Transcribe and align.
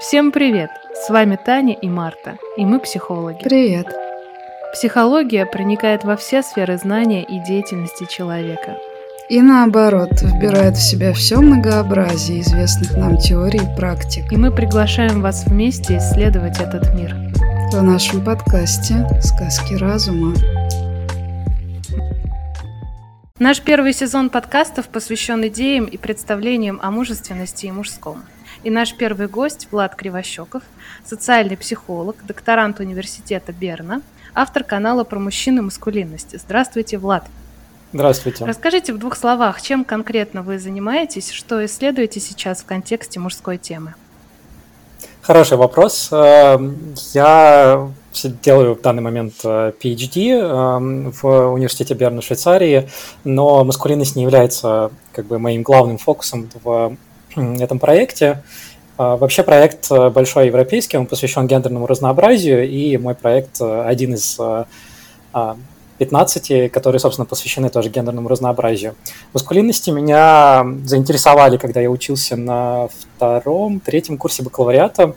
Всем 0.00 0.32
привет! 0.32 0.70
С 0.94 1.10
вами 1.10 1.36
Таня 1.36 1.74
и 1.74 1.86
Марта, 1.86 2.38
и 2.56 2.64
мы 2.64 2.80
психологи. 2.80 3.42
Привет! 3.44 3.86
Психология 4.72 5.44
проникает 5.44 6.04
во 6.04 6.16
все 6.16 6.42
сферы 6.42 6.78
знания 6.78 7.22
и 7.22 7.38
деятельности 7.44 8.06
человека. 8.08 8.78
И 9.28 9.42
наоборот, 9.42 10.22
вбирает 10.22 10.78
в 10.78 10.82
себя 10.82 11.12
все 11.12 11.36
многообразие 11.36 12.40
известных 12.40 12.96
нам 12.96 13.18
теорий 13.18 13.60
и 13.60 13.76
практик. 13.76 14.32
И 14.32 14.38
мы 14.38 14.50
приглашаем 14.50 15.20
вас 15.20 15.44
вместе 15.44 15.98
исследовать 15.98 16.58
этот 16.60 16.94
мир. 16.94 17.14
В 17.70 17.82
нашем 17.82 18.24
подкасте 18.24 19.06
«Сказки 19.20 19.74
разума». 19.74 20.34
Наш 23.38 23.60
первый 23.60 23.92
сезон 23.92 24.30
подкастов 24.30 24.88
посвящен 24.88 25.46
идеям 25.48 25.84
и 25.84 25.98
представлениям 25.98 26.80
о 26.82 26.90
мужественности 26.90 27.66
и 27.66 27.70
мужском. 27.70 28.22
И 28.62 28.68
наш 28.68 28.94
первый 28.94 29.26
гость 29.26 29.68
Влад 29.70 29.94
Кривощеков, 29.94 30.62
социальный 31.04 31.56
психолог, 31.56 32.16
докторант 32.26 32.78
университета 32.78 33.52
Берна, 33.52 34.02
автор 34.34 34.64
канала 34.64 35.02
про 35.04 35.18
мужчин 35.18 35.58
и 35.58 35.60
маскулинности. 35.62 36.36
Здравствуйте, 36.36 36.98
Влад. 36.98 37.24
Здравствуйте. 37.94 38.44
Расскажите 38.44 38.92
в 38.92 38.98
двух 38.98 39.16
словах, 39.16 39.62
чем 39.62 39.84
конкретно 39.84 40.42
вы 40.42 40.58
занимаетесь, 40.58 41.30
что 41.30 41.64
исследуете 41.64 42.20
сейчас 42.20 42.60
в 42.60 42.66
контексте 42.66 43.18
мужской 43.18 43.56
темы? 43.56 43.94
Хороший 45.22 45.56
вопрос. 45.56 46.08
Эм, 46.12 46.94
я 47.12 47.88
делаю 48.42 48.74
в 48.74 48.80
данный 48.80 49.02
момент 49.02 49.34
э, 49.44 49.72
PhD 49.82 50.32
эм, 50.32 51.12
в 51.12 51.52
университете 51.52 51.94
Берна, 51.94 52.22
Швейцарии, 52.22 52.88
но 53.24 53.64
маскулинность 53.64 54.16
не 54.16 54.22
является 54.22 54.90
как 55.12 55.26
бы 55.26 55.38
моим 55.38 55.62
главным 55.62 55.98
фокусом 55.98 56.48
в 56.62 56.96
этом 57.36 57.78
проекте. 57.78 58.42
А, 59.00 59.16
вообще 59.16 59.42
проект 59.42 59.90
э, 59.90 60.10
большой 60.10 60.48
европейский, 60.48 60.98
он 60.98 61.06
посвящен 61.06 61.46
гендерному 61.46 61.86
разнообразию, 61.86 62.68
и 62.68 62.98
мой 62.98 63.14
проект 63.14 63.58
э, 63.58 63.82
один 63.86 64.12
из 64.12 64.38
15, 65.96 66.50
э, 66.50 66.68
которые, 66.68 67.00
собственно, 67.00 67.24
посвящены 67.24 67.70
тоже 67.70 67.88
гендерному 67.88 68.28
разнообразию. 68.28 68.94
Маскулинности 69.32 69.88
меня 69.88 70.66
заинтересовали, 70.84 71.56
когда 71.56 71.80
я 71.80 71.90
учился 71.90 72.36
на 72.36 72.88
втором, 72.88 73.80
третьем 73.80 74.18
курсе 74.18 74.42
бакалавриата, 74.42 75.14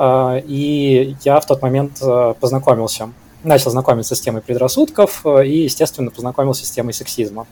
и 0.00 1.14
я 1.22 1.38
в 1.38 1.46
тот 1.46 1.62
момент 1.62 2.00
познакомился, 2.40 3.10
начал 3.44 3.70
знакомиться 3.70 4.16
с 4.16 4.20
темой 4.20 4.40
предрассудков 4.42 5.24
и, 5.44 5.58
естественно, 5.58 6.10
познакомился 6.10 6.66
с 6.66 6.70
темой 6.70 6.92
сексизма. 6.92 7.46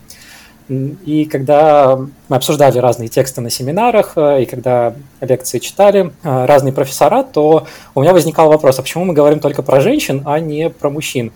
И 0.70 1.24
когда 1.24 1.96
мы 2.28 2.36
обсуждали 2.36 2.78
разные 2.78 3.08
тексты 3.08 3.40
на 3.40 3.50
семинарах, 3.50 4.12
э, 4.14 4.44
и 4.44 4.46
когда 4.46 4.94
лекции 5.20 5.58
читали 5.58 6.12
э, 6.22 6.44
разные 6.44 6.72
профессора, 6.72 7.24
то 7.24 7.66
у 7.96 8.02
меня 8.02 8.12
возникал 8.12 8.48
вопрос, 8.48 8.78
а 8.78 8.82
почему 8.82 9.04
мы 9.04 9.12
говорим 9.12 9.40
только 9.40 9.62
про 9.62 9.80
женщин, 9.80 10.22
а 10.26 10.38
не 10.38 10.70
про 10.70 10.88
мужчин? 10.88 11.32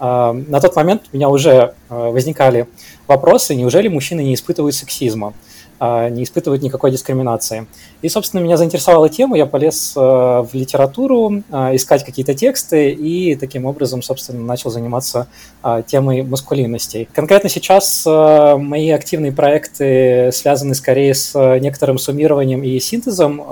Э, 0.00 0.32
на 0.32 0.58
тот 0.60 0.74
момент 0.74 1.02
у 1.12 1.16
меня 1.16 1.28
уже 1.28 1.74
возникали 1.90 2.66
вопросы, 3.06 3.54
неужели 3.54 3.88
мужчины 3.88 4.22
не 4.22 4.32
испытывают 4.32 4.74
сексизма? 4.74 5.34
А, 5.80 6.08
не 6.08 6.24
испытывают 6.24 6.62
никакой 6.62 6.90
дискриминации. 6.90 7.68
И, 8.02 8.08
собственно, 8.08 8.40
меня 8.40 8.56
заинтересовала 8.56 9.08
тема, 9.08 9.36
я 9.36 9.46
полез 9.46 9.92
э, 9.96 10.00
в 10.00 10.48
литературу, 10.52 11.44
э, 11.50 11.76
искать 11.76 12.04
какие-то 12.04 12.34
тексты 12.34 12.90
и 12.90 13.36
таким 13.36 13.64
образом, 13.64 14.02
собственно, 14.02 14.40
начал 14.40 14.70
заниматься 14.70 15.28
э, 15.62 15.82
темой 15.86 16.22
маскулинностей. 16.22 17.08
Конкретно 17.12 17.48
сейчас 17.48 18.04
мои 18.06 18.90
активные 18.90 19.30
проекты 19.30 20.30
связаны 20.32 20.74
скорее 20.74 21.14
с 21.14 21.34
некоторым 21.60 21.98
суммированием 21.98 22.62
и 22.62 22.78
синтезом 22.80 23.42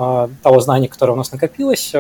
того 0.43 0.61
знания, 0.61 0.89
которое 0.89 1.13
у 1.13 1.17
нас 1.17 1.31
накопилось. 1.31 1.93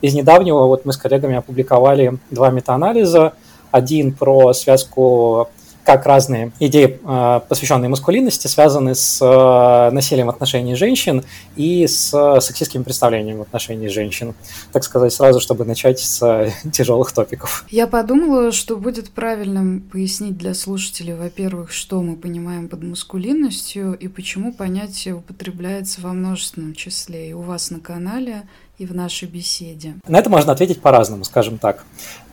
Из 0.00 0.14
недавнего 0.14 0.66
вот 0.66 0.84
мы 0.84 0.92
с 0.92 0.96
коллегами 0.96 1.36
опубликовали 1.36 2.18
два 2.30 2.50
метаанализа. 2.50 3.34
Один 3.70 4.12
про 4.12 4.52
связку 4.54 5.48
как 5.88 6.04
разные 6.04 6.52
идеи, 6.60 7.00
а, 7.02 7.40
посвященные 7.40 7.88
маскулинности, 7.88 8.46
связаны 8.46 8.94
с 8.94 9.20
а, 9.22 9.90
насилием 9.90 10.26
в 10.26 10.28
отношении 10.28 10.74
женщин 10.74 11.24
и 11.56 11.86
с 11.86 12.12
а, 12.12 12.42
сексистскими 12.42 12.82
представлениями 12.82 13.38
в 13.38 13.40
отношении 13.40 13.88
женщин. 13.88 14.34
Так 14.70 14.84
сказать, 14.84 15.14
сразу, 15.14 15.40
чтобы 15.40 15.64
начать 15.64 15.98
с 15.98 16.52
тяжелых 16.74 17.12
топиков. 17.12 17.64
Я 17.70 17.86
подумала, 17.86 18.52
что 18.52 18.76
будет 18.76 19.08
правильным 19.08 19.80
пояснить 19.80 20.36
для 20.36 20.52
слушателей, 20.52 21.14
во-первых, 21.14 21.72
что 21.72 22.02
мы 22.02 22.16
понимаем 22.16 22.68
под 22.68 22.82
маскулинностью 22.82 23.94
и 23.94 24.08
почему 24.08 24.52
понятие 24.52 25.14
употребляется 25.14 26.02
во 26.02 26.12
множественном 26.12 26.74
числе 26.74 27.30
и 27.30 27.32
у 27.32 27.40
вас 27.40 27.70
на 27.70 27.80
канале, 27.80 28.42
и 28.76 28.86
в 28.86 28.94
нашей 28.94 29.26
беседе. 29.26 29.94
На 30.06 30.20
это 30.20 30.30
можно 30.30 30.52
ответить 30.52 30.80
по-разному, 30.80 31.24
скажем 31.24 31.58
так. 31.58 31.84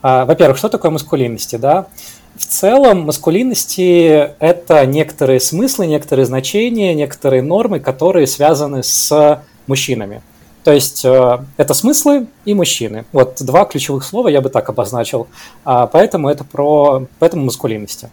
Во-первых, 0.04 0.60
что 0.60 0.70
такое 0.70 0.92
маскулинности, 0.92 1.56
да? 1.56 1.88
В 2.36 2.46
целом, 2.46 3.02
маскулинности– 3.02 4.32
это 4.40 4.86
некоторые 4.86 5.40
смыслы, 5.40 5.88
некоторые 5.88 6.26
значения, 6.26 6.94
некоторые 6.94 7.42
нормы, 7.42 7.80
которые 7.80 8.28
связаны 8.28 8.84
с 8.84 9.42
мужчинами. 9.68 10.22
То 10.66 10.74
есть 10.74 11.06
э, 11.06 11.38
это 11.58 11.74
смыслы 11.76 12.26
и 12.44 12.56
мужчины. 12.56 13.06
Вот 13.14 13.38
два 13.40 13.66
ключевых 13.66 14.04
слова 14.04 14.30
я 14.30 14.42
бы 14.42 14.50
так 14.50 14.68
обозначил. 14.68 15.28
А, 15.64 15.86
поэтому 15.86 16.28
это 16.28 16.44
про 16.44 17.06
поэтому 17.20 17.46
маскулинности. 17.46 18.10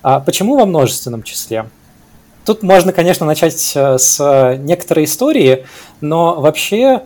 А 0.00 0.20
почему 0.20 0.56
во 0.56 0.66
множественном 0.66 1.24
числе? 1.24 1.66
Тут 2.44 2.62
можно, 2.62 2.92
конечно, 2.92 3.26
начать 3.26 3.72
э, 3.74 3.98
с 3.98 4.56
некоторой 4.60 5.04
истории, 5.04 5.66
но 6.00 6.40
вообще 6.40 7.02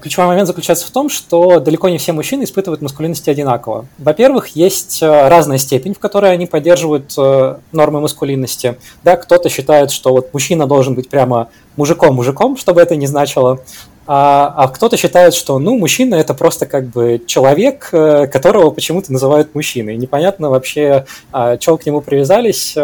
ключевой 0.00 0.28
момент 0.28 0.46
заключается 0.46 0.86
в 0.86 0.90
том, 0.90 1.10
что 1.10 1.60
далеко 1.60 1.88
не 1.88 1.98
все 1.98 2.12
мужчины 2.12 2.44
испытывают 2.44 2.80
маскулинности 2.80 3.28
одинаково. 3.28 3.86
Во-первых, 3.98 4.48
есть 4.56 5.02
э, 5.02 5.28
разная 5.28 5.58
степень, 5.58 5.92
в 5.92 5.98
которой 5.98 6.32
они 6.32 6.46
поддерживают 6.46 7.12
э, 7.18 7.56
нормы 7.72 8.00
маскулинности. 8.00 8.78
Да, 9.04 9.16
кто-то 9.16 9.50
считает, 9.50 9.90
что 9.90 10.12
вот 10.12 10.32
мужчина 10.32 10.66
должен 10.66 10.94
быть 10.94 11.10
прямо 11.10 11.50
мужиком-мужиком, 11.76 12.56
чтобы 12.56 12.80
это 12.80 12.96
не 12.96 13.06
значило, 13.06 13.60
а, 14.06 14.54
а 14.56 14.68
кто-то 14.68 14.96
считает, 14.96 15.34
что 15.34 15.58
ну, 15.58 15.76
мужчина 15.76 16.14
это 16.14 16.32
просто 16.32 16.64
как 16.64 16.86
бы 16.86 17.20
человек, 17.26 17.90
которого 17.90 18.70
почему-то 18.70 19.12
называют 19.12 19.54
мужчиной. 19.54 19.96
Непонятно 19.96 20.48
вообще, 20.48 21.04
а, 21.32 21.58
чего 21.58 21.76
к 21.76 21.84
нему 21.84 22.00
привязались 22.00 22.76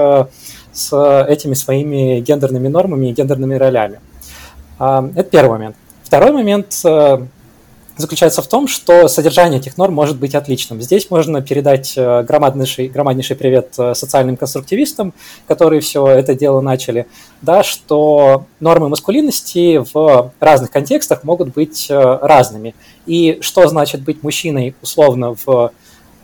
с 0.73 1.27
этими 1.29 1.55
своими 1.55 2.21
гендерными 2.21 2.69
нормами 2.69 3.09
и 3.09 3.13
гендерными 3.13 3.55
ролями. 3.55 4.01
А, 4.79 5.09
это 5.15 5.31
первый 5.31 5.53
момент. 5.53 5.77
Второй 6.13 6.33
момент 6.33 6.79
э, 6.85 7.27
заключается 7.97 8.43
в 8.43 8.47
том, 8.47 8.69
что 8.69 9.09
содержание 9.09 9.61
этих 9.61 9.79
норм 9.79 9.95
может 9.95 10.19
быть 10.19 10.35
отличным. 10.35 10.83
Здесь 10.83 11.11
можно 11.11 11.41
передать 11.41 11.95
э, 11.97 12.23
громаднейший, 12.23 12.89
громаднейший 12.89 13.35
привет 13.35 13.73
э, 13.79 13.95
социальным 13.95 14.37
конструктивистам, 14.37 15.15
которые 15.49 15.81
все 15.81 16.07
это 16.07 16.35
дело 16.35 16.61
начали, 16.61 17.07
да, 17.41 17.63
что 17.63 18.45
нормы 18.61 18.91
маскулинности 18.91 19.83
в 19.95 20.33
разных 20.39 20.71
контекстах 20.71 21.25
могут 21.25 21.55
быть 21.55 21.87
разными. 21.89 22.75
И 23.07 23.39
что 23.41 23.67
значит 23.67 24.03
быть 24.03 24.23
мужчиной 24.23 24.75
условно 24.83 25.35
в 25.47 25.73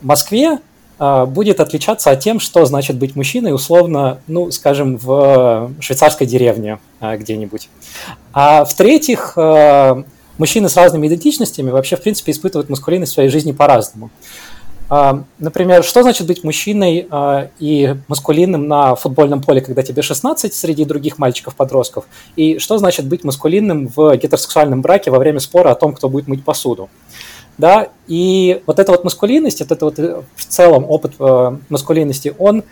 Москве, 0.03 0.59
будет 0.99 1.61
отличаться 1.61 2.11
от 2.11 2.21
тем, 2.21 2.41
что 2.41 2.65
значит 2.65 2.97
быть 2.97 3.15
мужчиной 3.15 3.55
условно, 3.55 4.21
ну, 4.27 4.51
скажем, 4.51 4.97
в 4.97 5.71
швейцарской 5.81 6.27
деревне 6.27 6.79
где-нибудь. 7.01 7.69
А 8.33 8.65
в-третьих, 8.65 9.35
э, 9.37 10.03
мужчины 10.39 10.69
с 10.69 10.77
разными 10.77 11.07
идентичностями 11.07 11.71
вообще, 11.71 11.97
в 11.97 12.03
принципе, 12.03 12.33
испытывают 12.33 12.71
маскулинность 12.71 13.13
в 13.13 13.15
своей 13.15 13.29
жизни 13.29 13.53
по-разному. 13.53 14.11
А, 14.91 15.25
например, 15.39 15.85
что 15.85 16.03
значит 16.03 16.27
быть 16.27 16.45
мужчиной 16.45 17.07
а, 17.11 17.51
и 17.59 17.95
маскулинным 18.09 18.67
на 18.67 18.95
футбольном 18.95 19.43
поле, 19.43 19.61
когда 19.61 19.83
тебе 19.83 20.01
16 20.01 20.55
среди 20.55 20.85
других 20.87 21.19
мальчиков-подростков? 21.19 22.07
И 22.37 22.59
что 22.59 22.79
значит 22.79 23.07
быть 23.07 23.23
маскулинным 23.23 23.89
в 23.95 24.17
гетеросексуальном 24.17 24.81
браке 24.81 25.11
во 25.11 25.19
время 25.19 25.41
спора 25.41 25.73
о 25.73 25.75
том, 25.75 25.93
кто 25.95 26.09
будет 26.09 26.27
мыть 26.27 26.43
посуду? 26.43 26.89
Да, 27.59 27.89
и 28.07 28.63
вот 28.67 28.79
эта 28.79 28.93
вот 28.93 29.03
маскулинность, 29.03 29.61
вот 29.61 29.73
это 29.73 29.85
вот 29.85 29.99
э, 29.99 30.23
в 30.37 30.45
целом 30.47 30.85
опыт 30.89 31.15
э, 31.19 31.57
маскулинности, 31.69 32.33
он 32.39 32.63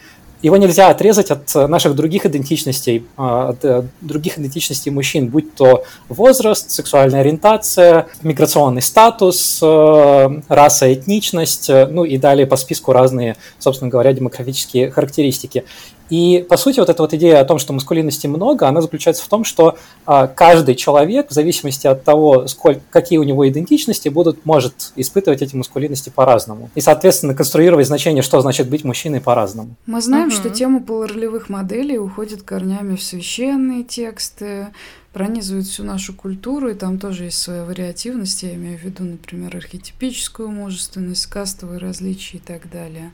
его 0.43 0.57
нельзя 0.59 0.91
отрезать 0.91 1.31
от 1.33 1.53
наших 1.69 1.97
других 1.97 2.25
идентичностей, 2.25 3.07
а, 3.17 3.49
от 3.49 3.65
э, 3.65 3.83
других 4.01 4.39
идентичностей 4.39 4.93
мужчин, 4.93 5.29
будь 5.29 5.55
то 5.55 5.83
возраст, 6.09 6.71
сексуальная 6.71 7.21
ориентация, 7.21 8.07
миграционный 8.23 8.83
статус, 8.83 9.61
раса, 9.61 10.93
этничность, 10.93 11.69
ну 11.69 12.05
и 12.05 12.17
далее 12.17 12.47
по 12.47 12.57
списку 12.57 12.93
разные, 12.93 13.37
собственно 13.59 13.91
говоря, 13.91 14.13
демографические 14.13 14.91
характеристики. 14.91 15.65
И, 16.11 16.47
по 16.49 16.57
сути, 16.57 16.79
вот 16.81 16.89
эта 16.89 17.03
вот 17.03 17.13
идея 17.15 17.41
о 17.41 17.45
том, 17.45 17.59
что 17.59 17.73
маскулинности 17.73 18.27
много, 18.27 18.69
она 18.69 18.81
заключается 18.81 19.25
в 19.25 19.29
том, 19.29 19.45
что 19.45 19.77
а, 20.05 20.27
каждый 20.27 20.75
человек, 20.75 21.31
в 21.31 21.33
зависимости 21.33 21.87
от 21.87 22.05
того, 22.05 22.47
сколько, 22.47 22.81
какие 22.91 23.19
у 23.19 23.25
него 23.25 23.49
идентичности, 23.49 24.09
будут, 24.09 24.45
может 24.45 24.93
испытывать 24.97 25.43
эти 25.43 25.57
маскулинности 25.57 26.11
по-разному. 26.11 26.71
И, 26.75 26.81
соответственно, 26.81 27.35
конструировать 27.35 27.87
значение, 27.87 28.23
что 28.23 28.41
значит 28.41 28.69
быть 28.69 28.85
мужчиной 28.85 29.21
по-разному. 29.21 29.77
Мы 29.87 30.01
знаем, 30.01 30.29
угу. 30.29 30.35
что 30.35 30.51
тема 30.51 30.81
полуролевых 30.81 31.49
моделей 31.49 31.99
уходит 31.99 32.43
корнями 32.43 32.97
в 32.97 33.03
священные 33.03 33.83
тексты, 33.83 34.69
пронизывает 35.17 35.67
всю 35.67 35.83
нашу 35.83 36.13
культуру, 36.13 36.69
и 36.69 36.75
там 36.75 36.99
тоже 36.99 37.25
есть 37.25 37.41
своя 37.41 37.65
вариативность, 37.65 38.43
я 38.43 38.55
имею 38.55 38.79
в 38.79 38.83
виду, 38.83 39.03
например, 39.03 39.57
архетипическую 39.57 40.51
мужественность, 40.51 41.25
кастовые 41.25 41.79
различия 41.79 42.37
и 42.37 42.41
так 42.41 42.71
далее. 42.71 43.13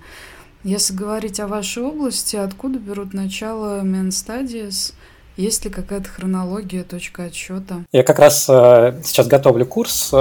Если 0.64 0.94
говорить 0.94 1.40
о 1.40 1.48
вашей 1.48 1.82
области, 1.82 2.36
откуда 2.36 2.78
берут 2.78 3.14
начало 3.14 3.82
Men 3.82 4.10
Studies? 4.10 4.94
Есть 5.36 5.64
ли 5.64 5.70
какая-то 5.70 6.08
хронология, 6.08 6.84
точка 6.84 7.24
отсчета? 7.24 7.82
Я 7.90 8.04
как 8.04 8.20
раз 8.20 8.48
э, 8.48 9.00
сейчас 9.02 9.26
готовлю 9.26 9.66
курс 9.66 10.10
э, 10.12 10.16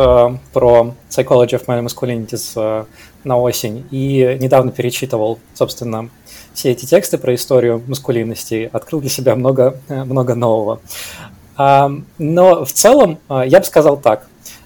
про 0.51 0.95
Psychology 1.09 1.51
of 1.51 1.65
Male 1.67 1.85
Masculinities 1.85 2.53
э, 2.55 2.85
на 3.23 3.37
осень 3.37 3.85
и 3.91 4.37
недавно 4.41 4.71
перечитывал, 4.71 5.37
собственно, 5.53 6.09
все 6.55 6.71
эти 6.71 6.87
тексты 6.87 7.19
про 7.19 7.35
историю 7.35 7.83
маскулинности, 7.85 8.67
открыл 8.73 9.01
для 9.01 9.11
себя 9.11 9.35
много, 9.35 9.77
э, 9.89 10.03
много 10.05 10.33
нового. 10.33 10.79
Э, 11.59 11.87
но 12.17 12.65
в 12.65 12.71
целом 12.71 13.19
э, 13.29 13.43
я 13.45 13.59
бы 13.59 13.65
сказал 13.65 13.97
так. 13.97 14.25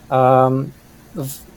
Э, 0.09 0.65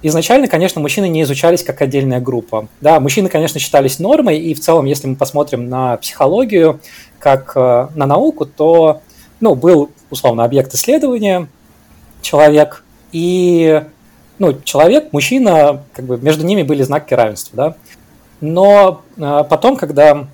изначально, 0.02 0.48
конечно, 0.48 0.80
мужчины 0.80 1.08
не 1.08 1.22
изучались 1.22 1.62
как 1.62 1.82
отдельная 1.82 2.20
группа. 2.20 2.68
Да, 2.80 3.00
мужчины, 3.00 3.28
конечно, 3.28 3.58
считались 3.58 3.98
нормой, 3.98 4.38
и 4.38 4.54
в 4.54 4.60
целом, 4.60 4.84
если 4.84 5.06
мы 5.06 5.16
посмотрим 5.16 5.68
на 5.68 5.96
психологию 5.96 6.80
как 7.18 7.52
э, 7.56 7.88
на 7.94 8.06
науку, 8.06 8.46
то 8.46 9.02
ну, 9.40 9.54
был, 9.54 9.90
условно, 10.10 10.44
объект 10.44 10.72
исследования, 10.74 11.48
человек, 12.22 12.84
и 13.12 13.82
ну, 14.38 14.60
человек, 14.62 15.12
мужчина, 15.12 15.82
как 15.92 16.04
бы 16.04 16.18
между 16.18 16.44
ними 16.44 16.62
были 16.62 16.82
знаки 16.82 17.14
равенства. 17.14 17.56
Да? 17.56 17.74
Но 18.40 19.02
э, 19.16 19.44
потом, 19.48 19.76
когда 19.76 20.28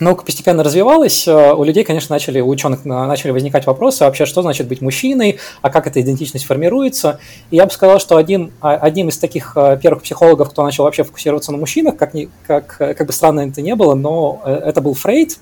наука 0.00 0.24
постепенно 0.24 0.62
развивалась, 0.62 1.26
э, 1.26 1.52
у 1.52 1.64
людей, 1.64 1.84
конечно, 1.84 2.14
начали, 2.14 2.40
у 2.40 2.48
ученых 2.48 2.84
начали 2.84 3.30
возникать 3.30 3.66
вопросы 3.66 4.04
вообще, 4.04 4.26
что 4.26 4.42
значит 4.42 4.68
быть 4.68 4.80
мужчиной, 4.80 5.38
а 5.62 5.70
как 5.70 5.86
эта 5.86 6.00
идентичность 6.00 6.44
формируется. 6.44 7.18
И 7.50 7.56
я 7.56 7.66
бы 7.66 7.72
сказал, 7.72 7.98
что 7.98 8.16
один, 8.16 8.52
а, 8.60 8.74
одним 8.74 9.08
из 9.08 9.18
таких 9.18 9.52
э, 9.56 9.78
первых 9.82 10.02
психологов, 10.02 10.50
кто 10.50 10.64
начал 10.64 10.84
вообще 10.84 11.04
фокусироваться 11.04 11.52
на 11.52 11.58
мужчинах, 11.58 11.96
как, 11.96 12.14
ни, 12.14 12.28
как, 12.46 12.76
как 12.76 13.06
бы 13.06 13.12
странно 13.12 13.40
это 13.40 13.62
не 13.62 13.74
было, 13.74 13.94
но 13.94 14.42
э, 14.44 14.52
это 14.52 14.80
был 14.80 14.94
Фрейд. 14.94 15.38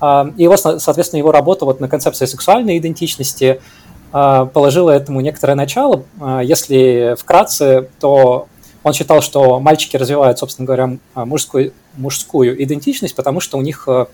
А, 0.00 0.32
и 0.36 0.42
его, 0.42 0.56
соответственно, 0.56 1.18
его 1.18 1.32
работа 1.32 1.64
вот 1.64 1.80
на 1.80 1.88
концепции 1.88 2.26
сексуальной 2.26 2.78
идентичности 2.78 3.60
а, 4.12 4.46
положила 4.46 4.90
этому 4.90 5.20
некоторое 5.20 5.54
начало. 5.54 6.04
Если 6.42 7.16
вкратце, 7.18 7.88
то 8.00 8.48
он 8.82 8.92
считал, 8.92 9.22
что 9.22 9.60
мальчики 9.60 9.96
развивают, 9.96 10.38
собственно 10.38 10.66
говоря, 10.66 10.96
мужскую, 11.14 11.72
мужскую 11.96 12.62
идентичность, 12.62 13.14
потому 13.14 13.40
что 13.40 13.58
у 13.58 13.62
них 13.62 13.84
э, 13.86 14.06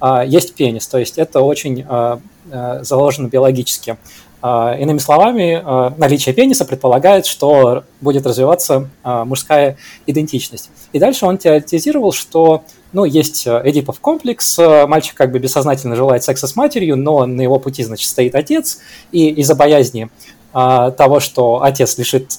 а, 0.00 0.24
есть 0.24 0.54
пенис, 0.54 0.86
то 0.86 0.98
есть 0.98 1.18
это 1.18 1.40
очень 1.40 1.84
э, 1.88 2.18
э, 2.50 2.78
заложено 2.82 3.28
биологически. 3.28 3.96
А, 4.40 4.76
иными 4.78 4.98
словами, 4.98 5.62
наличие 5.98 6.34
пениса 6.34 6.66
предполагает, 6.66 7.24
что 7.24 7.84
будет 8.02 8.26
развиваться 8.26 8.90
мужская 9.02 9.78
идентичность. 10.06 10.68
И 10.92 10.98
дальше 10.98 11.24
он 11.24 11.38
теоретизировал, 11.38 12.12
что 12.12 12.62
ну, 12.92 13.06
есть 13.06 13.48
Эдипов 13.48 14.00
комплекс, 14.00 14.58
мальчик 14.86 15.14
как 15.16 15.32
бы 15.32 15.38
бессознательно 15.38 15.96
желает 15.96 16.24
секса 16.24 16.46
с 16.46 16.56
матерью, 16.56 16.96
но 16.98 17.24
на 17.24 17.40
его 17.40 17.58
пути, 17.58 17.82
значит, 17.84 18.06
стоит 18.06 18.34
отец, 18.34 18.80
и 19.12 19.30
из-за 19.30 19.54
боязни 19.54 20.10
того, 20.54 21.20
что 21.20 21.62
отец 21.62 21.98
лишит 21.98 22.38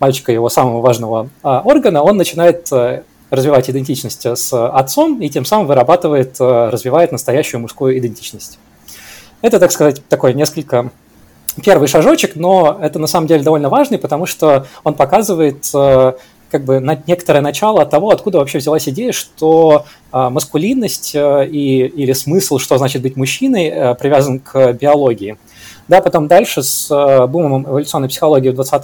мальчика 0.00 0.32
его 0.32 0.48
самого 0.48 0.80
важного 0.80 1.28
органа, 1.42 2.02
он 2.02 2.16
начинает 2.16 2.68
развивать 3.30 3.70
идентичность 3.70 4.26
с 4.26 4.52
отцом 4.52 5.20
и 5.20 5.28
тем 5.28 5.44
самым 5.44 5.66
вырабатывает, 5.66 6.40
развивает 6.40 7.12
настоящую 7.12 7.60
мужскую 7.60 7.98
идентичность. 7.98 8.58
Это, 9.42 9.60
так 9.60 9.70
сказать, 9.70 10.02
такой 10.08 10.34
несколько 10.34 10.90
первый 11.62 11.88
шажочек, 11.88 12.36
но 12.36 12.78
это 12.80 12.98
на 12.98 13.06
самом 13.06 13.26
деле 13.26 13.42
довольно 13.42 13.68
важный, 13.68 13.98
потому 13.98 14.24
что 14.26 14.66
он 14.84 14.94
показывает 14.94 15.70
как 15.72 16.64
бы 16.64 16.80
некоторое 17.06 17.40
начало 17.40 17.84
того, 17.86 18.10
откуда 18.10 18.38
вообще 18.38 18.58
взялась 18.58 18.88
идея, 18.88 19.12
что 19.12 19.86
маскулинность 20.10 21.14
и, 21.14 21.92
или 21.94 22.12
смысл, 22.12 22.58
что 22.58 22.78
значит 22.78 23.02
быть 23.02 23.16
мужчиной, 23.16 23.94
привязан 23.94 24.40
к 24.40 24.72
биологии. 24.74 25.36
Да, 25.88 26.00
потом 26.00 26.28
дальше 26.28 26.62
с 26.62 26.90
э, 26.90 27.26
бумом 27.26 27.66
эволюционной 27.66 28.08
психологии 28.08 28.50
в 28.50 28.54
20 28.54 28.82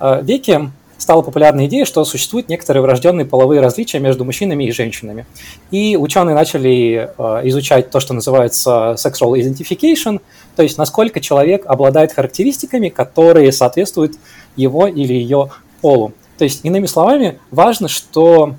э, 0.00 0.22
веке 0.22 0.70
стала 0.98 1.22
популярная 1.22 1.66
идея, 1.66 1.84
что 1.84 2.04
существуют 2.04 2.48
некоторые 2.48 2.82
врожденные 2.82 3.24
половые 3.24 3.60
различия 3.60 3.98
между 4.00 4.24
мужчинами 4.24 4.64
и 4.64 4.72
женщинами. 4.72 5.26
И 5.70 5.96
ученые 5.96 6.34
начали 6.34 7.10
э, 7.16 7.40
изучать 7.48 7.90
то, 7.90 8.00
что 8.00 8.14
называется 8.14 8.96
sexual 8.96 9.34
identification, 9.34 10.20
то 10.56 10.62
есть 10.62 10.76
насколько 10.76 11.20
человек 11.20 11.64
обладает 11.66 12.12
характеристиками, 12.12 12.88
которые 12.88 13.52
соответствуют 13.52 14.12
его 14.56 14.86
или 14.86 15.14
ее 15.14 15.50
полу. 15.80 16.12
То 16.36 16.44
есть, 16.44 16.64
иными 16.64 16.86
словами, 16.86 17.38
важно, 17.50 17.88
что 17.88 18.54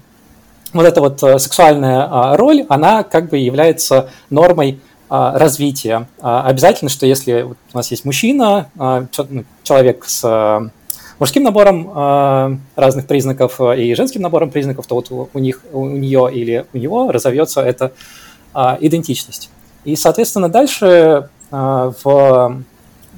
вот 0.73 0.85
эта 0.85 1.01
вот 1.01 1.19
сексуальная 1.19 2.35
роль, 2.35 2.65
она 2.67 3.03
как 3.03 3.29
бы 3.29 3.37
является 3.37 4.09
нормой 4.29 4.79
а, 4.79 4.79
развития. 5.09 6.07
А, 6.21 6.43
обязательно, 6.43 6.89
что 6.89 7.05
если 7.05 7.41
у 7.41 7.55
нас 7.73 7.89
есть 7.91 8.05
мужчина, 8.05 8.69
а, 8.77 9.05
ну, 9.29 9.43
человек 9.63 10.05
с 10.05 10.71
мужским 11.17 11.43
набором 11.43 12.61
разных 12.77 13.05
признаков 13.05 13.59
и 13.59 13.93
женским 13.93 14.21
набором 14.21 14.51
признаков, 14.51 14.87
то 14.87 14.95
вот 14.95 15.29
у 15.33 15.39
них, 15.39 15.61
у 15.73 15.85
нее 15.85 16.29
или 16.33 16.65
у 16.73 16.77
него 16.77 17.11
разовьется 17.11 17.59
эта 17.59 17.91
идентичность. 18.79 19.49
И, 19.83 19.97
соответственно, 19.97 20.47
дальше 20.47 21.29
в 21.51 22.63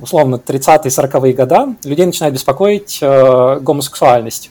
условно 0.01 0.41
30-е, 0.43 0.89
40-е 0.89 1.33
годы 1.33 1.75
людей 1.83 2.07
начинает 2.07 2.33
беспокоить 2.33 2.97
гомосексуальность. 3.01 4.49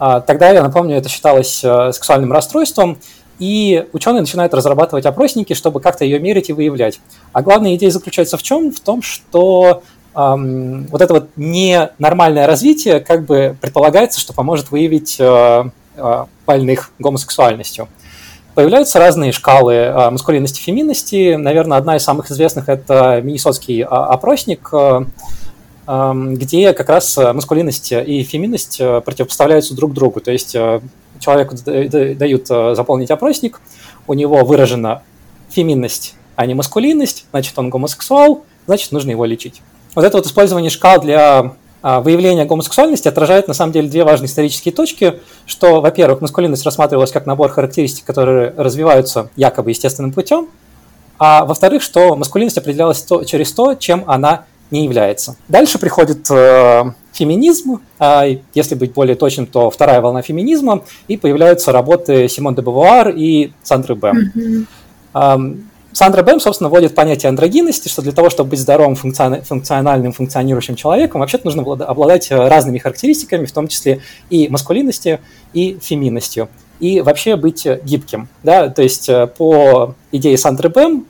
Тогда, 0.00 0.50
я 0.50 0.60
напомню, 0.60 0.96
это 0.96 1.08
считалось 1.08 1.58
сексуальным 1.58 2.32
расстройством, 2.32 2.98
и 3.42 3.88
ученые 3.92 4.20
начинают 4.20 4.54
разрабатывать 4.54 5.04
опросники, 5.04 5.52
чтобы 5.52 5.80
как-то 5.80 6.04
ее 6.04 6.20
мерить 6.20 6.48
и 6.48 6.52
выявлять. 6.52 7.00
А 7.32 7.42
главная 7.42 7.74
идея 7.74 7.90
заключается 7.90 8.36
в 8.36 8.42
чем? 8.44 8.70
В 8.70 8.78
том, 8.78 9.02
что 9.02 9.82
эм, 10.14 10.86
вот 10.86 11.02
это 11.02 11.12
вот 11.12 11.30
ненормальное 11.34 12.46
развитие 12.46 13.00
как 13.00 13.26
бы 13.26 13.56
предполагается, 13.60 14.20
что 14.20 14.32
поможет 14.32 14.70
выявить 14.70 15.16
э, 15.18 15.64
э, 15.96 16.24
больных 16.46 16.92
гомосексуальностью. 17.00 17.88
Появляются 18.54 19.00
разные 19.00 19.32
шкалы 19.32 19.74
э, 19.74 20.10
маскулинности 20.10 20.60
и 20.60 20.62
феминности. 20.62 21.34
Наверное, 21.34 21.78
одна 21.78 21.96
из 21.96 22.04
самых 22.04 22.30
известных– 22.30 22.68
это 22.68 23.20
Миннесотский 23.22 23.82
опросник, 23.82 24.68
э, 24.72 25.04
эм, 25.88 26.36
где 26.36 26.74
как 26.74 26.88
раз 26.90 27.16
маскулинность 27.16 27.90
и 27.90 28.22
феминность 28.22 28.76
э, 28.78 29.00
противопоставляются 29.00 29.74
друг 29.74 29.94
другу. 29.94 30.20
То 30.20 30.30
есть 30.30 30.54
человеку 31.22 31.54
дают 31.64 32.46
э, 32.50 32.74
заполнить 32.74 33.10
опросник, 33.10 33.60
у 34.06 34.14
него 34.14 34.44
выражена 34.44 35.02
феминность, 35.50 36.14
а 36.36 36.46
не 36.46 36.54
маскулинность, 36.54 37.26
значит, 37.30 37.58
он 37.58 37.70
гомосексуал, 37.70 38.44
значит, 38.66 38.92
нужно 38.92 39.10
его 39.10 39.24
лечить. 39.24 39.62
Вот 39.94 40.04
это 40.04 40.16
вот 40.16 40.26
использование 40.26 40.70
шкал 40.70 41.00
для 41.00 41.54
а, 41.82 42.00
выявления 42.00 42.44
гомосексуальности 42.44 43.08
отражает 43.08 43.48
на 43.48 43.54
самом 43.54 43.72
деле 43.72 43.88
две 43.88 44.04
важные 44.04 44.28
исторические 44.28 44.72
точки, 44.72 45.20
что, 45.46 45.80
во-первых, 45.80 46.20
маскулинность 46.20 46.64
рассматривалась 46.64 47.12
как 47.12 47.26
набор 47.26 47.50
характеристик, 47.50 48.04
которые 48.04 48.54
развиваются 48.56 49.30
якобы 49.36 49.70
естественным 49.70 50.12
путем, 50.12 50.48
а 51.18 51.44
во-вторых, 51.44 51.82
что 51.82 52.16
маскулинность 52.16 52.58
определялась 52.58 53.02
то, 53.02 53.24
через 53.24 53.52
то, 53.52 53.74
чем 53.74 54.04
она 54.06 54.44
не 54.72 54.84
является. 54.84 55.36
Дальше 55.48 55.78
приходит 55.78 56.28
э, 56.30 56.84
феминизм, 57.12 57.80
а 57.98 58.24
если 58.54 58.74
быть 58.74 58.92
более 58.92 59.14
точным, 59.14 59.46
то 59.46 59.70
вторая 59.70 60.00
волна 60.00 60.22
феминизма, 60.22 60.82
и 61.08 61.16
появляются 61.16 61.70
работы 61.72 62.28
Симон 62.28 62.54
де 62.54 62.62
Бавуар 62.62 63.10
и 63.10 63.52
Сандры 63.62 63.94
Бэм. 63.94 64.66
Mm-hmm. 65.14 65.62
Сандра 65.92 66.22
Бэм, 66.22 66.40
собственно, 66.40 66.70
вводит 66.70 66.94
понятие 66.94 67.28
андрогинности, 67.28 67.88
что 67.88 68.00
для 68.00 68.12
того, 68.12 68.30
чтобы 68.30 68.50
быть 68.50 68.60
здоровым, 68.60 68.96
функциональным, 68.96 70.12
функционирующим 70.12 70.74
человеком, 70.74 71.20
вообще-то 71.20 71.44
нужно 71.44 71.62
обладать 71.62 72.30
э, 72.30 72.48
разными 72.48 72.78
характеристиками, 72.78 73.44
в 73.44 73.52
том 73.52 73.68
числе 73.68 74.00
и 74.30 74.48
маскулинностью, 74.48 75.20
и 75.52 75.78
феминностью, 75.82 76.48
и 76.80 77.02
вообще 77.02 77.36
быть 77.36 77.66
гибким. 77.84 78.28
Да? 78.42 78.70
То 78.70 78.80
есть 78.80 79.10
э, 79.10 79.26
по 79.26 79.94
идее 80.12 80.38
Сандры 80.38 80.70
Бэм 80.70 81.06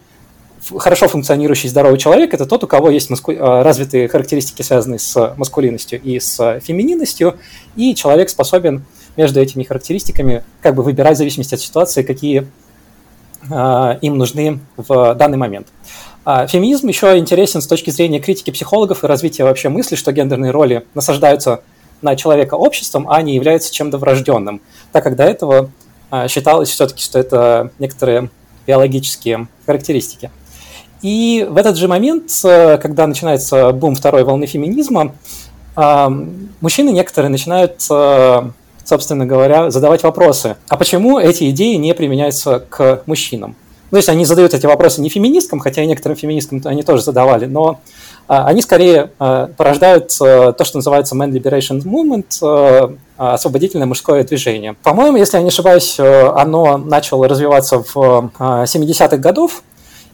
хорошо 0.77 1.09
функционирующий 1.09 1.69
здоровый 1.69 1.99
человек– 1.99 2.35
это 2.35 2.47
тот, 2.47 2.65
у 2.65 2.67
кого 2.67 2.91
есть 2.91 3.11
маску... 3.11 3.33
А, 3.33 3.63
развитые 3.63 4.09
характеристики, 4.09 4.63
связанные 4.63 4.99
с 4.99 5.35
маскулинностью 5.37 6.01
и 6.01 6.21
с 6.21 6.61
фемининностью, 6.61 7.37
и 7.77 7.95
человек 7.95 8.31
способен 8.31 8.85
между 9.17 9.41
этими 9.41 9.63
характеристиками 9.63 10.43
как 10.61 10.75
бы 10.75 10.83
выбирать 10.83 11.17
в 11.17 11.19
зависимости 11.19 11.55
от 11.55 11.61
ситуации, 11.61 12.03
какие 12.03 12.47
им 13.51 14.19
нужны 14.19 14.61
в 14.77 15.15
данный 15.17 15.37
момент. 15.37 15.67
Феминизм 16.25 16.87
еще 16.87 17.19
интересен 17.19 17.61
с 17.61 17.67
точки 17.67 17.91
зрения 17.91 18.21
критики 18.21 18.53
психологов 18.53 19.03
и 19.03 19.09
развития 19.09 19.43
вообще 19.43 19.69
мысли, 19.69 19.97
что 19.97 20.13
гендерные 20.13 20.53
роли 20.53 20.87
насаждаются 20.95 21.63
на 22.03 22.15
человека 22.15 22.55
обществом, 22.55 23.11
а 23.11 23.21
не 23.21 23.35
являются 23.35 23.73
чем-то 23.73 23.99
врожденным, 23.99 24.61
так 24.93 25.03
как 25.03 25.17
до 25.17 25.25
этого 25.25 25.71
считалось 26.29 26.69
все-таки, 26.69 27.03
что 27.03 27.19
это 27.19 27.73
некоторые 27.81 28.31
биологические 28.65 29.49
характеристики. 29.67 30.31
И 31.03 31.47
в 31.51 31.57
этот 31.57 31.77
же 31.77 31.89
момент, 31.89 32.31
э, 32.45 32.79
когда 32.79 33.07
начинается 33.07 33.73
бум 33.73 33.97
второй 33.97 34.23
волны 34.23 34.47
феминизма, 34.47 35.13
э, 35.77 36.09
мужчины 36.61 36.91
некоторые 36.91 37.29
начинают, 37.29 37.85
э, 37.91 38.43
собственно 38.85 39.27
говоря, 39.27 39.71
задавать 39.71 40.05
вопросы. 40.05 40.57
А 40.69 40.77
почему 40.77 41.19
эти 41.19 41.51
идеи 41.51 41.75
не 41.75 41.93
применяются 41.93 42.61
к 42.61 43.03
мужчинам? 43.07 43.57
Ну, 43.91 43.97
то 43.97 43.99
есть 43.99 44.09
они 44.09 44.25
задают 44.25 44.55
эти 44.55 44.65
вопросы 44.65 45.03
не 45.03 45.09
феминисткам, 45.09 45.59
хотя 45.59 45.83
и 45.83 45.87
некоторым 45.87 46.17
феминисткам 46.17 46.63
они 46.65 46.83
тоже 46.83 47.03
задавали, 47.03 47.45
но 47.45 47.81
они 48.27 48.63
скорее 48.63 49.11
порождают 49.19 50.17
то, 50.17 50.57
что 50.65 50.79
называется 50.79 51.15
Man 51.15 51.31
Liberation 51.31 51.83
Movement, 51.83 52.97
освободительное 53.19 53.87
мужское 53.87 54.25
движение. 54.25 54.77
По-моему, 54.83 55.19
если 55.19 55.37
я 55.37 55.43
не 55.43 55.51
ошибаюсь, 55.51 55.99
оно 56.01 56.79
начало 56.79 57.29
развиваться 57.29 57.83
в 57.83 58.31
70-х 58.39 59.19
годов, 59.19 59.63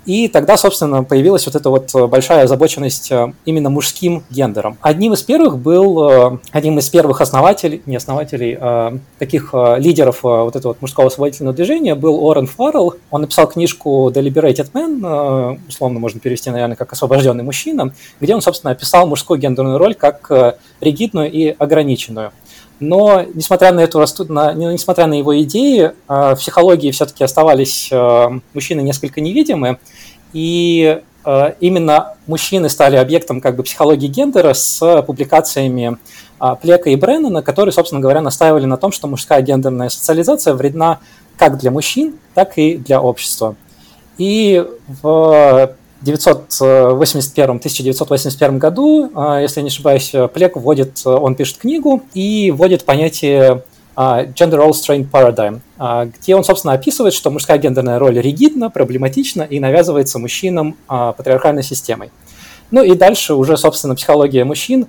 и 0.08 0.26
тогда, 0.26 0.56
собственно, 0.56 1.04
появилась 1.04 1.44
вот 1.44 1.54
эта 1.54 1.68
вот 1.68 1.92
большая 2.08 2.44
озабоченность 2.44 3.12
э, 3.12 3.30
именно 3.44 3.68
мужским 3.68 4.24
гендером. 4.30 4.78
Одним 4.80 5.12
из 5.12 5.22
первых 5.22 5.58
был, 5.58 6.08
э, 6.08 6.38
одним 6.50 6.78
из 6.78 6.88
первых 6.88 7.20
основателей, 7.20 7.82
не 7.84 7.96
основателей, 7.96 8.56
а 8.58 8.96
таких 9.18 9.52
лидеров 9.76 10.22
вот 10.22 10.56
этого 10.56 10.72
вот 10.72 10.80
мужского 10.80 11.08
освободительного 11.08 11.54
движения 11.54 11.94
был 11.94 12.26
Орен 12.26 12.46
Фаррелл. 12.46 12.94
Он 13.10 13.20
написал 13.20 13.48
книжку 13.48 14.10
The 14.10 14.22
Liberated 14.22 14.72
Man, 14.72 15.60
условно 15.68 15.98
можно 15.98 16.20
перевести, 16.20 16.48
наверное, 16.48 16.76
как 16.76 16.90
«Освобожденный 16.90 17.44
мужчина», 17.44 17.92
где 18.18 18.34
он, 18.34 18.40
собственно, 18.40 18.70
описал 18.70 19.06
мужскую 19.06 19.38
гендерную 19.38 19.76
роль 19.76 19.94
как 19.94 20.56
ригидную 20.80 21.30
и 21.30 21.54
ограниченную. 21.58 22.32
Но, 22.80 23.24
несмотря 23.34 23.72
на 23.72 23.80
эту 23.80 23.98
на, 24.28 24.52
несмотря 24.52 25.06
на 25.06 25.14
его 25.14 25.38
идеи, 25.42 25.92
в 26.06 26.36
психологии 26.36 26.92
все-таки 26.92 27.24
оставались 27.24 27.90
мужчины 28.54 28.80
несколько 28.82 29.20
невидимы, 29.20 29.78
и 30.32 31.00
э, 31.24 31.52
именно 31.60 32.14
мужчины 32.26 32.68
стали 32.68 32.96
объектом 32.96 33.40
как 33.40 33.56
бы 33.56 33.62
психологии 33.62 34.08
гендера 34.08 34.52
с 34.54 35.02
публикациями 35.02 35.96
э, 36.40 36.56
Плека 36.60 36.90
и 36.90 36.96
Бреннана, 36.96 37.42
которые, 37.42 37.72
собственно 37.72 38.00
говоря, 38.00 38.20
настаивали 38.20 38.66
на 38.66 38.76
том, 38.76 38.92
что 38.92 39.06
мужская 39.06 39.40
гендерная 39.42 39.88
социализация 39.88 40.54
вредна 40.54 41.00
как 41.36 41.58
для 41.58 41.70
мужчин, 41.70 42.14
так 42.34 42.58
и 42.58 42.76
для 42.76 43.00
общества. 43.00 43.56
И 44.18 44.66
в 45.02 45.72
1981-1981 46.02 48.58
году, 48.58 49.10
э, 49.14 49.40
если 49.42 49.60
я 49.60 49.64
не 49.64 49.68
ошибаюсь, 49.68 50.12
Плек 50.32 50.56
вводит, 50.56 51.02
он 51.04 51.34
пишет 51.34 51.58
книгу 51.58 52.02
и 52.14 52.50
вводит 52.50 52.84
понятие 52.84 53.62
а, 54.00 54.22
Gender 54.22 54.58
Role 54.58 54.70
Strain 54.70 55.10
Paradigm, 55.10 55.58
а, 55.76 56.04
где 56.04 56.36
он, 56.36 56.44
собственно, 56.44 56.72
описывает, 56.72 57.12
что 57.12 57.32
мужская 57.32 57.58
гендерная 57.58 57.98
роль 57.98 58.20
ригидна, 58.20 58.70
проблематична 58.70 59.42
и 59.42 59.58
навязывается 59.58 60.20
мужчинам 60.20 60.76
а, 60.86 61.10
патриархальной 61.10 61.64
системой. 61.64 62.12
Ну 62.70 62.84
и 62.84 62.94
дальше 62.94 63.34
уже, 63.34 63.56
собственно, 63.56 63.96
психология 63.96 64.44
мужчин 64.44 64.86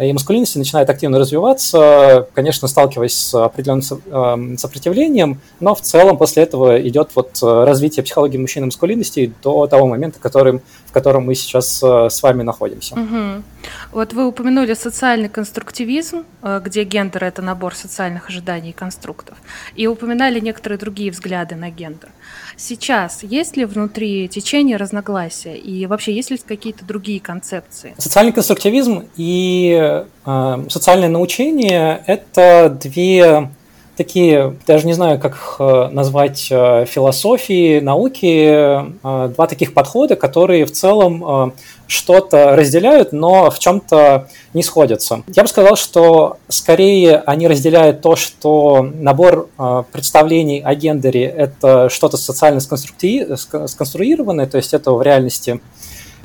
и 0.00 0.12
маскулинности 0.12 0.58
начинает 0.58 0.88
активно 0.90 1.18
развиваться, 1.18 2.28
конечно, 2.34 2.68
сталкиваясь 2.68 3.14
с 3.14 3.34
определенным 3.34 4.58
сопротивлением, 4.58 5.40
но 5.60 5.74
в 5.74 5.80
целом 5.80 6.16
после 6.16 6.44
этого 6.44 6.80
идет 6.80 7.10
вот 7.14 7.38
развитие 7.42 8.02
психологии 8.02 8.38
мужчин 8.38 8.62
и 8.62 8.66
маскулинности 8.66 9.32
до 9.42 9.66
того 9.66 9.86
момента, 9.86 10.18
которым, 10.18 10.62
в 10.86 10.92
котором 10.92 11.26
мы 11.26 11.34
сейчас 11.34 11.82
с 11.82 12.22
вами 12.22 12.42
находимся. 12.42 12.94
Угу. 12.94 13.42
Вот 13.90 14.12
вы 14.12 14.26
упомянули 14.26 14.74
социальный 14.74 15.28
конструктивизм, 15.28 16.24
э, 16.42 16.60
где 16.64 16.84
гендер– 16.84 17.24
это 17.24 17.42
набор 17.42 17.74
социальных 17.74 18.28
ожиданий 18.28 18.70
и 18.70 18.72
конструктов, 18.72 19.36
и 19.76 19.86
упоминали 19.86 20.40
некоторые 20.40 20.78
другие 20.78 21.10
взгляды 21.10 21.54
на 21.54 21.70
гендер. 21.70 22.10
Сейчас 22.56 23.22
есть 23.22 23.56
ли 23.56 23.64
внутри 23.64 24.28
течения 24.28 24.78
разногласия 24.78 25.56
и 25.56 25.86
вообще 25.86 26.14
есть 26.14 26.30
ли 26.30 26.38
какие-то 26.38 26.84
другие 26.84 27.20
концепции? 27.20 27.94
Социальный 27.98 28.32
конструктивизм 28.32 29.08
и 29.16 30.04
э, 30.24 30.64
социальное 30.68 31.08
научение– 31.08 32.02
это 32.06 32.76
две 32.82 33.50
такие, 33.96 34.56
даже 34.66 34.86
не 34.86 34.92
знаю, 34.92 35.18
как 35.18 35.32
их 35.32 35.56
э, 35.58 35.88
назвать, 35.90 36.48
э, 36.50 36.84
философии, 36.86 37.80
науки, 37.80 38.84
два 39.02 39.46
таких 39.46 39.74
подхода, 39.74 40.16
которые 40.16 40.64
в 40.64 40.72
целом 40.72 41.52
что-то 41.92 42.56
разделяют, 42.56 43.12
но 43.12 43.50
в 43.50 43.58
чем-то 43.58 44.28
не 44.54 44.62
сходятся. 44.62 45.22
Я 45.28 45.42
бы 45.42 45.48
сказал, 45.48 45.76
что 45.76 46.38
скорее 46.48 47.18
они 47.18 47.46
разделяют 47.48 48.00
то, 48.00 48.16
что 48.16 48.82
набор 48.94 49.50
э, 49.58 49.82
представлений 49.92 50.60
о 50.60 50.74
гендере– 50.74 51.24
это 51.36 51.90
что-то 51.90 52.16
социально 52.16 52.60
сконструированное, 52.60 54.46
то 54.46 54.56
есть 54.56 54.72
это 54.72 54.92
в 54.92 55.02
реальности 55.02 55.60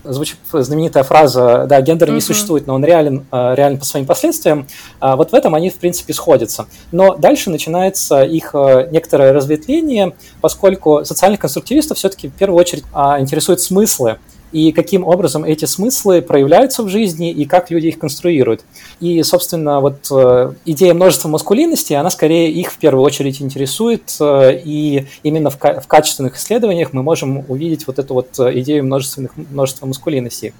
звучит 0.09 0.37
знаменитая 0.51 1.03
фраза, 1.03 1.65
да, 1.67 1.81
гендер 1.81 2.11
не 2.11 2.17
uh-huh. 2.17 2.21
существует, 2.21 2.67
но 2.67 2.75
он 2.75 2.83
реален, 2.83 3.25
э, 3.31 3.55
реален 3.55 3.77
по 3.77 3.85
своим 3.85 4.05
последствиям. 4.05 4.67
А 4.99 5.15
вот 5.15 5.31
в 5.31 5.35
этом 5.35 5.55
они, 5.55 5.69
в 5.69 5.75
принципе, 5.75 6.13
сходятся. 6.13 6.67
Но 6.91 7.15
дальше 7.15 7.49
начинается 7.49 8.23
их 8.23 8.51
э, 8.53 8.87
некоторое 8.91 9.31
разветвление, 9.31 10.13
поскольку 10.41 11.05
социальных 11.05 11.39
конструктивистов 11.39 11.97
все-таки 11.97 12.27
в 12.27 12.33
первую 12.33 12.59
очередь 12.59 12.83
а, 12.93 13.19
интересуют 13.19 13.61
смыслы 13.61 14.17
и 14.51 14.71
каким 14.71 15.05
образом 15.05 15.43
эти 15.43 15.65
смыслы 15.65 16.21
проявляются 16.21 16.83
в 16.83 16.89
жизни 16.89 17.31
и 17.31 17.45
как 17.45 17.69
люди 17.71 17.87
их 17.87 17.99
конструируют. 17.99 18.63
И, 18.99 19.21
собственно, 19.23 19.79
вот 19.79 20.07
э, 20.11 20.53
идея 20.65 20.93
множества 20.93 21.29
маскулинности, 21.29 21.93
она 21.93 22.09
скорее 22.09 22.51
их 22.51 22.71
в 22.71 22.77
первую 22.77 23.03
очередь 23.03 23.41
интересует, 23.41 24.15
э, 24.19 24.61
и 24.63 25.07
именно 25.23 25.49
в, 25.49 25.57
в 25.57 25.87
качественных 25.87 26.37
исследованиях 26.37 26.93
мы 26.93 27.03
можем 27.03 27.43
увидеть 27.49 27.87
вот 27.87 27.99
эту 27.99 28.13
вот 28.13 28.39
э, 28.39 28.59
идею 28.59 28.85
множественных, 28.85 29.31
множества 29.35 29.85
маскулинностей. 29.85 30.53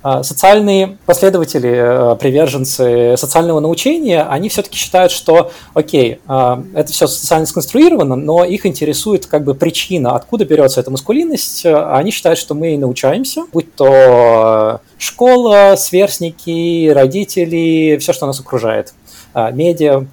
А, 0.00 0.22
социальные 0.22 0.96
последователи, 1.06 2.12
э, 2.12 2.16
приверженцы 2.16 3.16
социального 3.16 3.58
научения, 3.58 4.22
они 4.22 4.48
все-таки 4.48 4.78
считают, 4.78 5.10
что, 5.10 5.50
окей, 5.74 6.20
а, 6.28 6.62
это 6.72 6.92
все 6.92 7.08
социально 7.08 7.46
сконструировано, 7.46 8.14
но 8.14 8.44
их 8.44 8.64
интересует 8.64 9.26
как 9.26 9.42
бы 9.42 9.54
причина, 9.54 10.14
откуда 10.14 10.44
берется 10.44 10.80
эта 10.80 10.92
маскулинность. 10.92 11.66
Они 11.66 12.12
считают, 12.12 12.38
что 12.38 12.54
мы 12.54 12.74
и 12.74 12.78
научаемся, 12.78 13.42
будь 13.52 13.74
то 13.74 14.80
школа, 14.98 15.74
сверстники, 15.76 16.88
родители, 16.90 17.98
все, 18.00 18.12
что 18.12 18.26
нас 18.26 18.38
окружает, 18.38 18.94
а, 19.34 19.50
медиа. 19.50 20.06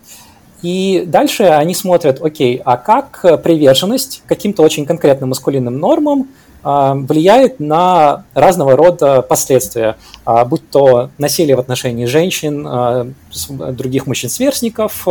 И 0.63 1.03
дальше 1.05 1.43
они 1.43 1.75
смотрят, 1.75 2.23
окей, 2.23 2.59
а 2.65 2.77
как 2.77 3.21
приверженность 3.43 4.23
каким-то 4.25 4.63
очень 4.63 4.87
конкретным 4.87 5.29
маскулинным 5.29 5.77
нормам 5.77 6.21
а, 6.23 6.44
влияет 6.65 7.59
на 7.59 8.25
разного 8.33 8.75
рода 8.75 9.21
последствия, 9.21 9.97
а, 10.25 10.43
будь 10.45 10.67
то 10.69 11.11
насилие 11.19 11.55
в 11.55 11.59
отношении 11.59 12.05
женщин, 12.05 12.65
а, 12.67 13.07
других 13.49 14.07
мужчин-сверстников. 14.07 15.07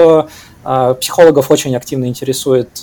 Психологов 1.00 1.50
очень 1.50 1.76
активно 1.76 2.06
интересует 2.06 2.80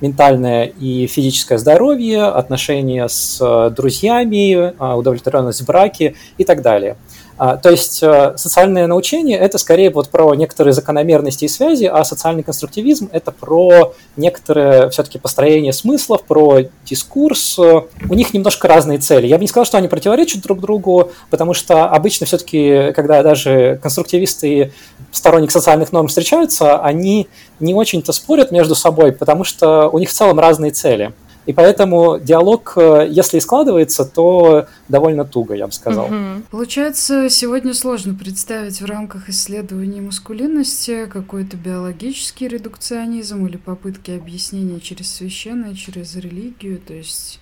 ментальное 0.00 0.64
и 0.64 1.06
физическое 1.06 1.58
здоровье, 1.58 2.24
отношения 2.24 3.08
с 3.08 3.70
друзьями, 3.70 4.74
удовлетворенность 4.96 5.62
в 5.62 5.66
браке 5.66 6.14
и 6.38 6.44
так 6.44 6.62
далее. 6.62 6.96
А, 7.38 7.58
то 7.58 7.70
есть 7.70 8.02
э, 8.02 8.32
социальное 8.36 8.86
научение– 8.86 9.38
это 9.38 9.58
скорее 9.58 9.90
вот 9.90 10.08
про 10.08 10.34
некоторые 10.34 10.72
закономерности 10.72 11.44
и 11.44 11.48
связи, 11.48 11.84
а 11.84 12.02
социальный 12.04 12.42
конструктивизм– 12.42 13.10
это 13.12 13.30
про 13.30 13.92
некоторое 14.16 14.88
все-таки 14.88 15.18
построение 15.18 15.74
смыслов, 15.74 16.22
про 16.22 16.60
дискурс. 16.86 17.58
У 17.58 18.14
них 18.14 18.32
немножко 18.32 18.68
разные 18.68 18.98
цели. 18.98 19.26
Я 19.26 19.36
бы 19.36 19.42
не 19.42 19.48
сказал, 19.48 19.66
что 19.66 19.76
они 19.76 19.88
противоречат 19.88 20.40
друг 20.42 20.60
другу, 20.60 21.10
потому 21.28 21.52
что 21.52 21.84
обычно 21.84 22.24
все-таки, 22.24 22.92
когда 22.94 23.22
даже 23.22 23.78
конструктивисты 23.82 24.48
и 24.48 24.70
сторонник 25.12 25.50
социальных 25.50 25.92
норм 25.92 26.08
встречаются, 26.08 26.78
они 26.78 27.28
не 27.60 27.74
очень-то 27.74 28.12
спорят 28.12 28.52
между 28.52 28.74
собой, 28.74 29.12
потому 29.12 29.44
что 29.44 29.88
у 29.88 29.98
них 29.98 30.10
в 30.10 30.12
целом 30.12 30.38
разные 30.38 30.70
цели. 30.70 31.12
И 31.46 31.52
поэтому 31.52 32.18
диалог, 32.18 32.72
э, 32.76 33.06
если 33.08 33.38
и 33.38 33.40
складывается, 33.40 34.04
то 34.04 34.66
довольно 34.88 35.24
туго, 35.24 35.54
я 35.54 35.66
бы 35.66 35.72
сказал. 35.72 36.06
Угу. 36.06 36.42
Получается, 36.50 37.30
сегодня 37.30 37.72
сложно 37.72 38.14
представить 38.14 38.80
в 38.80 38.84
рамках 38.84 39.28
исследований 39.28 40.00
маскулинности 40.00 41.06
какой-то 41.06 41.56
биологический 41.56 42.48
редукционизм 42.48 43.46
или 43.46 43.56
попытки 43.56 44.10
объяснения 44.10 44.80
через 44.80 45.14
священное, 45.14 45.74
через 45.74 46.16
религию. 46.16 46.80
То 46.80 46.94
есть 46.94 47.38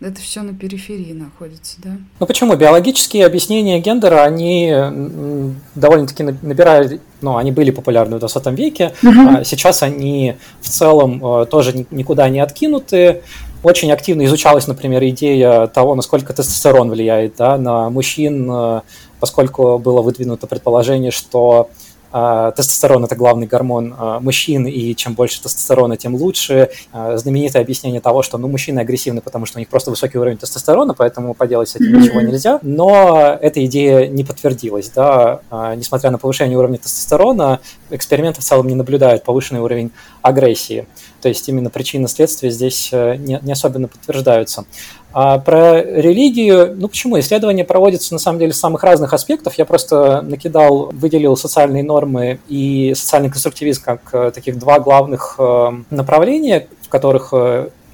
это 0.00 0.20
все 0.20 0.42
на 0.42 0.54
периферии 0.54 1.12
находится, 1.12 1.76
да? 1.82 1.90
Ну 2.20 2.26
почему? 2.26 2.54
Биологические 2.54 3.26
объяснения 3.26 3.80
гендера, 3.80 4.22
они 4.22 4.72
довольно-таки 5.74 6.22
набирали, 6.22 7.00
ну, 7.20 7.36
они 7.36 7.50
были 7.50 7.72
популярны 7.72 8.16
в 8.16 8.20
20 8.20 8.46
веке, 8.58 8.92
а 9.02 9.42
сейчас 9.44 9.82
они 9.82 10.36
в 10.60 10.68
целом 10.68 11.24
э, 11.24 11.46
тоже 11.46 11.86
никуда 11.90 12.28
не 12.28 12.38
откинуты. 12.38 13.22
Очень 13.64 13.90
активно 13.90 14.24
изучалась, 14.26 14.68
например, 14.68 15.04
идея 15.08 15.66
того, 15.66 15.96
насколько 15.96 16.32
тестостерон 16.32 16.90
влияет 16.90 17.34
да, 17.36 17.58
на 17.58 17.90
мужчин, 17.90 18.48
э, 18.48 18.80
поскольку 19.18 19.78
было 19.78 20.00
выдвинуто 20.00 20.46
предположение, 20.46 21.10
что 21.10 21.70
тестостерон– 22.10 23.04
это 23.06 23.16
главный 23.16 23.46
гормон 23.46 23.94
а, 23.98 24.20
мужчин, 24.20 24.66
и 24.66 24.94
чем 24.94 25.14
больше 25.14 25.42
тестостерона, 25.42 25.96
тем 25.96 26.14
лучше. 26.14 26.70
А, 26.92 27.16
знаменитое 27.16 27.62
объяснение 27.62 28.00
того, 28.00 28.22
что 28.22 28.38
ну, 28.38 28.48
мужчины 28.48 28.80
агрессивны, 28.80 29.20
потому 29.20 29.46
что 29.46 29.58
у 29.58 29.60
них 29.60 29.68
просто 29.68 29.90
высокий 29.90 30.18
уровень 30.18 30.38
тестостерона, 30.38 30.94
поэтому 30.94 31.34
поделать 31.34 31.68
с 31.68 31.76
этим 31.76 32.00
ничего 32.00 32.20
нельзя. 32.20 32.58
Но 32.62 33.36
эта 33.40 33.64
идея 33.66 34.06
не 34.08 34.24
подтвердилась. 34.24 34.90
Да? 34.94 35.40
Несмотря 35.76 36.10
на 36.10 36.18
повышение 36.18 36.58
уровня 36.58 36.78
тестостерона, 36.78 37.60
эксперименты 37.90 38.40
в 38.40 38.44
целом 38.44 38.66
не 38.68 38.74
наблюдают 38.74 39.24
повышенный 39.24 39.60
уровень 39.60 39.90
агрессии. 40.22 40.86
То 41.20 41.28
есть 41.28 41.48
именно 41.48 41.70
причины 41.70 42.08
следствия 42.08 42.50
здесь 42.50 42.90
э, 42.92 43.16
не, 43.16 43.38
не 43.42 43.52
особенно 43.52 43.88
подтверждаются. 43.88 44.64
А 45.12 45.38
про 45.38 45.82
религию, 45.82 46.74
ну 46.76 46.88
почему? 46.88 47.18
Исследования 47.18 47.64
проводятся 47.64 48.12
на 48.14 48.18
самом 48.18 48.38
деле 48.38 48.52
с 48.52 48.58
самых 48.58 48.82
разных 48.84 49.12
аспектов. 49.12 49.54
Я 49.54 49.64
просто 49.64 50.22
накидал, 50.22 50.90
выделил 50.92 51.36
социальные 51.36 51.82
нормы 51.82 52.40
и 52.48 52.92
социальный 52.94 53.30
конструктивизм 53.30 53.82
как 53.82 54.00
э, 54.12 54.30
таких 54.32 54.58
два 54.58 54.78
главных 54.78 55.36
э, 55.38 55.70
направления, 55.90 56.68
в 56.82 56.88
которых 56.88 57.32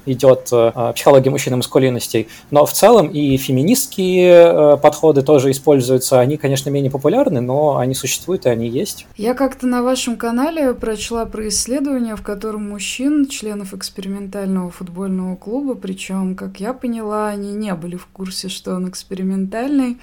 идет 0.05 0.49
э, 0.51 0.93
психология 0.95 1.29
мужчин 1.29 1.53
и 1.53 1.57
маскулинностей, 1.57 2.27
но 2.51 2.65
в 2.65 2.73
целом 2.73 3.07
и 3.07 3.37
феминистские 3.37 4.33
э, 4.33 4.77
подходы 4.77 5.21
тоже 5.21 5.51
используются. 5.51 6.19
Они, 6.19 6.37
конечно, 6.37 6.69
менее 6.69 6.91
популярны, 6.91 7.41
но 7.41 7.77
они 7.77 7.95
существуют 7.95 8.45
и 8.45 8.49
они 8.49 8.67
есть. 8.67 9.07
Я 9.17 9.33
как-то 9.33 9.67
на 9.67 9.83
вашем 9.83 10.17
канале 10.17 10.73
прочла 10.73 11.25
про 11.25 11.47
исследование, 11.47 12.15
в 12.15 12.21
котором 12.21 12.69
мужчин, 12.69 13.27
членов 13.27 13.73
экспериментального 13.73 14.69
футбольного 14.69 15.35
клуба, 15.35 15.75
причем, 15.75 16.35
как 16.35 16.59
я 16.59 16.73
поняла, 16.73 17.27
они 17.27 17.53
не 17.53 17.73
были 17.73 17.95
в 17.95 18.07
курсе, 18.07 18.49
что 18.49 18.75
он 18.75 18.89
экспериментальный, 18.89 19.97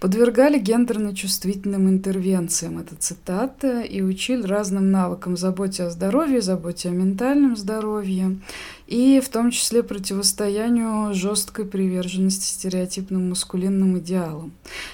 подвергали 0.00 0.58
гендерно-чувствительным 0.58 1.88
интервенциям, 1.88 2.78
это 2.78 2.96
цитата, 2.96 3.82
и 3.82 4.00
учили 4.00 4.42
разным 4.42 4.90
навыкам 4.90 5.36
заботе 5.36 5.84
о 5.84 5.90
здоровье, 5.90 6.40
заботе 6.40 6.88
о 6.88 6.92
ментальном 6.92 7.54
здоровье, 7.54 8.38
и 8.86 9.20
в 9.20 9.28
том 9.28 9.50
числе 9.50 9.82
противостоянию 9.82 11.14
жесткой 11.14 11.66
приверженности 11.66 12.46
стереотипным 12.46 13.28
маскулинным 13.28 13.98
идеалам. 13.98 14.52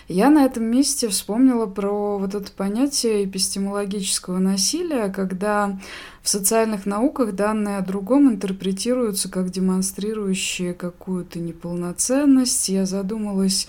Я 0.08 0.28
на 0.28 0.44
этом 0.44 0.64
месте 0.64 1.08
вспомнила 1.08 1.66
про 1.66 2.18
вот 2.18 2.34
это 2.34 2.50
понятие 2.50 3.24
эпистемологического 3.24 4.38
насилия, 4.38 5.08
когда 5.08 5.78
в 6.22 6.28
социальных 6.28 6.84
науках 6.84 7.36
данные 7.36 7.78
о 7.78 7.82
другом 7.82 8.28
интерпретируются 8.28 9.30
как 9.30 9.50
демонстрирующие 9.50 10.74
какую-то 10.74 11.38
неполноценность. 11.38 12.68
Я 12.68 12.84
задумалась, 12.84 13.68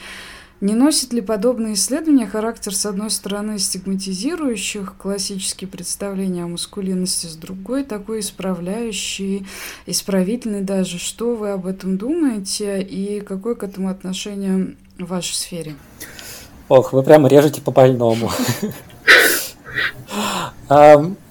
не 0.59 0.73
носит 0.73 1.13
ли 1.13 1.21
подобное 1.21 1.73
исследование 1.73 2.25
характер, 2.25 2.73
с 2.73 2.85
одной 2.85 3.09
стороны, 3.09 3.59
стигматизирующих 3.59 4.95
классические 4.97 5.67
представления 5.67 6.43
о 6.43 6.47
маскулинности, 6.47 7.27
с 7.27 7.35
другой 7.35 7.83
такой 7.83 8.21
исправляющий, 8.21 9.45
исправительный 9.85 10.61
даже? 10.61 10.97
Что 10.97 11.35
вы 11.35 11.51
об 11.51 11.67
этом 11.67 11.97
думаете 11.97 12.81
и 12.81 13.21
какое 13.21 13.55
к 13.55 13.63
этому 13.63 13.89
отношение 13.89 14.75
в 14.97 15.05
вашей 15.05 15.35
сфере? 15.35 15.75
Ох, 16.69 16.91
вы 16.91 17.03
прямо 17.03 17.29
режете 17.29 17.61
по 17.61 17.71
больному. 17.71 18.31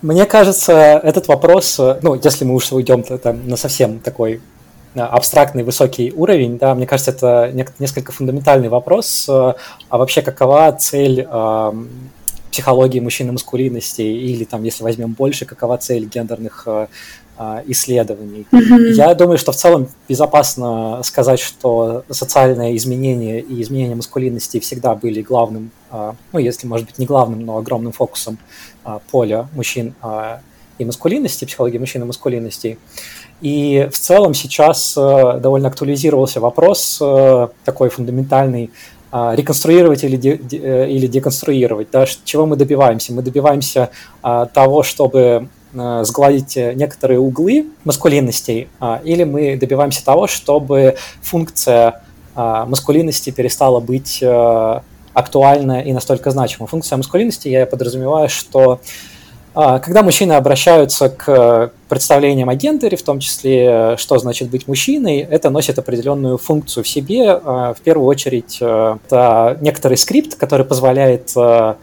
Мне 0.02 0.25
кажется, 0.25 0.73
этот 0.73 1.28
вопрос, 1.28 1.78
ну, 2.00 2.14
если 2.14 2.45
мы 2.45 2.54
уж 2.54 2.73
уйдем 2.73 3.04
на 3.45 3.56
совсем 3.56 3.99
такой 3.99 4.40
абстрактный 5.05 5.62
высокий 5.62 6.12
уровень, 6.12 6.59
да, 6.59 6.75
мне 6.75 6.87
кажется, 6.87 7.11
это 7.11 7.53
несколько 7.79 8.12
фундаментальный 8.12 8.69
вопрос, 8.69 9.26
э, 9.29 9.55
а 9.88 9.99
вообще 9.99 10.23
какова 10.23 10.73
цель 10.73 11.26
психологии 12.50 13.00
мужчины 13.00 13.33
маскулинности, 13.33 14.00
или 14.00 14.45
там, 14.45 14.62
если 14.62 14.83
возьмем 14.83 15.12
больше, 15.12 15.45
какова 15.45 15.76
цель 15.76 16.07
гендерных 16.07 16.62
э, 16.67 16.87
э, 17.38 17.62
исследований. 17.67 18.47
Mm-hmm. 18.50 18.93
Я 18.93 19.15
думаю, 19.15 19.37
что 19.37 19.53
в 19.53 19.57
целом 19.57 19.88
безопасно 20.09 21.03
сказать, 21.05 21.41
что 21.41 22.05
социальное 22.09 22.75
изменение 22.76 23.41
и 23.41 23.61
изменение 23.61 23.97
маскулинности 23.97 24.61
всегда 24.61 24.95
были 24.95 25.21
главным, 25.21 25.71
ну, 26.33 26.38
если, 26.38 26.67
может 26.67 26.87
быть, 26.87 26.99
не 26.99 27.07
главным, 27.07 27.45
но 27.45 27.59
огромным 27.59 27.93
фокусом 27.93 28.38
поля 29.11 29.49
мужчин 29.55 29.95
и 30.79 30.85
маскулинности, 30.85 31.45
психологии 31.45 31.78
мужчин 31.78 32.02
и 32.02 32.04
маскулинностей. 32.06 32.78
И 33.41 33.89
в 33.93 33.99
целом 33.99 34.35
сейчас 34.35 34.95
э, 34.97 35.39
довольно 35.41 35.69
актуализировался 35.69 36.41
вопрос 36.41 36.99
э, 37.01 37.49
такой 37.65 37.91
фундаментальный, 37.91 38.71
а, 39.13 39.35
реконструировать 39.35 40.05
или, 40.05 40.17
де, 40.17 40.41
э, 40.53 40.91
или 40.91 41.07
деконструировать. 41.07 41.89
Да? 41.91 42.07
Чего 42.25 42.45
мы 42.45 42.57
добиваемся? 42.57 43.13
Мы 43.13 43.23
добиваемся 43.23 43.91
а, 44.23 44.47
того, 44.47 44.83
чтобы 44.83 45.49
сгладить 45.73 46.57
некоторые 46.57 47.21
углы 47.21 47.67
маскулинностей, 47.85 48.69
а, 48.81 49.03
или 49.05 49.25
мы 49.25 49.57
добиваемся 49.57 50.03
того, 50.03 50.27
чтобы 50.27 50.97
функция 51.21 52.03
маскулинности 52.35 53.29
перестала 53.31 53.81
быть 53.81 54.23
актуальна 55.13 55.83
и 55.83 55.93
настолько 55.93 56.31
значима. 56.31 56.67
Функция 56.67 56.97
маскулинности, 56.97 57.49
я 57.49 57.67
подразумеваю, 57.67 58.31
что 58.31 58.73
а, 58.73 58.79
когда 59.56 60.02
мужчины 60.02 60.34
обращаются 60.34 61.08
к 61.08 61.73
представлениям 61.88 62.50
о 62.50 62.54
гендере, 62.54 62.97
в 62.99 63.02
том 63.02 63.21
числе, 63.21 63.97
что 63.97 64.19
значит 64.19 64.50
быть 64.50 64.69
мужчиной, 64.69 65.21
это 65.21 65.49
носит 65.49 65.78
определенную 65.78 66.36
функцию 66.36 66.84
в 66.84 66.88
себе. 66.88 67.30
А, 67.30 67.73
в 67.73 67.80
первую 67.80 68.06
очередь, 68.06 68.58
э, 68.60 68.97
это 69.06 69.56
некоторый 69.62 69.97
скрипт, 69.97 70.34
который 70.34 70.66
позволяет 70.66 71.32
э, 71.36 71.75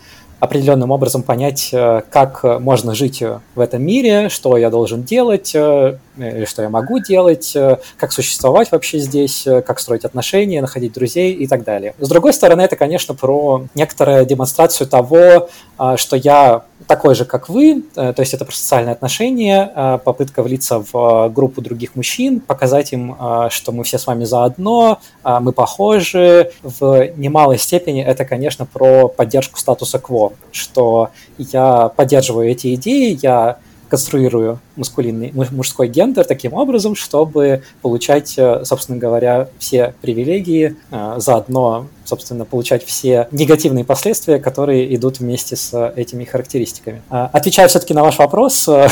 определенным 0.43 0.91
образом 0.91 1.23
понять, 1.23 1.69
э, 1.71 2.01
как 2.09 2.43
можно 2.43 2.93
жить 2.93 3.23
в 3.55 3.59
этом 3.61 3.81
мире, 3.81 4.27
что 4.27 4.57
я 4.57 4.69
должен 4.69 5.03
делать, 5.03 5.53
э, 5.55 5.97
или 6.17 6.43
что 6.43 6.61
я 6.61 6.69
могу 6.69 6.99
делать, 6.99 7.55
э, 7.55 7.77
как 7.95 8.11
существовать 8.11 8.69
вообще 8.73 8.99
здесь, 8.99 9.47
как 9.65 9.79
строить 9.79 10.03
отношения, 10.03 10.59
находить 10.59 10.91
друзей 10.91 11.31
и 11.31 11.47
так 11.47 11.63
далее. 11.63 11.95
С 11.97 12.09
другой 12.09 12.33
стороны, 12.33 12.61
это, 12.61 12.75
конечно, 12.75 13.15
про 13.15 13.67
некоторую 13.73 14.25
демонстрацию 14.25 14.85
того, 14.85 15.49
что 15.95 16.17
я 16.17 16.63
такой 16.87 17.15
же, 17.15 17.25
как 17.25 17.49
вы, 17.49 17.83
то 17.93 18.15
есть 18.17 18.33
это 18.33 18.45
про 18.45 18.53
социальные 18.53 18.93
отношения, 18.93 19.99
попытка 20.03 20.43
влиться 20.43 20.83
в 20.91 21.29
группу 21.29 21.61
других 21.61 21.95
мужчин, 21.95 22.39
показать 22.39 22.93
им, 22.93 23.15
что 23.49 23.71
мы 23.71 23.83
все 23.83 23.97
с 23.97 24.07
вами 24.07 24.23
заодно, 24.23 24.99
мы 25.23 25.51
похожи. 25.51 26.51
В 26.61 27.09
немалой 27.17 27.57
степени 27.57 28.03
это, 28.03 28.25
конечно, 28.25 28.65
про 28.65 29.07
поддержку 29.07 29.59
статуса 29.59 29.99
кво 29.99 30.33
что 30.51 31.09
я 31.37 31.89
поддерживаю 31.89 32.49
эти 32.49 32.75
идеи, 32.75 33.17
я 33.21 33.57
конструирую 33.93 34.59
мускулинный, 34.75 35.31
мужской 35.51 35.87
гендер 35.87 36.25
таким 36.25 36.53
образом, 36.55 36.95
чтобы 36.95 37.61
получать, 37.83 38.33
э, 38.39 38.65
собственно 38.65 38.97
говоря, 38.97 39.49
все 39.59 39.93
привилегии, 40.01 40.75
э, 40.89 41.13
заодно, 41.17 41.85
собственно, 42.03 42.43
получать 42.43 42.83
все 42.83 43.27
негативные 43.29 43.85
последствия, 43.85 44.39
которые 44.39 44.95
идут 44.95 45.19
вместе 45.19 45.55
с 45.55 45.93
этими 45.95 46.23
характеристиками. 46.23 47.03
А, 47.11 47.29
отвечая 47.31 47.67
все-таки 47.67 47.93
на 47.93 48.01
ваш 48.01 48.17
вопрос 48.17 48.67
э, 48.67 48.87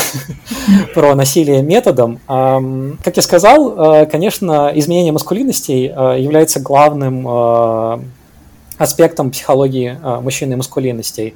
про 0.93 1.15
насилие 1.15 1.63
методом, 1.63 2.19
как 2.27 3.15
я 3.15 3.23
сказал, 3.23 4.05
конечно, 4.05 4.71
изменение 4.75 5.11
маскулинностей 5.11 5.85
является 5.85 6.59
главным 6.59 7.27
аспектом 8.77 9.31
психологии 9.31 9.97
мужчины 10.21 10.53
и 10.53 10.55
маскулинностей. 10.57 11.33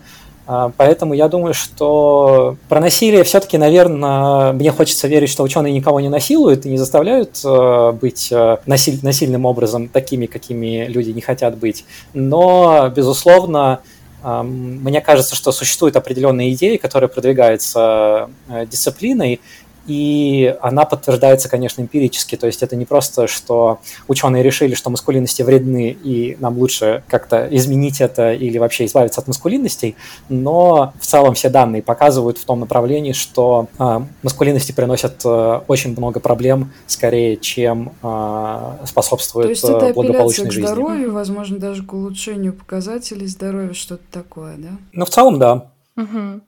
А, 0.47 0.71
поэтому 0.75 1.13
я 1.13 1.27
думаю, 1.27 1.53
что 1.53 2.57
про 2.69 2.79
насилие 2.79 3.23
все-таки, 3.23 3.57
наверное, 3.57 4.53
мне 4.53 4.71
хочется 4.71 5.07
верить, 5.07 5.29
что 5.29 5.43
ученые 5.43 5.73
никого 5.73 5.99
не 5.99 6.09
насилуют 6.09 6.65
и 6.65 6.69
не 6.69 6.77
заставляют 6.77 7.39
э, 7.43 7.91
быть 7.93 8.31
э, 8.31 8.57
насиль, 8.65 8.99
насильным 9.01 9.45
образом 9.45 9.87
такими, 9.87 10.27
какими 10.27 10.85
люди 10.85 11.11
не 11.11 11.21
хотят 11.21 11.57
быть. 11.57 11.85
Но, 12.13 12.91
безусловно, 12.95 13.79
мне 14.23 15.01
кажется, 15.01 15.35
что 15.35 15.51
существуют 15.51 15.95
определенные 15.95 16.51
идеи, 16.53 16.77
которые 16.77 17.09
продвигаются 17.09 18.29
э, 18.49 18.65
дисциплиной, 18.65 19.39
и 19.87 20.55
она 20.61 20.85
подтверждается, 20.85 21.49
конечно, 21.49 21.81
эмпирически. 21.81 22.35
То 22.35 22.47
есть 22.47 22.63
это 22.63 22.75
не 22.75 22.85
просто, 22.85 23.27
что 23.27 23.79
ученые 24.07 24.43
решили, 24.43 24.75
что 24.75 24.89
маскулинности 24.89 25.41
вредны, 25.41 25.95
и 26.03 26.37
нам 26.39 26.57
лучше 26.57 27.03
как-то 27.07 27.47
изменить 27.51 28.01
это 28.01 28.33
или 28.33 28.57
вообще 28.57 28.85
избавиться 28.85 29.21
от 29.21 29.27
маскулинностей, 29.27 29.95
но 30.29 30.93
в 30.99 31.05
целом 31.05 31.35
все 31.35 31.49
данные 31.49 31.81
показывают 31.81 32.37
в 32.37 32.45
том 32.45 32.59
направлении, 32.59 33.13
что 33.13 33.67
э, 33.77 33.99
маскулинности 34.23 34.71
приносят 34.71 35.21
э, 35.23 35.61
очень 35.67 35.91
много 35.91 36.19
проблем, 36.19 36.71
скорее, 36.87 37.37
чем 37.37 37.93
э, 38.01 38.85
способствуют 38.85 39.47
То 39.47 39.49
есть 39.51 39.63
это 39.63 39.93
благополучной 39.93 40.49
к 40.49 40.51
жизни. 40.51 40.67
здоровью, 40.67 41.13
возможно, 41.13 41.59
даже 41.59 41.83
к 41.83 41.93
улучшению 41.93 42.53
показателей 42.53 43.27
здоровья, 43.27 43.73
что-то 43.73 44.03
такое, 44.11 44.55
да? 44.57 44.69
Ну, 44.93 45.05
в 45.05 45.09
целом, 45.09 45.39
да. 45.39 45.71
Угу. 45.95 46.41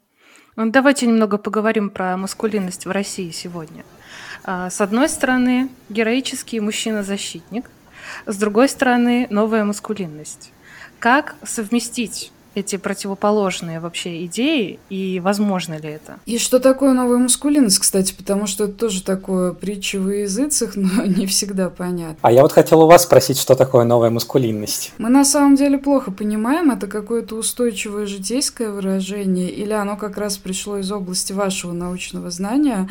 Ну, 0.58 0.72
давайте 0.72 1.06
немного 1.06 1.38
поговорим 1.38 1.91
про 1.91 2.17
маскулинность 2.17 2.88
в 2.88 2.89
России 2.89 3.30
сегодня. 3.30 3.86
А, 4.43 4.72
с 4.72 4.82
одной 4.82 5.08
стороны, 5.08 5.70
героический 5.88 6.60
мужчина-защитник, 6.60 7.70
с 8.26 8.36
другой 8.38 8.67
стороны, 8.67 9.28
новая 9.30 9.63
маскулинность. 9.65 10.52
Как 10.98 11.36
совместить 11.43 12.32
эти 12.58 12.76
противоположные 12.78 13.80
вообще 13.80 14.26
идеи, 14.26 14.80
и 14.89 15.20
возможно 15.20 15.78
ли 15.78 15.89
это? 15.89 16.20
И 16.26 16.38
что 16.38 16.60
такое 16.60 16.93
новая 16.93 17.17
мускулинность, 17.17 17.80
кстати, 17.80 18.13
потому 18.13 18.48
что 18.48 18.65
это 18.65 18.74
тоже 18.74 19.04
такое 19.04 19.54
притча 19.54 20.00
во 20.00 20.13
языцах, 20.13 20.72
но 20.76 21.06
не 21.06 21.26
всегда 21.26 21.70
понятно. 21.70 22.17
А 22.22 22.32
я 22.32 22.41
вот 22.41 22.52
хотел 22.52 22.82
у 22.82 22.88
вас 22.88 23.04
спросить, 23.04 23.38
что 23.39 23.56
такое 23.56 23.86
новая 23.86 24.10
маскулинность? 24.10 24.93
Мы 24.98 25.10
на 25.10 25.24
самом 25.24 25.56
деле 25.56 25.78
плохо 25.78 26.12
понимаем, 26.12 26.72
это 26.72 26.88
какое-то 26.88 27.36
устойчивое 27.36 28.06
житейское 28.06 28.70
выражение, 28.70 29.50
или 29.50 29.74
оно 29.74 29.96
как 29.96 30.17
раз 30.17 30.38
пришло 30.38 30.78
из 30.78 30.91
области 30.91 31.34
вашего 31.34 31.74
научного 31.74 32.32
знания, 32.32 32.89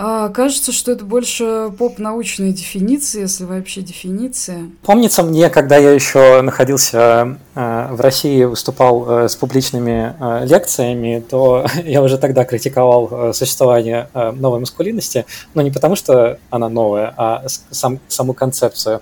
а, 0.00 0.28
кажется, 0.28 0.70
что 0.70 0.92
это 0.92 1.04
больше 1.04 1.72
поп-научная 1.76 2.52
дефиниция, 2.52 3.22
если 3.22 3.42
вообще 3.42 3.80
дефиниция. 3.82 4.70
Помнится 4.82 5.24
мне, 5.24 5.50
когда 5.50 5.76
я 5.76 5.90
еще 5.90 6.40
находился 6.40 7.36
э, 7.56 7.88
в 7.90 8.00
России, 8.00 8.44
выступал 8.44 9.24
э, 9.24 9.28
с 9.28 9.34
публичными 9.34 10.14
э, 10.20 10.46
лекциями, 10.46 11.20
то 11.28 11.66
я 11.84 12.00
уже 12.00 12.16
тогда 12.16 12.44
критиковал 12.44 13.34
существование 13.34 14.08
новой 14.14 14.60
маскулинности, 14.60 15.26
но 15.54 15.62
не 15.62 15.72
потому, 15.72 15.96
что 15.96 16.38
она 16.50 16.68
новая, 16.68 17.12
а 17.16 17.44
сам, 17.72 17.98
саму 18.06 18.34
концепцию. 18.34 19.00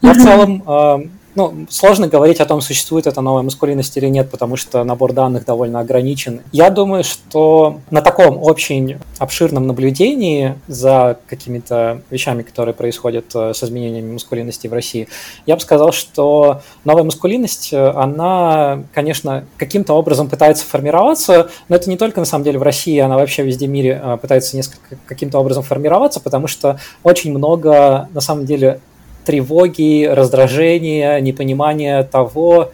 Я 0.00 0.12
в 0.12 0.16
целом 0.16 1.10
ну, 1.36 1.66
сложно 1.68 2.08
говорить 2.08 2.40
о 2.40 2.46
том, 2.46 2.62
существует 2.62 3.06
эта 3.06 3.20
новая 3.20 3.42
маскулинность 3.42 3.96
или 3.98 4.06
нет, 4.06 4.30
потому 4.30 4.56
что 4.56 4.82
набор 4.84 5.12
данных 5.12 5.44
довольно 5.44 5.80
ограничен. 5.80 6.40
Я 6.50 6.70
думаю, 6.70 7.04
что 7.04 7.80
на 7.90 8.00
таком 8.00 8.42
очень 8.42 8.98
обширном 9.18 9.66
наблюдении 9.66 10.54
за 10.66 11.18
какими-то 11.26 12.00
вещами, 12.10 12.42
которые 12.42 12.74
происходят 12.74 13.26
э, 13.34 13.52
с 13.52 13.62
изменениями 13.62 14.12
маскулинности 14.12 14.66
в 14.66 14.72
России, 14.72 15.08
я 15.44 15.56
бы 15.56 15.60
сказал, 15.60 15.92
что 15.92 16.62
новая 16.84 17.04
маскулинность, 17.04 17.72
э, 17.72 17.90
она, 17.90 18.84
конечно, 18.94 19.44
каким-то 19.58 19.92
образом 19.92 20.30
пытается 20.30 20.64
формироваться, 20.64 21.50
но 21.68 21.76
это 21.76 21.90
не 21.90 21.98
только 21.98 22.18
на 22.18 22.26
самом 22.26 22.44
деле 22.44 22.58
в 22.58 22.62
России, 22.62 22.98
она 22.98 23.16
вообще 23.16 23.42
везде 23.42 23.66
в 23.66 23.70
мире 23.70 24.00
э, 24.02 24.16
пытается 24.16 24.56
несколько 24.56 24.96
каким-то 25.04 25.38
образом 25.38 25.62
формироваться, 25.62 26.20
потому 26.20 26.46
что 26.46 26.80
очень 27.02 27.36
много, 27.36 28.08
на 28.14 28.22
самом 28.22 28.46
деле, 28.46 28.80
тревоги, 29.26 30.04
раздражения, 30.04 31.20
непонимания 31.20 32.04
того, 32.04 32.70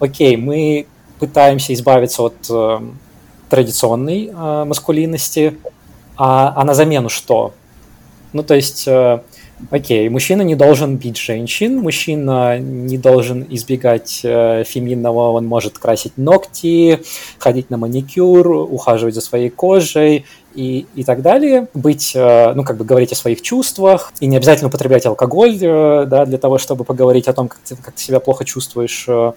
окей, 0.00 0.36
мы 0.36 0.86
пытаемся 1.18 1.74
избавиться 1.74 2.22
от 2.22 2.34
э, 2.50 2.80
традиционной 3.50 4.30
э, 4.34 4.64
маскулинности, 4.64 5.58
а, 6.16 6.54
а 6.56 6.64
на 6.64 6.74
замену 6.74 7.10
что? 7.10 7.52
Ну, 8.32 8.42
то 8.42 8.54
есть, 8.54 8.88
э, 8.88 9.20
окей, 9.70 10.08
мужчина 10.08 10.42
не 10.42 10.54
должен 10.54 10.96
бить 10.96 11.18
женщин, 11.18 11.78
мужчина 11.78 12.58
не 12.58 12.98
должен 12.98 13.46
избегать 13.50 14.20
э, 14.24 14.64
феминного, 14.64 15.30
он 15.32 15.46
может 15.46 15.78
красить 15.78 16.16
ногти, 16.16 17.02
ходить 17.38 17.70
на 17.70 17.76
маникюр, 17.76 18.48
ухаживать 18.48 19.14
за 19.14 19.20
своей 19.20 19.50
кожей, 19.50 20.24
и, 20.54 20.86
и 20.94 21.04
так 21.04 21.22
далее, 21.22 21.68
быть, 21.74 22.12
э, 22.14 22.52
ну, 22.54 22.64
как 22.64 22.76
бы 22.76 22.84
говорить 22.84 23.12
о 23.12 23.16
своих 23.16 23.42
чувствах, 23.42 24.12
и 24.20 24.26
не 24.26 24.36
обязательно 24.36 24.68
употреблять 24.68 25.06
алкоголь, 25.06 25.58
э, 25.60 26.04
да, 26.06 26.26
для 26.26 26.38
того, 26.38 26.58
чтобы 26.58 26.84
поговорить 26.84 27.28
о 27.28 27.32
том, 27.32 27.48
как 27.48 27.60
ты, 27.60 27.76
как 27.76 27.94
ты 27.94 28.02
себя 28.02 28.20
плохо 28.20 28.44
чувствуешь, 28.44 29.06
э, 29.08 29.32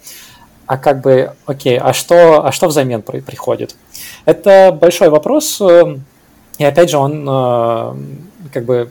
а 0.65 0.77
как 0.77 1.01
бы, 1.01 1.33
окей, 1.45 1.77
а 1.77 1.93
что, 1.93 2.45
а 2.45 2.51
что 2.51 2.67
взамен 2.67 3.01
при, 3.01 3.19
приходит? 3.19 3.75
Это 4.25 4.77
большой 4.79 5.09
вопрос, 5.09 5.61
и 6.57 6.63
опять 6.63 6.89
же 6.89 6.97
он 6.97 7.25
как 8.51 8.65
бы 8.65 8.89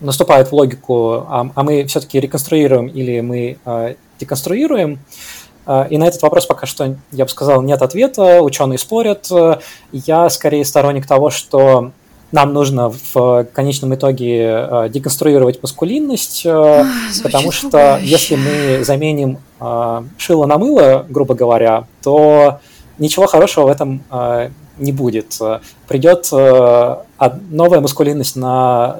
наступает 0.00 0.48
в 0.48 0.52
логику, 0.52 1.26
а, 1.28 1.50
а 1.54 1.62
мы 1.62 1.84
все-таки 1.84 2.18
реконструируем 2.20 2.86
или 2.86 3.20
мы 3.20 3.58
деконструируем, 4.18 4.98
а, 5.66 5.86
и 5.88 5.98
на 5.98 6.04
этот 6.08 6.22
вопрос 6.22 6.46
пока 6.46 6.66
что, 6.66 6.96
я 7.12 7.24
бы 7.24 7.30
сказал, 7.30 7.62
нет 7.62 7.80
ответа, 7.82 8.42
ученые 8.42 8.78
спорят. 8.78 9.30
Я 9.92 10.28
скорее 10.30 10.64
сторонник 10.64 11.06
того, 11.06 11.30
что 11.30 11.92
нам 12.32 12.52
нужно 12.52 12.92
в 13.12 13.44
конечном 13.52 13.94
итоге 13.94 14.48
а, 14.48 14.88
деконструировать 14.88 15.62
маскулинность, 15.62 16.42
а, 16.46 16.84
Звучит 17.10 17.22
потому 17.22 17.52
что 17.52 17.70
пугающе. 17.70 18.06
если 18.06 18.36
мы 18.36 18.84
заменим 18.84 19.38
шило 20.16 20.46
на 20.46 20.56
мыло, 20.56 21.04
грубо 21.08 21.34
говоря, 21.34 21.84
то 22.02 22.60
ничего 22.98 23.26
хорошего 23.26 23.66
в 23.66 23.68
этом 23.68 24.02
не 24.80 24.92
будет. 24.92 25.38
Придет 25.86 26.30
новая 26.32 27.80
маскулинность 27.80 28.36
на, 28.36 28.96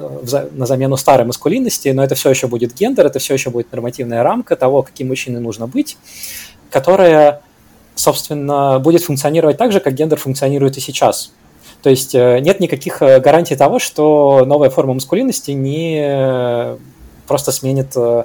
на 0.52 0.66
замену 0.66 0.96
старой 0.96 1.26
маскулинности, 1.26 1.88
но 1.88 2.04
это 2.04 2.14
все 2.14 2.30
еще 2.30 2.46
будет 2.46 2.74
гендер, 2.74 3.06
это 3.06 3.18
все 3.18 3.34
еще 3.34 3.50
будет 3.50 3.72
нормативная 3.72 4.22
рамка 4.22 4.56
того, 4.56 4.82
каким 4.82 5.08
мужчиной 5.08 5.40
нужно 5.40 5.66
быть 5.66 5.96
которая, 6.70 7.42
собственно, 7.94 8.78
будет 8.78 9.02
функционировать 9.02 9.58
так 9.58 9.72
же, 9.72 9.80
как 9.80 9.94
гендер 9.94 10.18
функционирует 10.18 10.76
и 10.78 10.80
сейчас. 10.80 11.32
То 11.82 11.90
есть 11.90 12.14
э, 12.14 12.38
нет 12.40 12.60
никаких 12.60 13.02
э, 13.02 13.20
гарантий 13.20 13.56
того, 13.56 13.78
что 13.78 14.44
новая 14.46 14.70
форма 14.70 14.94
маскулинности 14.94 15.50
не 15.52 16.76
просто 17.26 17.52
сменит, 17.52 17.92
э, 17.96 18.24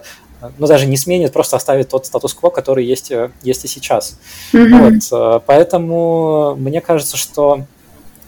ну 0.58 0.68
даже 0.68 0.86
не 0.86 0.98
сменит, 0.98 1.34
просто 1.34 1.58
оставит 1.58 1.90
тот 1.90 2.06
статус-кво, 2.06 2.50
который 2.50 2.86
есть, 2.86 3.12
есть 3.44 3.66
и 3.66 3.68
сейчас. 3.68 4.20
Mm-hmm. 4.54 5.00
Вот, 5.10 5.44
поэтому 5.46 6.56
мне 6.56 6.82
кажется, 6.82 7.18
что 7.18 7.66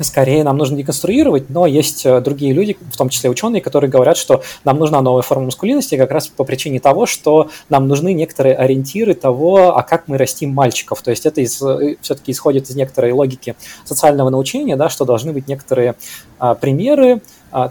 скорее 0.04 0.44
нам 0.44 0.58
нужно 0.58 0.78
деконструировать, 0.78 1.50
но 1.50 1.66
есть 1.66 2.06
э, 2.06 2.22
другие 2.22 2.54
люди, 2.54 2.78
в 2.92 2.98
том 2.98 3.10
числе 3.10 3.30
ученые, 3.30 3.62
которые 3.62 3.90
говорят, 3.90 4.18
что 4.18 4.44
нам 4.64 4.78
нужна 4.78 5.02
новая 5.02 5.22
форма 5.22 5.46
маскулинности 5.46 5.98
как 5.98 6.12
раз 6.12 6.28
по 6.28 6.44
причине 6.44 6.80
того, 6.80 7.06
что 7.06 7.50
нам 7.70 7.88
нужны 7.88 8.14
некоторые 8.14 8.56
ориентиры 8.56 9.14
того, 9.14 9.76
а 9.76 9.84
как 9.84 10.08
мы 10.08 10.18
растим 10.18 10.52
мальчиков. 10.52 11.02
То 11.02 11.12
есть 11.12 11.26
это 11.26 11.42
из, 11.42 11.62
э, 11.62 11.96
все-таки 12.02 12.32
исходит 12.32 12.70
из 12.70 12.76
некоторой 12.76 13.12
логики 13.12 13.56
социального 13.86 14.30
научения, 14.30 14.76
да, 14.76 14.90
что 14.90 15.06
должны 15.06 15.34
быть 15.34 15.48
некоторые 15.48 15.96
а, 16.40 16.56
примеры, 16.56 17.22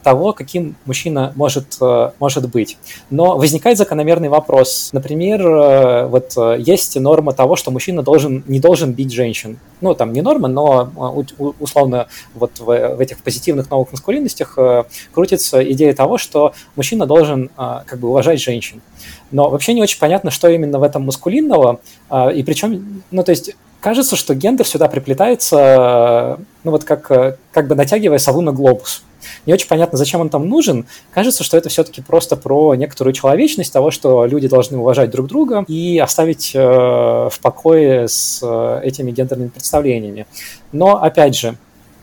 того, 0.03 0.33
каким 0.33 0.77
мужчина 0.85 1.33
может, 1.37 1.77
э, 1.81 2.11
может 2.19 2.49
быть. 2.49 2.79
Но 3.11 3.37
возникает 3.37 3.79
закономерный 3.79 4.29
вопрос. 4.29 4.91
Например, 4.93 5.47
э, 5.47 6.07
вот 6.07 6.33
э, 6.37 6.57
есть 6.59 6.99
норма 6.99 7.33
того, 7.33 7.57
что 7.57 7.71
мужчина 7.71 8.03
должен, 8.03 8.43
не 8.47 8.59
должен 8.59 8.93
бить 8.93 9.13
женщин. 9.13 9.59
Ну, 9.81 9.95
там 9.95 10.13
не 10.13 10.23
норма, 10.23 10.49
но 10.49 10.91
условно 11.61 12.09
вот 12.35 12.59
в, 12.59 12.65
в 12.65 13.01
этих 13.01 13.19
позитивных 13.19 13.71
новых 13.71 13.93
маскулинностях 13.93 14.59
крутится 15.13 15.63
идея 15.73 15.93
того, 15.95 16.17
что 16.17 16.55
мужчина 16.77 17.07
должен 17.07 17.51
как 17.57 17.99
бы 17.99 18.09
уважать 18.09 18.41
женщин. 18.41 18.81
Но 19.31 19.51
вообще 19.51 19.75
не 19.75 19.83
очень 19.83 19.99
понятно, 19.99 20.31
что 20.31 20.49
именно 20.49 20.79
в 20.79 20.83
этом 20.83 21.05
маскулинного, 21.05 21.81
и 22.35 22.43
причем, 22.43 23.03
ну, 23.11 23.23
то 23.23 23.33
есть 23.33 23.55
кажется, 23.81 24.17
что 24.17 24.35
гендер 24.35 24.67
сюда 24.67 24.89
приплетается, 24.89 26.39
ну, 26.65 26.71
вот 26.71 26.85
как, 26.85 27.39
как 27.53 27.69
бы 27.69 27.75
натягивая 27.75 28.19
сову 28.19 28.41
на 28.41 28.53
глобус. 28.53 29.03
Не 29.47 29.55
очень 29.55 29.69
понятно, 29.69 29.97
зачем 29.97 30.21
он 30.21 30.29
там 30.29 30.49
нужен. 30.49 30.87
Кажется, 31.13 31.45
что 31.45 31.57
это 31.57 31.69
все-таки 31.69 32.03
просто 32.03 32.37
про 32.37 32.75
некоторую 32.75 33.15
человечность 33.15 33.73
того, 33.73 33.91
что 33.91 34.27
люди 34.27 34.49
должны 34.49 34.77
уважать 34.79 35.11
друг 35.11 35.29
друга 35.29 35.65
и 35.69 35.99
оставить 35.99 36.53
э, 36.55 36.59
в 36.61 37.39
покое 37.41 38.09
с 38.09 38.41
э, 38.43 38.81
этими 38.83 39.13
гендерными 39.13 39.49
представлениями. 39.49 40.27
Но, 40.73 41.01
опять 41.03 41.37
же, 41.37 41.57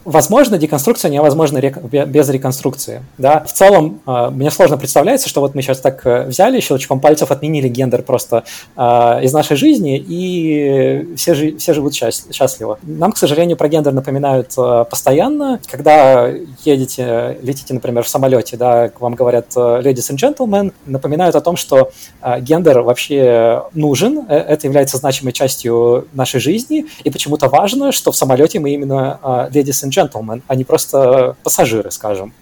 Возможно, 0.05 0.57
деконструкция 0.57 1.09
невозможна 1.09 1.59
без 1.59 2.29
реконструкции. 2.29 3.03
Да? 3.17 3.39
В 3.47 3.53
целом, 3.53 4.01
э, 4.05 4.29
мне 4.31 4.51
сложно 4.51 4.77
представляется, 4.77 5.29
что 5.29 5.39
вот 5.39 5.55
мы 5.55 5.61
сейчас 5.61 5.79
так 5.79 6.05
э, 6.05 6.25
взяли, 6.25 6.59
щелчком 6.59 6.99
пальцев 6.99 7.31
отменили 7.31 7.69
гендер 7.69 8.01
просто 8.01 8.43
э, 8.75 8.81
из 9.23 9.31
нашей 9.31 9.55
жизни, 9.55 9.97
и 9.97 11.15
все, 11.15 11.55
все 11.57 11.73
живут 11.73 11.93
счастливо. 11.93 12.79
Нам, 12.83 13.13
к 13.13 13.17
сожалению, 13.17 13.55
про 13.55 13.69
гендер 13.69 13.93
напоминают 13.93 14.55
постоянно. 14.89 15.59
Когда 15.69 16.29
едете, 16.65 17.37
летите, 17.41 17.73
например, 17.73 18.03
в 18.03 18.09
самолете, 18.09 18.57
да, 18.57 18.91
вам 18.99 19.15
говорят 19.15 19.55
ladies 19.55 20.11
and 20.11 20.17
gentlemen, 20.17 20.73
напоминают 20.85 21.35
о 21.35 21.41
том, 21.41 21.55
что 21.55 21.91
гендер 22.39 22.81
вообще 22.81 23.63
нужен, 23.73 24.25
это 24.27 24.67
является 24.67 24.97
значимой 24.97 25.33
частью 25.33 26.07
нашей 26.13 26.39
жизни, 26.39 26.85
и 27.03 27.09
почему-то 27.09 27.47
важно, 27.47 27.91
что 27.91 28.11
в 28.11 28.15
самолете 28.15 28.59
мы 28.59 28.71
именно 28.71 29.19
ladies 29.51 29.83
and 29.83 29.92
gentlemen, 29.93 30.41
а 30.47 30.55
не 30.55 30.63
просто 30.63 31.35
пассажиры, 31.43 31.91
скажем, 31.91 32.33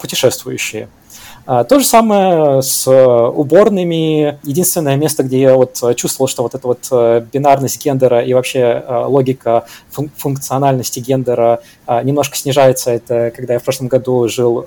путешествующие. 0.00 0.88
А, 1.46 1.62
то 1.64 1.78
же 1.78 1.84
самое 1.84 2.62
с 2.62 2.90
уборными. 2.90 4.38
Единственное 4.44 4.96
место, 4.96 5.22
где 5.22 5.40
я 5.40 5.54
вот 5.54 5.78
чувствовал, 5.94 6.26
что 6.26 6.42
вот 6.42 6.54
эта 6.54 6.66
вот 6.66 7.26
бинарность 7.32 7.84
гендера 7.84 8.22
и 8.22 8.32
вообще 8.32 8.82
логика 8.88 9.66
фун- 9.94 10.10
функциональности 10.16 11.00
гендера 11.00 11.60
немножко 12.02 12.36
снижается, 12.36 12.92
это 12.92 13.30
когда 13.36 13.54
я 13.54 13.58
в 13.58 13.62
прошлом 13.62 13.88
году 13.88 14.26
жил 14.26 14.64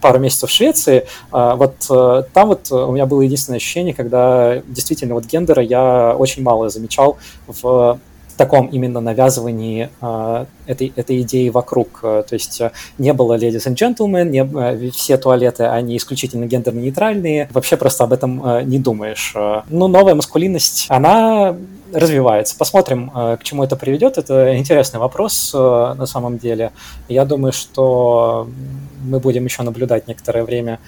пару 0.00 0.18
месяцев 0.20 0.50
в 0.50 0.52
Швеции. 0.52 1.04
Вот 1.32 1.74
там 1.88 2.48
вот 2.48 2.70
у 2.70 2.92
меня 2.92 3.06
было 3.06 3.22
единственное 3.22 3.56
ощущение, 3.56 3.92
когда 3.92 4.62
действительно 4.68 5.14
вот 5.14 5.24
гендера 5.24 5.64
я 5.64 6.14
очень 6.16 6.44
мало 6.44 6.68
замечал 6.68 7.18
в 7.48 7.98
таком 8.34 8.66
именно 8.66 9.00
навязывании 9.00 9.90
э, 10.00 10.46
этой, 10.66 10.92
этой 10.96 11.22
идеи 11.22 11.48
вокруг. 11.48 12.00
То 12.00 12.26
есть 12.30 12.60
э, 12.60 12.72
не 12.98 13.12
было 13.12 13.36
ladies 13.36 13.66
and 13.66 13.74
gentlemen, 13.74 14.28
не, 14.28 14.40
э, 14.40 14.90
все 14.90 15.16
туалеты, 15.16 15.64
они 15.64 15.96
исключительно 15.96 16.44
гендерно-нейтральные, 16.44 17.48
вообще 17.52 17.76
просто 17.76 18.04
об 18.04 18.12
этом 18.12 18.44
э, 18.44 18.62
не 18.62 18.78
думаешь. 18.78 19.32
Э, 19.34 19.62
ну, 19.68 19.88
новая 19.88 20.14
маскулинность, 20.14 20.86
она 20.88 21.56
развивается. 21.92 22.56
Посмотрим, 22.56 23.10
э, 23.14 23.36
к 23.40 23.44
чему 23.44 23.64
это 23.64 23.76
приведет. 23.76 24.18
Это 24.18 24.56
интересный 24.56 25.00
вопрос 25.00 25.52
э, 25.54 25.94
на 25.96 26.06
самом 26.06 26.38
деле. 26.38 26.72
Я 27.08 27.24
думаю, 27.24 27.52
что 27.52 28.48
мы 29.04 29.20
будем 29.20 29.44
еще 29.44 29.62
наблюдать 29.62 30.08
некоторое 30.08 30.44
время 30.44 30.78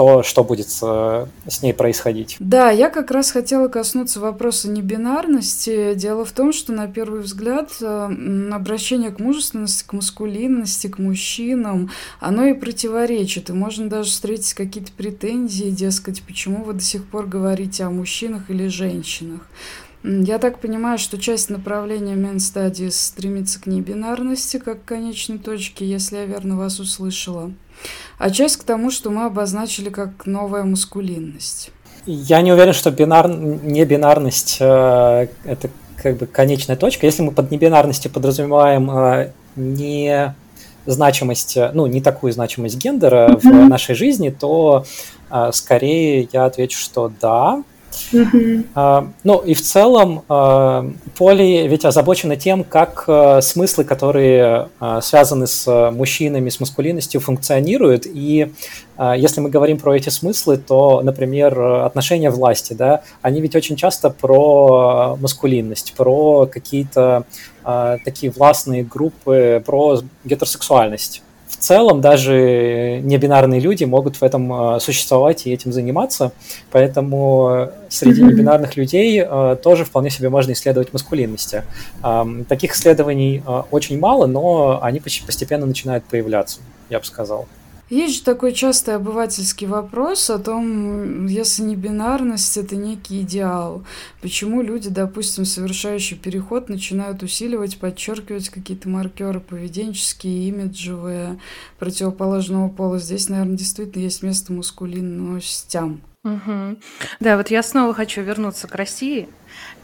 то, 0.00 0.22
что 0.22 0.44
будет 0.44 0.70
с, 0.70 1.28
с 1.46 1.62
ней 1.62 1.74
происходить. 1.74 2.36
Да, 2.38 2.70
я 2.70 2.88
как 2.88 3.10
раз 3.10 3.32
хотела 3.32 3.68
коснуться 3.68 4.18
вопроса 4.18 4.70
небинарности. 4.70 5.92
Дело 5.92 6.24
в 6.24 6.32
том, 6.32 6.54
что 6.54 6.72
на 6.72 6.88
первый 6.88 7.20
взгляд 7.20 7.70
э, 7.82 8.48
обращение 8.50 9.10
к 9.10 9.18
мужественности, 9.18 9.84
к 9.86 9.92
маскулинности, 9.92 10.86
к 10.86 10.96
мужчинам, 10.96 11.90
оно 12.18 12.46
и 12.46 12.54
противоречит. 12.54 13.50
И 13.50 13.52
можно 13.52 13.90
даже 13.90 14.08
встретить 14.08 14.54
какие-то 14.54 14.90
претензии, 14.92 15.68
дескать, 15.68 16.22
почему 16.22 16.64
вы 16.64 16.72
до 16.72 16.82
сих 16.82 17.04
пор 17.04 17.26
говорите 17.26 17.84
о 17.84 17.90
мужчинах 17.90 18.48
или 18.48 18.68
женщинах. 18.68 19.42
Я 20.02 20.38
так 20.38 20.60
понимаю, 20.60 20.98
что 20.98 21.18
часть 21.18 21.50
направления 21.50 22.14
Studies 22.14 22.92
стремится 22.92 23.60
к 23.60 23.66
небинарности 23.66 24.58
как 24.58 24.82
к 24.82 24.88
конечной 24.88 25.38
точке, 25.38 25.84
если 25.84 26.16
я 26.16 26.24
верно 26.24 26.56
вас 26.56 26.80
услышала 26.80 27.52
а 28.18 28.30
часть 28.30 28.56
к 28.56 28.64
тому, 28.64 28.90
что 28.90 29.10
мы 29.10 29.24
обозначили 29.24 29.88
как 29.88 30.26
новая 30.26 30.64
маскулинность. 30.64 31.70
Я 32.06 32.42
не 32.42 32.52
уверен, 32.52 32.72
что 32.72 32.90
бинар... 32.90 33.28
не 33.28 33.84
бинарность 33.84 34.58
э, 34.60 35.28
это 35.44 35.70
как 35.96 36.16
бы 36.16 36.26
конечная 36.26 36.76
точка. 36.76 37.06
Если 37.06 37.22
мы 37.22 37.32
под 37.32 37.50
небинарностью 37.50 38.10
подразумеваем 38.10 38.90
э, 38.90 39.32
не 39.56 40.34
значимость, 40.86 41.56
ну, 41.74 41.86
не 41.86 42.00
такую 42.00 42.32
значимость 42.32 42.76
гендера 42.76 43.38
в 43.42 43.44
нашей 43.44 43.94
жизни, 43.94 44.30
то 44.30 44.84
э, 45.30 45.50
скорее 45.52 46.28
я 46.32 46.46
отвечу, 46.46 46.78
что 46.78 47.12
да. 47.20 47.62
Uh, 48.12 49.08
ну 49.24 49.38
и 49.38 49.54
в 49.54 49.60
целом 49.60 50.22
uh, 50.28 50.92
Поли 51.16 51.68
ведь 51.68 51.84
озабочена 51.84 52.36
тем, 52.36 52.64
как 52.64 53.04
uh, 53.06 53.40
смыслы, 53.40 53.84
которые 53.84 54.68
связаны 55.02 55.46
с 55.46 55.90
мужчинами, 55.90 56.48
с 56.48 56.60
маскулинностью, 56.60 57.20
функционируют. 57.20 58.06
И 58.06 58.52
если 59.16 59.40
мы 59.40 59.48
говорим 59.48 59.78
про 59.78 59.96
эти 59.96 60.10
смыслы, 60.10 60.58
то, 60.58 61.00
например, 61.02 61.58
отношения 61.60 62.30
власти, 62.30 62.74
да, 62.74 63.02
они 63.22 63.40
ведь 63.40 63.56
очень 63.56 63.76
часто 63.76 64.10
про 64.10 65.16
маскулинность, 65.20 65.94
про 65.96 66.46
какие-то 66.46 67.24
такие 68.04 68.30
властные 68.30 68.82
группы, 68.82 69.62
про 69.64 70.00
гетеросексуальность 70.24 71.22
целом 71.60 72.00
даже 72.00 73.00
небинарные 73.02 73.60
люди 73.60 73.84
могут 73.84 74.16
в 74.16 74.22
этом 74.22 74.76
э, 74.76 74.80
существовать 74.80 75.46
и 75.46 75.52
этим 75.52 75.72
заниматься, 75.72 76.32
поэтому 76.70 77.70
среди 77.88 78.22
небинарных 78.22 78.76
людей 78.76 79.22
э, 79.24 79.56
тоже 79.62 79.84
вполне 79.84 80.10
себе 80.10 80.28
можно 80.28 80.52
исследовать 80.52 80.92
маскулинности. 80.92 81.64
Таких 82.48 82.74
исследований 82.74 83.42
э, 83.46 83.62
очень 83.70 83.98
мало, 83.98 84.26
но 84.26 84.80
они 84.82 85.00
постепенно 85.00 85.66
начинают 85.66 86.04
появляться, 86.04 86.60
я 86.88 86.98
бы 86.98 87.04
сказал. 87.04 87.46
Есть 87.90 88.18
же 88.18 88.22
такой 88.22 88.52
частый 88.52 88.94
обывательский 88.94 89.66
вопрос 89.66 90.30
о 90.30 90.38
том, 90.38 91.26
если 91.26 91.62
не 91.62 91.74
бинарность, 91.74 92.56
это 92.56 92.76
некий 92.76 93.22
идеал. 93.22 93.84
Почему 94.22 94.62
люди, 94.62 94.88
допустим, 94.88 95.44
совершающие 95.44 96.16
переход, 96.16 96.68
начинают 96.68 97.24
усиливать, 97.24 97.78
подчеркивать 97.78 98.48
какие-то 98.48 98.88
маркеры 98.88 99.40
поведенческие, 99.40 100.48
имиджевые, 100.48 101.40
противоположного 101.80 102.68
пола. 102.68 103.00
Здесь, 103.00 103.28
наверное, 103.28 103.56
действительно 103.56 104.02
есть 104.02 104.22
место 104.22 104.52
мускулинностям. 104.52 106.00
Угу. 106.22 106.76
Да, 107.18 107.36
вот 107.38 107.50
я 107.50 107.62
снова 107.62 107.92
хочу 107.92 108.20
вернуться 108.20 108.68
к 108.68 108.74
России 108.76 109.28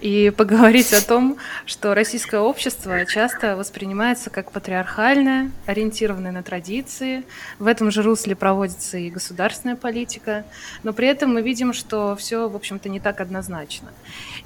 и 0.00 0.32
поговорить 0.36 0.92
о 0.92 1.04
том, 1.04 1.36
что 1.64 1.94
российское 1.94 2.40
общество 2.40 3.04
часто 3.06 3.56
воспринимается 3.56 4.30
как 4.30 4.52
патриархальное, 4.52 5.50
ориентированное 5.66 6.32
на 6.32 6.42
традиции. 6.42 7.24
В 7.58 7.66
этом 7.66 7.90
же 7.90 8.02
русле 8.02 8.36
проводится 8.36 8.98
и 8.98 9.10
государственная 9.10 9.76
политика, 9.76 10.44
но 10.82 10.92
при 10.92 11.08
этом 11.08 11.34
мы 11.34 11.42
видим, 11.42 11.72
что 11.72 12.16
все, 12.16 12.48
в 12.48 12.56
общем-то, 12.56 12.88
не 12.88 13.00
так 13.00 13.20
однозначно. 13.20 13.88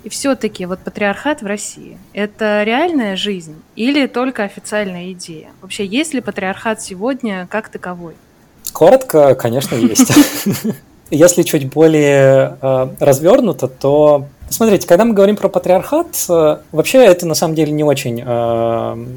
И 0.05 0.09
все-таки 0.09 0.67
вот 0.67 0.81
патриархат 0.81 1.43
в 1.43 1.47
России– 1.47 1.99
это 2.13 2.63
реальная 2.65 3.17
жизнь 3.17 3.61
или 3.77 4.07
только 4.07 4.45
официальная 4.45 5.13
идея? 5.13 5.51
Вообще, 5.61 5.85
есть 5.85 6.15
ли 6.15 6.21
патриархат 6.21 6.81
сегодня 6.81 7.47
как 7.51 7.69
таковой? 7.69 8.15
Коротко, 8.73 9.35
конечно, 9.35 9.75
есть. 9.75 10.13
Если 11.11 11.43
чуть 11.43 11.69
более 11.69 12.57
э, 12.63 12.89
развернуто, 13.01 13.67
то 13.67 14.29
смотрите, 14.51 14.87
когда 14.87 15.05
мы 15.05 15.15
говорим 15.15 15.37
про 15.37 15.49
патриархат, 15.49 16.27
э, 16.29 16.59
вообще 16.73 17.05
это 17.05 17.27
на 17.27 17.35
самом 17.35 17.55
деле 17.55 17.73
не 17.73 17.85
очень 17.85 18.21
э, 18.21 18.25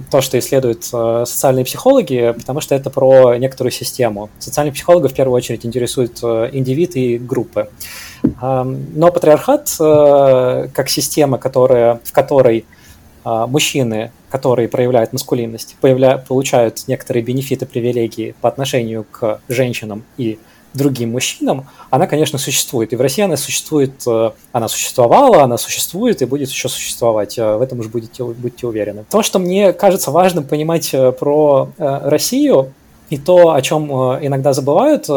то, 0.09 0.21
что 0.21 0.39
исследуют 0.39 0.87
э, 0.93 1.23
социальные 1.27 1.65
психологи, 1.65 2.33
потому 2.37 2.61
что 2.61 2.75
это 2.75 2.89
про 2.89 3.35
некоторую 3.35 3.71
систему. 3.71 4.29
Социальные 4.39 4.73
психологи 4.73 5.07
в 5.07 5.13
первую 5.13 5.35
очередь 5.35 5.65
интересуют 5.65 6.23
индивид 6.23 6.95
и 6.95 7.17
группы. 7.17 7.69
Но 8.41 9.11
патриархат 9.11 9.75
как 9.77 10.89
система, 10.89 11.37
которая, 11.37 11.99
в 12.05 12.11
которой 12.13 12.65
мужчины, 13.25 14.11
которые 14.29 14.67
проявляют 14.69 15.11
маскулинность, 15.11 15.75
появля, 15.81 16.17
получают 16.17 16.87
некоторые 16.87 17.23
бенефиты, 17.23 17.65
привилегии 17.65 18.35
по 18.39 18.47
отношению 18.47 19.05
к 19.09 19.41
женщинам 19.49 20.03
и 20.17 20.23
женщинам, 20.23 20.52
другим 20.73 21.11
мужчинам, 21.11 21.67
она, 21.89 22.07
конечно, 22.07 22.37
существует. 22.37 22.93
И 22.93 22.95
в 22.95 23.01
России 23.01 23.23
она 23.23 23.37
существует, 23.37 23.93
э, 24.07 24.31
она 24.51 24.67
существовала, 24.67 25.43
она 25.43 25.57
существует 25.57 26.21
и 26.21 26.25
будет 26.25 26.49
еще 26.49 26.69
существовать. 26.69 27.37
Э, 27.37 27.57
в 27.57 27.61
этом 27.61 27.79
уж 27.79 27.87
будете, 27.87 28.23
будьте 28.23 28.67
уверены. 28.67 29.05
То, 29.09 29.21
что 29.21 29.39
мне 29.39 29.73
кажется 29.73 30.11
важным 30.11 30.43
понимать 30.43 30.93
э, 30.93 31.11
про 31.11 31.69
Россию, 31.77 32.73
и 33.13 33.17
то, 33.17 33.53
о 33.53 33.61
чем 33.61 33.91
иногда 33.91 34.53
забывают, 34.53 35.07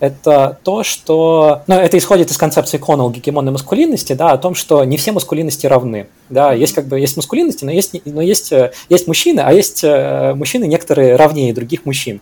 это 0.00 0.58
то, 0.62 0.82
что... 0.82 1.62
Ну, 1.66 1.74
это 1.74 1.96
исходит 1.98 2.30
из 2.30 2.36
концепции 2.36 2.78
Коннелл 2.78 3.10
гегемонной 3.10 3.52
маскулинности, 3.52 4.12
да, 4.14 4.30
о 4.30 4.38
том, 4.38 4.54
что 4.54 4.84
не 4.84 4.96
все 4.96 5.12
маскулинности 5.12 5.66
равны. 5.66 6.06
Да, 6.30 6.52
есть 6.52 6.74
как 6.74 6.86
бы 6.86 6.98
есть 6.98 7.16
маскулинности, 7.16 7.64
но 7.64 7.70
есть, 7.70 7.94
но 8.04 8.22
есть, 8.22 8.52
есть 8.88 9.06
мужчины, 9.06 9.40
а 9.40 9.52
есть 9.52 9.84
мужчины 9.84 10.64
некоторые 10.64 11.16
равнее 11.16 11.52
других 11.52 11.84
мужчин. 11.84 12.20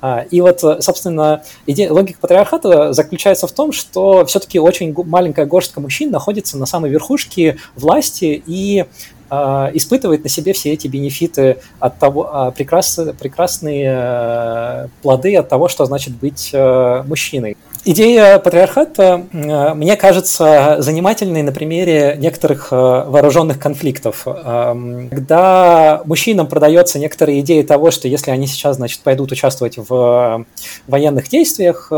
А, 0.00 0.24
и 0.30 0.40
вот, 0.40 0.60
собственно, 0.60 1.42
идея, 1.66 1.92
логика 1.92 2.20
патриархата 2.20 2.92
заключается 2.92 3.46
в 3.46 3.52
том, 3.52 3.72
что 3.72 4.24
все-таки 4.26 4.60
очень 4.60 4.94
маленькая 5.04 5.46
горстка 5.46 5.80
мужчин 5.80 6.10
находится 6.10 6.56
на 6.56 6.66
самой 6.66 6.90
верхушке 6.90 7.58
власти 7.74 8.42
и 8.46 8.80
э, 8.80 8.86
испытывает 9.30 10.24
на 10.24 10.30
себе 10.30 10.52
все 10.52 10.72
эти 10.72 10.86
бенефиты 10.86 11.58
от 11.78 11.98
того, 11.98 12.48
э, 12.48 12.52
прекрас, 12.56 12.98
прекрасные 13.18 13.94
э, 13.94 14.88
плоды 15.02 15.36
от 15.36 15.48
того, 15.48 15.68
что 15.68 15.84
значит 15.84 16.14
быть 16.14 16.50
э, 16.52 17.02
мужчиной. 17.06 17.56
Идея 17.84 18.38
патриархата, 18.38 19.26
э, 19.32 19.74
мне 19.74 19.96
кажется, 19.96 20.76
занимательной 20.80 21.42
на 21.42 21.52
примере 21.52 22.16
некоторых 22.18 22.70
вооруженных 22.70 23.58
конфликтов. 23.58 24.26
Эм, 24.26 25.08
когда 25.08 26.02
мужчинам 26.04 26.46
продается 26.48 26.98
некоторые 26.98 27.40
идеи 27.40 27.62
того, 27.62 27.90
что 27.90 28.08
если 28.08 28.30
они 28.30 28.46
сейчас, 28.46 28.76
значит, 28.76 29.00
пойдут 29.00 29.32
участвовать 29.32 29.78
в 29.78 30.44
военных 30.86 31.28
действиях, 31.28 31.90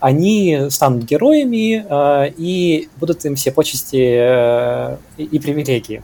они 0.00 0.66
станут 0.70 1.04
героями 1.04 1.84
и 2.36 2.88
будут 2.96 3.24
им 3.24 3.36
все 3.36 3.50
почести 3.50 3.96
и 5.18 5.38
привилегии 5.38 6.02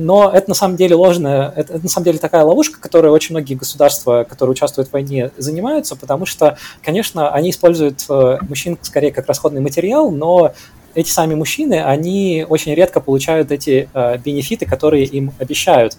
но 0.00 0.30
это 0.32 0.48
на 0.48 0.54
самом 0.54 0.76
деле 0.76 0.96
ложная, 0.96 1.52
это, 1.54 1.74
это 1.74 1.82
на 1.82 1.88
самом 1.88 2.04
деле 2.06 2.18
такая 2.18 2.42
ловушка, 2.42 2.80
которой 2.80 3.08
очень 3.08 3.34
многие 3.34 3.54
государства, 3.54 4.24
которые 4.28 4.52
участвуют 4.52 4.88
в 4.88 4.92
войне, 4.92 5.30
занимаются, 5.36 5.94
потому 5.94 6.26
что, 6.26 6.56
конечно, 6.82 7.30
они 7.30 7.50
используют 7.50 8.04
э, 8.08 8.38
мужчин 8.48 8.78
скорее 8.82 9.12
как 9.12 9.26
расходный 9.26 9.60
материал, 9.60 10.10
но 10.10 10.52
эти 10.94 11.10
сами 11.10 11.34
мужчины, 11.34 11.82
они 11.82 12.44
очень 12.48 12.74
редко 12.74 13.00
получают 13.00 13.52
эти 13.52 13.88
э, 13.92 14.18
бенефиты, 14.18 14.66
которые 14.66 15.04
им 15.04 15.32
обещают, 15.38 15.96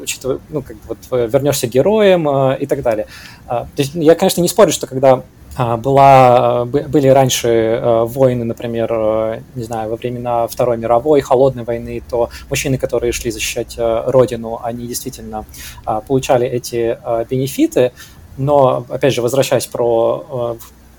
учитывая, 0.00 0.40
ну, 0.48 0.62
как 0.62 0.76
бы 0.76 0.96
вот 1.10 1.32
вернешься 1.32 1.66
героем 1.66 2.28
э, 2.28 2.58
и 2.60 2.66
так 2.66 2.82
далее. 2.82 3.06
Э, 3.46 3.48
то 3.48 3.68
есть 3.78 3.94
я, 3.94 4.14
конечно, 4.14 4.40
не 4.40 4.48
спорю, 4.48 4.72
что 4.72 4.86
когда 4.86 5.22
была, 5.56 6.66
были 6.66 7.08
раньше 7.08 7.48
э, 7.48 8.04
войны, 8.04 8.44
например, 8.44 8.88
э, 8.92 9.40
не 9.54 9.64
знаю, 9.64 9.90
во 9.90 9.96
времена 9.96 10.46
Второй 10.46 10.76
мировой, 10.76 11.22
Холодной 11.22 11.64
войны, 11.64 12.02
то 12.08 12.28
мужчины, 12.50 12.76
которые 12.76 13.12
шли 13.12 13.30
защищать 13.30 13.74
э, 13.78 14.02
родину, 14.06 14.60
они 14.62 14.86
действительно 14.86 15.46
а, 15.84 16.00
получали 16.00 16.46
эти 16.46 16.98
бенефиты, 17.30 17.92
но, 18.36 18.84
опять 18.88 19.14
же, 19.14 19.22
возвращаясь 19.22 19.66
про 19.66 20.58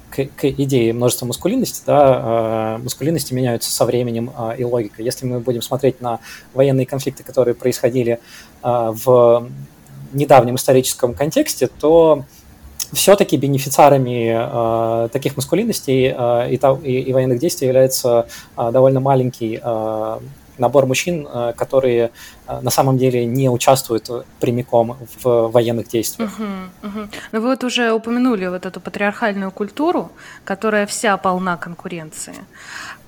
к, 0.10 0.26
к 0.26 0.46
идее 0.46 0.94
множества 0.94 1.26
маскулинности, 1.26 1.84
да, 1.86 2.80
маскулинности 2.84 3.34
меняются 3.34 3.70
со 3.70 3.86
временем 3.86 4.32
и 4.58 4.64
логикой. 4.64 5.06
Если 5.06 5.26
мы 5.26 5.40
будем 5.40 5.62
смотреть 5.62 6.02
на 6.02 6.20
военные 6.54 6.86
конфликты, 6.86 7.24
которые 7.24 7.54
происходили 7.54 8.20
в 8.64 9.50
недавнем 10.14 10.56
историческом 10.56 11.14
контексте, 11.14 11.68
то 11.68 12.24
все-таки 12.94 13.38
бенефициарами 13.38 15.06
э, 15.06 15.10
таких 15.10 15.36
маскулинностей 15.36 16.14
э, 16.18 16.52
и, 16.52 16.60
и, 16.90 17.02
и 17.02 17.14
военных 17.14 17.40
действий 17.40 17.68
является 17.68 18.28
э, 18.58 18.72
довольно 18.72 19.00
маленький 19.00 19.60
э, 19.62 20.20
набор 20.58 20.86
мужчин, 20.86 21.28
э, 21.28 21.54
которые 21.56 22.12
э, 22.48 22.60
на 22.62 22.72
самом 22.72 22.98
деле 22.98 23.26
не 23.26 23.50
участвуют 23.50 24.10
прямиком 24.40 24.98
в 25.24 25.48
военных 25.50 25.88
действиях. 25.88 26.32
Угу, 26.40 26.90
угу. 26.90 27.08
Ну 27.32 27.42
вы 27.42 27.48
вот 27.48 27.64
уже 27.64 27.92
упомянули 27.92 28.48
вот 28.48 28.66
эту 28.66 28.80
патриархальную 28.80 29.52
культуру, 29.52 30.12
которая 30.44 30.86
вся 30.86 31.18
полна 31.18 31.58
конкуренции. 31.58 32.36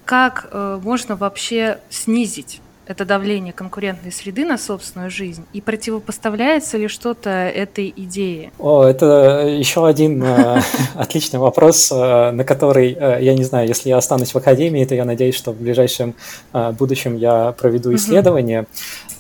Как 0.06 0.48
э, 0.52 0.80
можно 0.84 1.16
вообще 1.16 1.80
снизить 1.90 2.62
это 2.90 3.06
давление 3.06 3.54
конкурентной 3.54 4.12
среды 4.12 4.44
на 4.46 4.58
собственную 4.58 5.12
жизнь? 5.12 5.46
И 5.54 5.62
противопоставляется 5.62 6.78
ли 6.78 6.88
что-то 6.88 7.30
этой 7.30 7.94
идее? 7.96 8.52
О, 8.58 8.84
это 8.84 9.46
еще 9.48 9.86
один 9.86 10.24
э, 10.24 10.60
отличный 10.96 11.40
вопрос, 11.40 11.92
э, 11.92 12.32
на 12.32 12.44
который, 12.44 12.98
э, 13.00 13.20
я 13.22 13.36
не 13.36 13.44
знаю, 13.44 13.68
если 13.68 13.90
я 13.90 13.98
останусь 13.98 14.34
в 14.34 14.38
академии, 14.38 14.84
то 14.86 14.96
я 14.96 15.06
надеюсь, 15.06 15.36
что 15.36 15.52
в 15.52 15.58
ближайшем 15.58 16.16
будущем 16.52 17.16
я 17.16 17.52
проведу 17.52 17.94
исследование. 17.94 18.66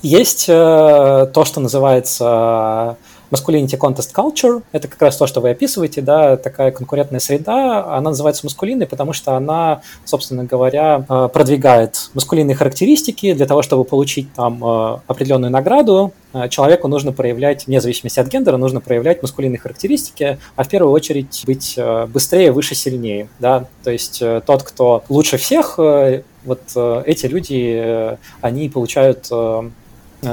Есть 0.01 0.47
то, 0.47 1.43
что 1.45 1.59
называется 1.59 2.97
Masculinity 3.31 3.77
Contest 3.77 4.13
Culture– 4.13 4.63
это 4.71 4.87
как 4.87 5.01
раз 5.01 5.17
то, 5.17 5.27
что 5.27 5.41
вы 5.41 5.51
описываете, 5.51 6.01
да, 6.01 6.37
такая 6.37 6.71
конкурентная 6.71 7.19
среда, 7.19 7.95
она 7.95 8.09
называется 8.09 8.45
маскулинной, 8.45 8.87
потому 8.87 9.13
что 9.13 9.35
она, 9.35 9.81
собственно 10.05 10.43
говоря, 10.43 11.05
э, 11.07 11.29
продвигает 11.31 12.09
маскулинные 12.13 12.55
характеристики. 12.55 13.33
Для 13.33 13.45
того, 13.45 13.61
чтобы 13.61 13.83
получить 13.83 14.33
там 14.33 14.63
э, 14.63 14.99
определенную 15.07 15.51
награду, 15.51 16.13
э, 16.33 16.49
человеку 16.49 16.87
нужно 16.87 17.11
проявлять, 17.11 17.67
вне 17.67 17.81
зависимости 17.81 18.19
от 18.19 18.27
гендера, 18.27 18.57
нужно 18.57 18.81
проявлять 18.81 19.21
маскулинные 19.21 19.59
характеристики, 19.59 20.39
а 20.55 20.63
в 20.63 20.67
первую 20.67 20.91
очередь 20.91 21.43
быть 21.45 21.77
быстрее, 22.07 22.51
выше, 22.51 22.75
сильнее, 22.75 23.29
да, 23.39 23.65
то 23.83 23.91
есть 23.91 24.23
тот, 24.45 24.63
кто 24.63 25.03
лучше 25.09 25.37
всех, 25.37 25.77
вот 25.77 26.61
эти 27.05 27.25
люди, 27.25 28.17
они 28.41 28.69
получают 28.69 29.29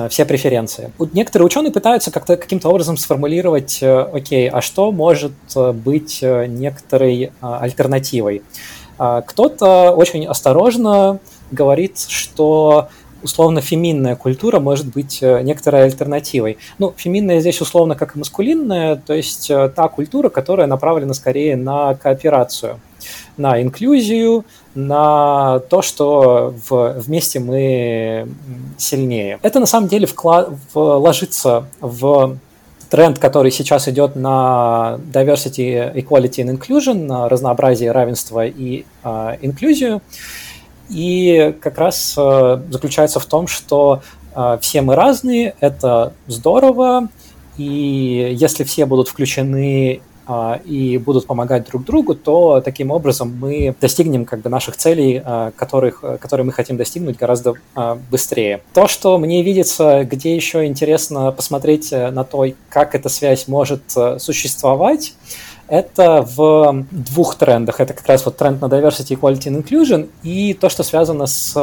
все 0.08 0.24
преференции. 0.24 0.92
Некоторые 1.12 1.46
ученые 1.46 1.72
пытаются 1.72 2.10
как-то 2.10 2.36
каким-то 2.36 2.68
образом 2.68 2.96
сформулировать, 2.96 3.78
э, 3.82 4.00
окей, 4.12 4.48
а 4.48 4.60
что 4.60 4.90
может 4.90 5.32
э, 5.54 5.72
быть 5.72 6.22
некоторой 6.22 7.32
альтернативой? 7.40 8.42
Кто-то 8.98 9.92
очень 9.92 10.26
осторожно 10.26 11.20
говорит, 11.50 11.98
что 12.08 12.88
условно 13.26 13.60
феминная 13.60 14.16
культура 14.16 14.58
может 14.58 14.86
быть 14.86 15.20
некоторой 15.20 15.84
альтернативой. 15.84 16.56
Ну, 16.78 16.94
феминная 16.96 17.40
здесь 17.40 17.60
условно 17.60 17.94
как 17.94 18.16
и 18.16 18.18
маскулинная, 18.18 18.96
то 18.96 19.12
есть 19.12 19.48
та 19.48 19.88
культура, 19.88 20.30
которая 20.30 20.66
направлена 20.66 21.12
скорее 21.12 21.56
на 21.56 21.94
кооперацию, 21.94 22.80
на 23.36 23.60
инклюзию, 23.60 24.44
на 24.74 25.58
то, 25.68 25.82
что 25.82 26.54
в, 26.68 26.94
вместе 27.00 27.40
мы 27.40 28.28
сильнее. 28.78 29.38
Это 29.42 29.60
на 29.60 29.66
самом 29.66 29.88
деле 29.88 30.06
вклад, 30.06 30.50
ложится 30.74 31.66
в 31.80 32.38
тренд, 32.90 33.18
который 33.18 33.50
сейчас 33.50 33.88
идет 33.88 34.16
на 34.16 34.98
diversity, 35.12 35.92
equality 35.94 36.44
and 36.44 36.58
inclusion, 36.58 37.06
на 37.06 37.28
разнообразие, 37.28 37.90
равенство 37.92 38.46
и 38.46 38.84
э, 39.02 39.36
инклюзию. 39.42 40.02
И 40.88 41.54
как 41.60 41.78
раз 41.78 42.14
э, 42.16 42.60
заключается 42.70 43.20
в 43.20 43.26
том, 43.26 43.46
что 43.46 44.02
э, 44.34 44.58
все 44.60 44.82
мы 44.82 44.94
разные, 44.94 45.54
это 45.60 46.12
здорово, 46.26 47.08
и 47.56 48.34
если 48.38 48.64
все 48.64 48.86
будут 48.86 49.08
включены 49.08 50.02
а, 50.28 50.60
и 50.64 50.98
будут 50.98 51.26
помогать 51.26 51.66
друг 51.66 51.84
другу, 51.84 52.14
то 52.14 52.60
таким 52.60 52.90
образом 52.90 53.34
мы 53.40 53.74
достигнем 53.80 54.24
как 54.24 54.40
бы 54.40 54.50
наших 54.50 54.76
целей, 54.76 55.22
которых, 55.56 56.00
которые 56.20 56.44
мы 56.44 56.52
хотим 56.52 56.76
достигнуть 56.76 57.16
гораздо 57.16 57.54
быстрее. 58.10 58.60
То, 58.74 58.88
что 58.88 59.18
мне 59.18 59.42
видится, 59.42 60.04
где 60.04 60.34
еще 60.34 60.66
интересно 60.66 61.30
посмотреть 61.30 61.92
э, 61.92 62.10
на 62.10 62.24
то, 62.24 62.44
как 62.68 62.94
эта 62.94 63.08
связь 63.08 63.46
может 63.46 63.82
э, 63.96 64.18
существовать, 64.18 65.14
это 65.68 66.22
в 66.22 66.84
двух 66.90 67.36
трендах. 67.36 67.80
Это 67.80 67.92
как 67.94 68.06
раз 68.06 68.24
вот 68.24 68.36
тренд 68.36 68.60
на 68.60 68.66
diversity, 68.66 69.18
equality 69.18 69.48
and 69.48 69.62
inclusion 69.62 70.08
и 70.22 70.54
то, 70.54 70.68
что 70.68 70.82
связано 70.82 71.26
с 71.26 71.54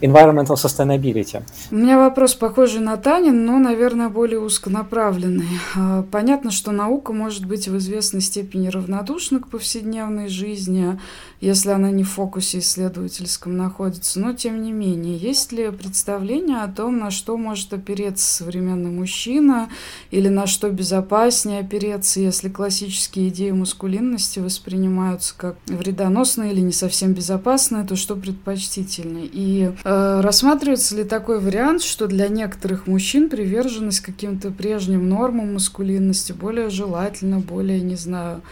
environmental 0.00 0.56
sustainability. 0.56 1.42
У 1.70 1.74
меня 1.74 1.98
вопрос 1.98 2.34
похожий 2.34 2.80
на 2.80 2.96
Танин, 2.96 3.44
но, 3.44 3.58
наверное, 3.58 4.08
более 4.08 4.40
узконаправленный. 4.40 5.48
А, 5.76 6.02
понятно, 6.10 6.50
что 6.50 6.72
наука 6.72 7.12
может 7.12 7.44
быть 7.44 7.68
в 7.68 7.76
известной 7.76 8.20
степени 8.20 8.68
равнодушна 8.68 9.40
к 9.40 9.48
повседневной 9.48 10.28
жизни, 10.28 10.98
если 11.40 11.70
она 11.70 11.90
не 11.90 12.04
в 12.04 12.10
фокусе 12.10 12.58
исследовательском 12.58 13.56
находится, 13.56 14.20
но, 14.20 14.32
тем 14.32 14.62
не 14.62 14.72
менее, 14.72 15.16
есть 15.16 15.52
ли 15.52 15.70
представление 15.70 16.62
о 16.62 16.68
том, 16.68 16.98
на 16.98 17.10
что 17.10 17.36
может 17.36 17.72
опереться 17.72 18.26
современный 18.26 18.90
мужчина 18.90 19.68
или 20.10 20.28
на 20.28 20.46
что 20.46 20.70
безопаснее 20.70 21.60
опереться, 21.60 22.20
если 22.20 22.48
классические 22.48 23.28
идеи 23.28 23.50
мускулинности 23.50 24.38
воспринимаются 24.38 25.34
как 25.36 25.56
вредоносные 25.66 26.52
или 26.52 26.60
не 26.60 26.72
совсем 26.72 27.12
безопасные, 27.12 27.84
то 27.84 27.96
что 27.96 28.16
предпочтительнее? 28.16 29.28
И 29.30 29.70
Э, 29.89 29.89
рассматривается 30.22 30.96
ли 30.96 31.04
такой 31.04 31.40
вариант, 31.40 31.82
что 31.82 32.06
для 32.06 32.28
некоторых 32.28 32.86
мужчин 32.86 33.28
приверженность 33.28 34.00
каким-то 34.00 34.50
прежним 34.50 35.08
нормам 35.08 35.54
маскулинности 35.54 36.32
более 36.32 36.70
желательно, 36.70 37.40
более, 37.40 37.80
не 37.80 37.96
знаю, 37.96 38.42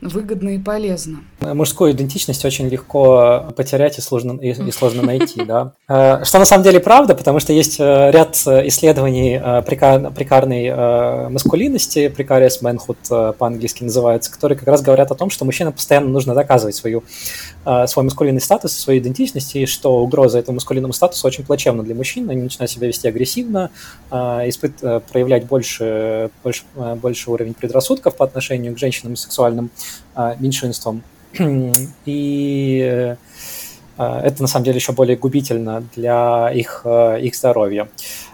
выгодно 0.00 0.50
и 0.50 0.58
полезно. 0.58 1.20
Мужскую 1.40 1.92
идентичность 1.92 2.44
очень 2.44 2.68
легко 2.68 3.46
потерять 3.56 3.98
и 3.98 4.00
сложно, 4.00 4.38
и, 4.40 4.50
и 4.50 4.70
сложно 4.70 5.02
найти, 5.02 5.44
да. 5.44 5.72
Э, 5.88 6.24
что 6.24 6.38
на 6.38 6.44
самом 6.44 6.64
деле 6.64 6.80
правда, 6.80 7.14
потому 7.14 7.38
что 7.38 7.52
есть 7.52 7.78
э, 7.78 8.10
ряд 8.10 8.34
исследований 8.36 9.40
э, 9.42 9.62
прикар, 9.62 10.10
прикарной 10.12 11.30
маскулинности, 11.30 12.12
precarious 12.14 12.60
manhood 12.60 13.34
по-английски 13.34 13.84
называется, 13.84 14.32
которые 14.32 14.58
как 14.58 14.66
раз 14.68 14.82
говорят 14.82 15.10
о 15.10 15.14
том, 15.14 15.30
что 15.30 15.44
мужчинам 15.44 15.72
постоянно 15.72 16.08
нужно 16.08 16.34
доказывать 16.34 16.74
свою, 16.74 17.04
свой 17.64 18.04
маскулинный 18.04 18.40
статус, 18.40 18.72
свою 18.72 19.00
идентичность, 19.00 19.54
и 19.54 19.66
что 19.66 19.98
угроза 19.98 20.38
этому 20.38 20.56
маскулинному 20.56 20.92
статусу 20.92 21.26
очень 21.26 21.44
плачевна 21.44 21.82
для 21.82 21.94
мужчин, 21.94 22.28
они 22.30 22.42
начинают 22.42 22.70
себя 22.70 22.88
вести 22.88 23.08
агрессивно, 23.08 23.70
испыт, 24.10 24.78
проявлять 25.12 25.46
больше, 25.46 26.30
больше, 26.42 26.62
больше 26.74 27.30
уровень 27.30 27.54
предрассудков 27.54 28.16
по 28.16 28.24
отношению 28.24 28.74
к 28.74 28.78
женщинам 28.78 29.16
сексуальным 29.16 29.66
а, 29.66 29.85
меньшинством. 30.38 31.02
И 32.06 33.16
э, 33.98 34.20
это 34.24 34.42
на 34.42 34.48
самом 34.48 34.64
деле 34.64 34.76
еще 34.76 34.92
более 34.92 35.16
губительно 35.16 35.84
для 35.94 36.50
их, 36.52 36.82
э, 36.84 37.20
их 37.20 37.34
здоровья. 37.34 37.88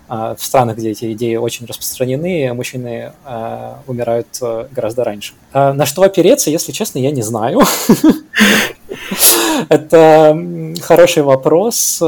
А, 0.08 0.34
в 0.34 0.44
странах, 0.44 0.76
где 0.76 0.90
эти 0.90 1.12
идеи 1.12 1.36
очень 1.36 1.66
распространены, 1.66 2.52
мужчины 2.52 3.12
а, 3.24 3.80
умирают 3.86 4.26
э, 4.42 4.66
гораздо 4.70 5.04
раньше. 5.04 5.32
На 5.52 5.86
что 5.86 6.02
опереться, 6.02 6.50
если 6.50 6.72
честно, 6.72 6.98
я 6.98 7.10
не 7.10 7.22
знаю. 7.22 7.60
Это 9.68 10.36
хороший 10.82 11.22
вопрос. 11.22 12.02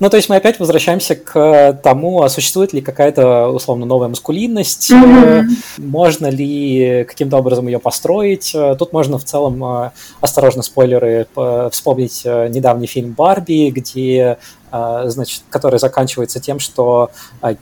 Ну, 0.00 0.10
то 0.10 0.16
есть 0.16 0.28
мы 0.28 0.36
опять 0.36 0.60
возвращаемся 0.60 1.16
к 1.16 1.80
тому, 1.82 2.22
а 2.22 2.28
существует 2.28 2.72
ли 2.72 2.80
какая-то 2.80 3.48
условно 3.48 3.84
новая 3.84 4.08
маскулинность, 4.08 4.90
mm-hmm. 4.90 5.44
можно 5.78 6.28
ли 6.28 7.04
каким-то 7.08 7.38
образом 7.38 7.66
ее 7.66 7.80
построить. 7.80 8.54
Тут 8.78 8.92
можно 8.92 9.18
в 9.18 9.24
целом, 9.24 9.64
э, 9.64 9.90
осторожно, 10.20 10.62
спойлеры, 10.62 11.26
вспомнить 11.72 12.22
э, 12.24 12.48
недавний 12.48 12.86
фильм 12.86 13.12
«Барби», 13.12 13.70
где 13.70 14.38
значит, 14.70 15.44
который 15.48 15.78
заканчивается 15.78 16.40
тем, 16.40 16.58
что 16.58 17.10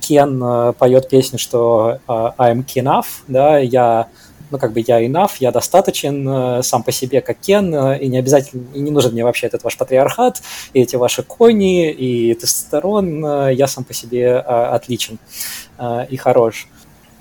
Кен 0.01 0.75
поет 0.75 1.09
песню, 1.09 1.39
что 1.39 2.01
I'm 2.09 2.65
enough, 2.75 3.07
да, 3.29 3.59
я 3.59 4.09
ну, 4.51 4.59
как 4.59 4.73
бы 4.73 4.85
я 4.87 5.05
enough, 5.05 5.33
я 5.41 5.53
достаточен 5.53 6.63
сам 6.63 6.83
по 6.83 6.93
себе, 6.93 7.21
как 7.21 7.39
Кен, 7.39 7.75
и 7.95 8.07
не 8.09 8.19
обязательно, 8.19 8.65
и 8.75 8.81
не 8.81 8.91
нужен 8.91 9.13
мне 9.13 9.25
вообще 9.25 9.47
этот 9.47 9.65
ваш 9.65 9.77
патриархат, 9.77 10.43
и 10.73 10.81
эти 10.81 10.97
ваши 10.97 11.23
кони, 11.23 11.91
и 11.91 12.35
тестостерон, 12.35 13.51
я 13.51 13.67
сам 13.67 13.85
по 13.85 13.95
себе 13.95 14.37
отличен 14.39 15.19
и 16.09 16.17
хорош. 16.17 16.69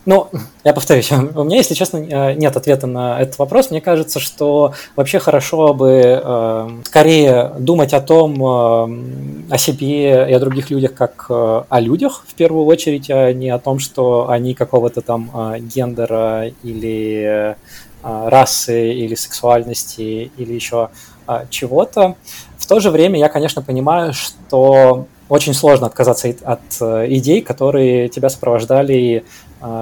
Ну, 0.06 0.30
я 0.64 0.74
повторюсь, 0.74 1.12
у 1.36 1.44
меня, 1.44 1.58
если 1.58 1.74
честно, 1.74 1.98
э, 1.98 2.34
нет 2.36 2.56
ответа 2.56 2.86
на 2.86 3.20
этот 3.20 3.40
вопрос. 3.40 3.72
Мне 3.72 3.82
кажется, 3.82 4.20
что 4.20 4.74
вообще 4.96 5.18
хорошо 5.20 5.74
бы 5.74 6.22
э, 6.24 6.70
скорее 6.86 7.54
думать 7.58 7.94
о 7.94 8.02
том, 8.02 8.36
э, 8.36 9.54
о 9.54 9.58
себе 9.58 10.30
и 10.30 10.34
о 10.34 10.40
других 10.40 10.70
людях, 10.70 10.94
как 10.94 11.26
э, 11.30 11.64
о 11.68 11.80
людях, 11.80 12.24
в 12.28 12.36
первую 12.36 12.66
очередь, 12.66 13.10
а 13.10 13.34
не 13.34 13.50
о 13.50 13.58
том, 13.58 13.80
что 13.80 14.30
они 14.30 14.54
какого-то 14.54 15.02
там 15.02 15.32
э, 15.34 15.60
гендера 15.60 16.52
или 16.62 17.24
э, 17.26 17.56
расы, 18.04 18.94
или 18.94 19.16
сексуальности, 19.16 20.32
или 20.38 20.54
еще 20.54 20.90
э, 21.28 21.46
чего-то. 21.50 22.16
В 22.60 22.68
то 22.68 22.80
же 22.80 22.92
время 22.92 23.20
я, 23.20 23.30
конечно, 23.30 23.64
понимаю, 23.64 24.14
что 24.14 25.08
очень 25.28 25.54
сложно 25.54 25.88
отказаться 25.88 26.34
от 26.44 26.62
э, 26.82 27.08
идей, 27.10 27.42
которые 27.42 28.10
тебя 28.10 28.30
сопровождали 28.30 29.26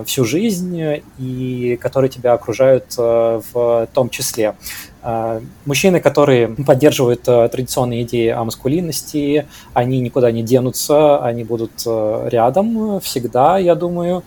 всю 0.05 0.25
жизнь 0.25 1.01
и 1.17 1.79
которые 1.81 2.09
тебя 2.09 2.33
окружают 2.33 2.95
э, 2.97 3.41
в 3.53 3.87
том 3.93 4.09
числе. 4.09 4.55
Э, 5.01 5.41
мужчины, 5.65 5.99
которые 5.99 6.47
поддерживают 6.49 7.23
традиционные 7.23 8.03
идеи 8.03 8.29
о 8.29 8.43
маскулинности, 8.43 9.45
они 9.73 9.99
никуда 9.99 10.31
не 10.31 10.43
денутся, 10.43 11.17
они 11.23 11.43
будут 11.43 11.85
рядом 11.85 12.99
всегда, 13.01 13.57
я 13.57 13.75
думаю 13.75 14.23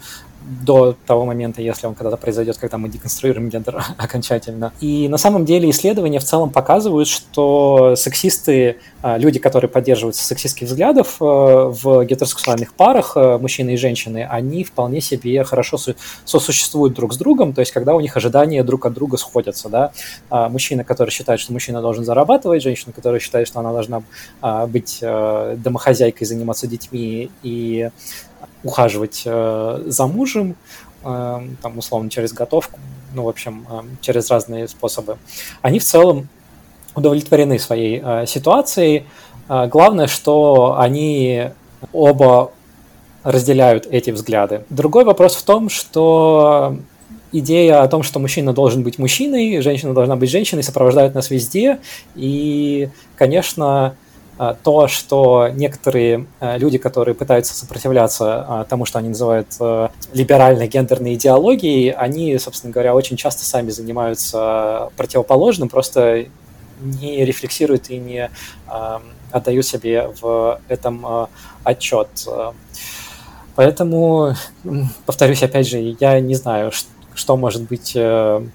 до 0.47 0.97
того 1.07 1.25
момента, 1.25 1.61
если 1.61 1.87
он 1.87 1.95
когда-то 1.95 2.17
произойдет, 2.17 2.57
когда 2.59 2.79
мы 2.79 2.89
деконструируем 2.89 3.49
гендер 3.49 3.83
окончательно. 3.97 4.73
И 4.81 5.09
на 5.09 5.19
самом 5.19 5.45
деле 5.45 5.69
исследования 5.71 6.21
в 6.21 6.25
целом 6.25 6.51
показывают, 6.51 7.09
что 7.09 7.95
сексисты, 7.97 8.77
а, 9.03 9.19
люди, 9.19 9.39
которые 9.39 9.69
поддерживаются 9.69 10.25
сексистских 10.25 10.69
взглядов 10.69 11.17
э, 11.21 11.25
в 11.25 12.05
гетеросексуальных 12.05 12.75
парах, 12.75 13.13
э, 13.17 13.39
мужчины 13.39 13.75
и 13.75 13.77
женщины, 13.77 14.27
они 14.29 14.65
вполне 14.65 15.01
себе 15.01 15.43
хорошо 15.45 15.79
сосуществуют 16.25 16.95
друг 16.95 17.13
с 17.13 17.17
другом, 17.17 17.53
то 17.53 17.61
есть 17.61 17.73
когда 17.73 17.95
у 17.95 18.01
них 18.01 18.17
ожидания 18.17 18.63
друг 18.63 18.87
от 18.87 18.95
друга 18.95 19.17
сходятся. 19.17 19.69
Да? 19.69 19.93
А, 20.31 20.49
мужчина, 20.49 20.85
который 20.85 21.11
считает, 21.11 21.41
что 21.41 21.53
мужчина 21.53 21.81
должен 21.81 22.05
зарабатывать, 22.05 22.63
женщина, 22.63 22.93
которая 22.93 23.21
считает, 23.21 23.49
что 23.49 23.61
она 23.61 23.73
должна 23.73 24.03
а, 24.41 24.67
быть 24.67 24.99
э, 25.03 25.57
домохозяйкой, 25.59 26.27
заниматься 26.27 26.67
детьми 26.67 27.31
и 27.43 27.91
ухаживать 28.63 29.23
э, 29.25 29.83
за 29.87 30.07
мужем, 30.07 30.57
э, 31.05 31.41
там, 31.63 31.79
условно, 31.79 32.11
через 32.11 32.33
готовку, 32.33 32.79
ну, 33.15 33.25
в 33.25 33.29
общем, 33.29 33.67
э, 33.71 33.83
через 34.01 34.31
разные 34.31 34.69
способы, 34.69 35.19
они 35.63 35.79
в 35.79 35.85
целом 35.85 36.29
удовлетворены 36.95 37.59
своей 37.59 38.01
э, 38.03 38.27
ситуацией. 38.27 39.05
Э, 39.49 39.67
главное, 39.69 40.07
что 40.07 40.77
они 40.79 41.51
оба 41.93 42.53
разделяют 43.23 43.87
эти 43.91 44.11
взгляды. 44.11 44.65
Другой 44.71 45.05
вопрос 45.05 45.35
в 45.37 45.43
том, 45.43 45.69
что 45.69 46.77
идея 47.33 47.83
о 47.83 47.89
том, 47.89 48.03
что 48.03 48.19
мужчина 48.19 48.53
должен 48.53 48.83
быть 48.83 48.99
мужчиной, 48.99 49.61
женщина 49.61 49.95
должна 49.95 50.17
быть 50.17 50.31
женщиной, 50.31 50.63
сопровождает 50.63 51.15
нас 51.15 51.31
везде. 51.31 51.79
И, 52.15 52.89
конечно, 53.17 53.97
то, 54.63 54.89
что 54.89 55.49
некоторые 55.49 56.27
а, 56.41 56.59
люди, 56.59 56.79
которые 56.79 57.15
пытаются 57.15 57.55
сопротивляться 57.55 58.45
а, 58.47 58.65
тому, 58.65 58.85
что 58.85 58.99
они 58.99 59.09
называют 59.09 59.49
либеральной 60.13 60.69
гендерной 60.69 61.15
идеологией, 61.15 61.91
они, 61.91 62.39
собственно 62.39 62.73
говоря, 62.73 62.95
очень 62.95 63.17
часто 63.17 63.45
сами 63.45 63.71
занимаются 63.71 64.91
противоположным, 64.97 65.69
просто 65.69 66.27
не 66.81 67.25
рефлексируют 67.25 67.89
и 67.89 67.97
не 67.97 68.31
отдают 69.31 69.67
себе 69.67 70.11
в 70.21 70.61
этом 70.69 71.29
отчет. 71.65 72.09
Поэтому, 73.55 74.35
повторюсь, 75.07 75.43
опять 75.43 75.67
же, 75.67 75.97
я 75.99 76.21
не 76.21 76.35
знаю, 76.35 76.71
что 77.15 77.37
может 77.39 77.63
быть 77.63 77.93
э, 77.97 78.01
а, 78.01 78.47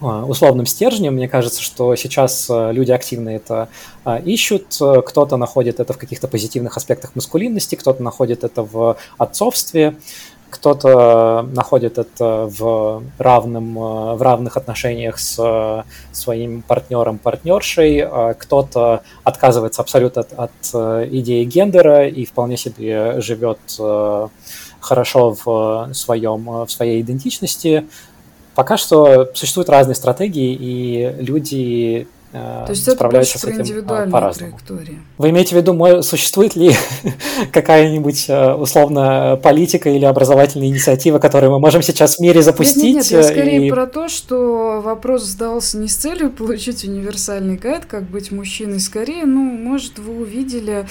условным 0.00 0.66
стержнем. 0.66 1.14
Мне 1.14 1.28
кажется, 1.28 1.62
что 1.62 1.94
сейчас 1.96 2.48
э, 2.48 2.72
люди 2.72 2.92
активно 2.92 3.30
это 3.30 3.68
а, 4.04 4.18
ищут. 4.18 4.66
Кто-то 4.78 5.36
находит 5.36 5.80
это 5.80 5.92
в 5.92 5.98
каких-то 5.98 6.28
позитивных 6.28 6.76
аспектах 6.76 7.16
маскулинности, 7.16 7.74
кто-то 7.74 8.02
находит 8.02 8.44
это 8.44 8.62
в 8.62 8.96
отцовстве, 9.18 9.96
кто-то 10.50 11.46
находит 11.52 11.98
это 11.98 12.48
в, 12.48 13.02
равном, 13.18 13.78
э, 13.78 14.14
в 14.14 14.22
равных 14.22 14.56
отношениях 14.56 15.18
с 15.18 15.36
э, 15.38 15.82
своим 16.12 16.62
партнером, 16.62 17.18
партнершей, 17.18 18.00
а 18.00 18.34
кто-то 18.34 19.02
отказывается 19.24 19.82
абсолютно 19.82 20.22
от, 20.22 20.32
от 20.32 21.10
идеи 21.10 21.44
гендера 21.44 22.06
и 22.06 22.24
вполне 22.24 22.56
себе 22.56 23.20
живет 23.20 23.58
хорошо 24.80 25.36
в, 25.44 25.90
своем, 25.92 26.64
в 26.64 26.68
своей 26.68 27.02
идентичности. 27.02 27.86
Пока 28.58 28.76
что 28.76 29.30
существуют 29.34 29.68
разные 29.68 29.94
стратегии, 29.94 30.52
и 30.52 31.14
люди 31.22 32.08
То 32.32 32.66
есть 32.68 32.90
справляются 32.90 33.38
это 33.38 33.64
с 33.64 33.70
этим 33.70 33.84
а, 33.88 34.06
по-разному. 34.06 34.52
Траектория. 34.52 34.98
Вы 35.16 35.30
имеете 35.30 35.54
в 35.54 35.58
виду, 35.58 36.02
существует 36.02 36.56
ли 36.56 36.72
какая-нибудь 37.52 38.26
э, 38.28 38.52
условно 38.54 39.40
политика 39.42 39.88
или 39.88 40.04
образовательная 40.04 40.68
инициатива, 40.68 41.18
которую 41.18 41.52
мы 41.52 41.58
можем 41.58 41.80
сейчас 41.80 42.16
в 42.16 42.20
мире 42.20 42.42
запустить? 42.42 42.82
Нет, 42.82 42.94
нет, 42.96 43.10
нет 43.10 43.12
я 43.12 43.22
скорее 43.22 43.66
и... 43.66 43.70
про 43.70 43.86
то, 43.86 44.08
что 44.08 44.82
вопрос 44.84 45.24
задался 45.24 45.78
не 45.78 45.88
с 45.88 45.96
целью 45.96 46.30
получить 46.30 46.84
универсальный 46.84 47.56
гайд, 47.56 47.86
как 47.86 48.02
быть 48.02 48.30
мужчиной, 48.30 48.80
скорее, 48.80 49.24
ну, 49.24 49.40
может, 49.40 49.98
вы 49.98 50.20
увидели 50.20 50.86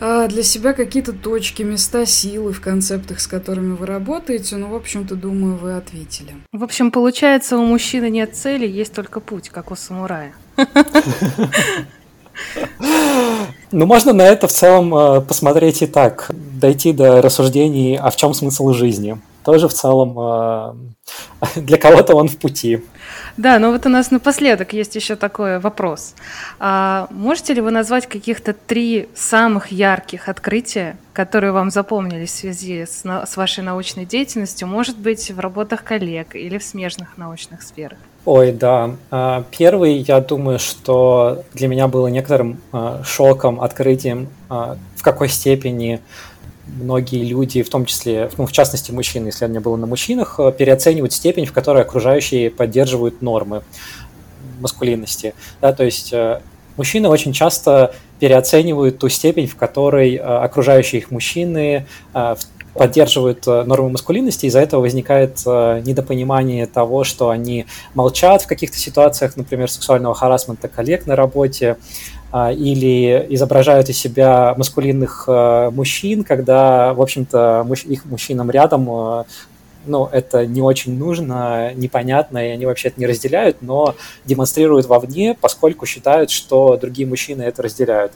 для 0.00 0.42
себя 0.42 0.74
какие-то 0.74 1.12
точки, 1.12 1.62
места 1.62 2.04
силы 2.04 2.52
в 2.52 2.60
концептах, 2.60 3.20
с 3.20 3.26
которыми 3.26 3.74
вы 3.74 3.86
работаете. 3.86 4.56
Ну, 4.56 4.68
в 4.68 4.74
общем-то, 4.74 5.14
думаю, 5.14 5.56
вы 5.56 5.76
ответили. 5.76 6.34
В 6.52 6.62
общем, 6.62 6.90
получается, 6.90 7.56
у 7.56 7.64
мужчины 7.64 8.10
нет 8.10 8.36
цели, 8.36 8.66
есть 8.66 8.92
только 8.92 9.20
путь, 9.20 9.48
как 9.48 9.70
у 9.70 9.76
самурая. 9.76 10.34
Ну, 13.72 13.86
можно 13.86 14.12
на 14.12 14.22
это 14.22 14.46
в 14.46 14.52
целом 14.52 14.94
э, 14.94 15.20
посмотреть 15.20 15.82
и 15.82 15.86
так, 15.86 16.30
дойти 16.30 16.92
до 16.92 17.20
рассуждений, 17.20 17.96
а 17.96 18.10
в 18.10 18.16
чем 18.16 18.32
смысл 18.32 18.72
жизни. 18.72 19.18
Тоже 19.44 19.66
в 19.66 19.72
целом 19.74 20.16
э, 20.16 20.74
для 21.56 21.76
кого-то 21.76 22.14
он 22.14 22.28
в 22.28 22.38
пути. 22.38 22.84
Да, 23.36 23.58
но 23.58 23.72
вот 23.72 23.84
у 23.84 23.88
нас 23.88 24.12
напоследок 24.12 24.72
есть 24.72 24.94
еще 24.94 25.16
такой 25.16 25.58
вопрос. 25.58 26.14
А 26.60 27.08
можете 27.10 27.54
ли 27.54 27.60
вы 27.60 27.72
назвать 27.72 28.06
каких-то 28.06 28.52
три 28.52 29.08
самых 29.14 29.72
ярких 29.72 30.28
открытия, 30.28 30.96
которые 31.12 31.50
вам 31.50 31.70
запомнились 31.70 32.30
в 32.30 32.36
связи 32.36 32.86
с, 32.86 33.02
с 33.04 33.36
вашей 33.36 33.64
научной 33.64 34.04
деятельностью, 34.04 34.68
может 34.68 34.96
быть, 34.96 35.32
в 35.32 35.40
работах 35.40 35.82
коллег 35.82 36.36
или 36.36 36.58
в 36.58 36.62
смежных 36.62 37.16
научных 37.18 37.62
сферах? 37.62 37.98
Ой, 38.24 38.52
да. 38.52 38.96
А, 39.10 39.44
первый, 39.50 39.96
я 39.98 40.20
думаю, 40.20 40.58
что 40.58 41.44
для 41.52 41.68
меня 41.68 41.88
было 41.88 42.06
некоторым 42.06 42.58
а, 42.72 43.02
шоком, 43.04 43.60
открытием, 43.60 44.28
а, 44.48 44.78
в 44.96 45.02
какой 45.02 45.28
степени 45.28 46.00
многие 46.66 47.22
люди, 47.22 47.62
в 47.62 47.68
том 47.68 47.84
числе, 47.84 48.30
ну, 48.38 48.46
в 48.46 48.52
частности, 48.52 48.90
мужчины, 48.92 49.28
исследование 49.28 49.60
было 49.60 49.76
на 49.76 49.86
мужчинах, 49.86 50.40
переоценивают 50.56 51.12
степень, 51.12 51.44
в 51.44 51.52
которой 51.52 51.82
окружающие 51.82 52.50
поддерживают 52.50 53.20
нормы 53.20 53.62
маскулинности. 54.60 55.34
Да, 55.60 55.74
то 55.74 55.84
есть 55.84 56.14
мужчины 56.78 57.08
очень 57.08 57.34
часто 57.34 57.94
переоценивают 58.18 58.98
ту 58.98 59.10
степень, 59.10 59.46
в 59.46 59.56
которой 59.56 60.16
окружающие 60.16 61.02
их 61.02 61.10
мужчины 61.10 61.86
поддерживают 62.74 63.46
нормы 63.46 63.90
маскулинности, 63.90 64.46
из-за 64.46 64.60
этого 64.60 64.80
возникает 64.80 65.38
недопонимание 65.46 66.66
того, 66.66 67.04
что 67.04 67.30
они 67.30 67.66
молчат 67.94 68.42
в 68.42 68.46
каких-то 68.46 68.76
ситуациях, 68.76 69.36
например, 69.36 69.70
сексуального 69.70 70.14
харасмента 70.14 70.68
коллег 70.68 71.06
на 71.06 71.16
работе, 71.16 71.76
а, 72.36 72.50
или 72.50 73.26
изображают 73.28 73.88
из 73.90 73.96
себя 73.96 74.56
маскулинных 74.58 75.26
э, 75.28 75.70
мужчин, 75.70 76.24
когда, 76.24 76.92
в 76.92 77.00
общем-то, 77.00 77.64
их 77.84 78.06
мужчинам 78.06 78.50
рядом 78.50 78.90
э, 78.90 79.24
ну, 79.86 80.08
это 80.10 80.44
не 80.44 80.60
очень 80.60 80.98
нужно, 80.98 81.72
непонятно, 81.74 82.38
и 82.38 82.50
они 82.50 82.66
вообще 82.66 82.88
это 82.88 82.98
не 82.98 83.06
разделяют, 83.06 83.58
но 83.60 83.94
демонстрируют 84.24 84.86
вовне, 84.86 85.36
поскольку 85.40 85.86
считают, 85.86 86.30
что 86.30 86.76
другие 86.76 87.06
мужчины 87.06 87.42
это 87.42 87.62
разделяют. 87.62 88.10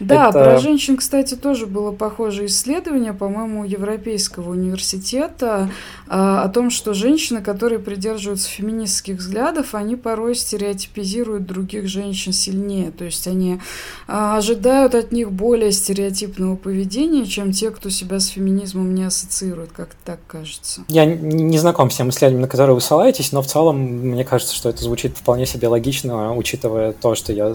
Да, 0.00 0.28
это... 0.28 0.44
про 0.44 0.58
женщин, 0.58 0.96
кстати, 0.96 1.34
тоже 1.34 1.66
было 1.66 1.92
похожее 1.92 2.46
исследование, 2.46 3.12
по-моему, 3.12 3.64
Европейского 3.64 4.50
университета, 4.50 5.70
а, 6.08 6.42
о 6.42 6.48
том, 6.48 6.70
что 6.70 6.94
женщины, 6.94 7.42
которые 7.42 7.78
придерживаются 7.78 8.48
феминистских 8.48 9.16
взглядов, 9.16 9.74
они 9.74 9.96
порой 9.96 10.34
стереотипизируют 10.34 11.46
других 11.46 11.88
женщин 11.88 12.32
сильнее. 12.32 12.90
То 12.90 13.04
есть 13.04 13.26
они 13.26 13.60
а, 14.06 14.36
ожидают 14.36 14.94
от 14.94 15.12
них 15.12 15.30
более 15.30 15.72
стереотипного 15.72 16.56
поведения, 16.56 17.26
чем 17.26 17.52
те, 17.52 17.70
кто 17.70 17.88
себя 17.88 18.20
с 18.20 18.26
феминизмом 18.26 18.94
не 18.94 19.04
ассоциирует, 19.04 19.72
как 19.72 19.90
так 20.04 20.18
кажется. 20.26 20.82
Я 20.88 21.04
не 21.04 21.58
знаком 21.58 21.90
с 21.90 21.96
тем 21.96 22.10
исследованием, 22.10 22.42
на 22.42 22.48
которое 22.48 22.72
вы 22.72 22.80
ссылаетесь, 22.80 23.32
но 23.32 23.42
в 23.42 23.46
целом 23.46 23.78
мне 23.78 24.24
кажется, 24.24 24.54
что 24.54 24.68
это 24.68 24.82
звучит 24.82 25.16
вполне 25.16 25.46
себе 25.46 25.68
логично, 25.68 26.34
учитывая 26.34 26.92
то, 26.92 27.14
что 27.14 27.32
я 27.32 27.54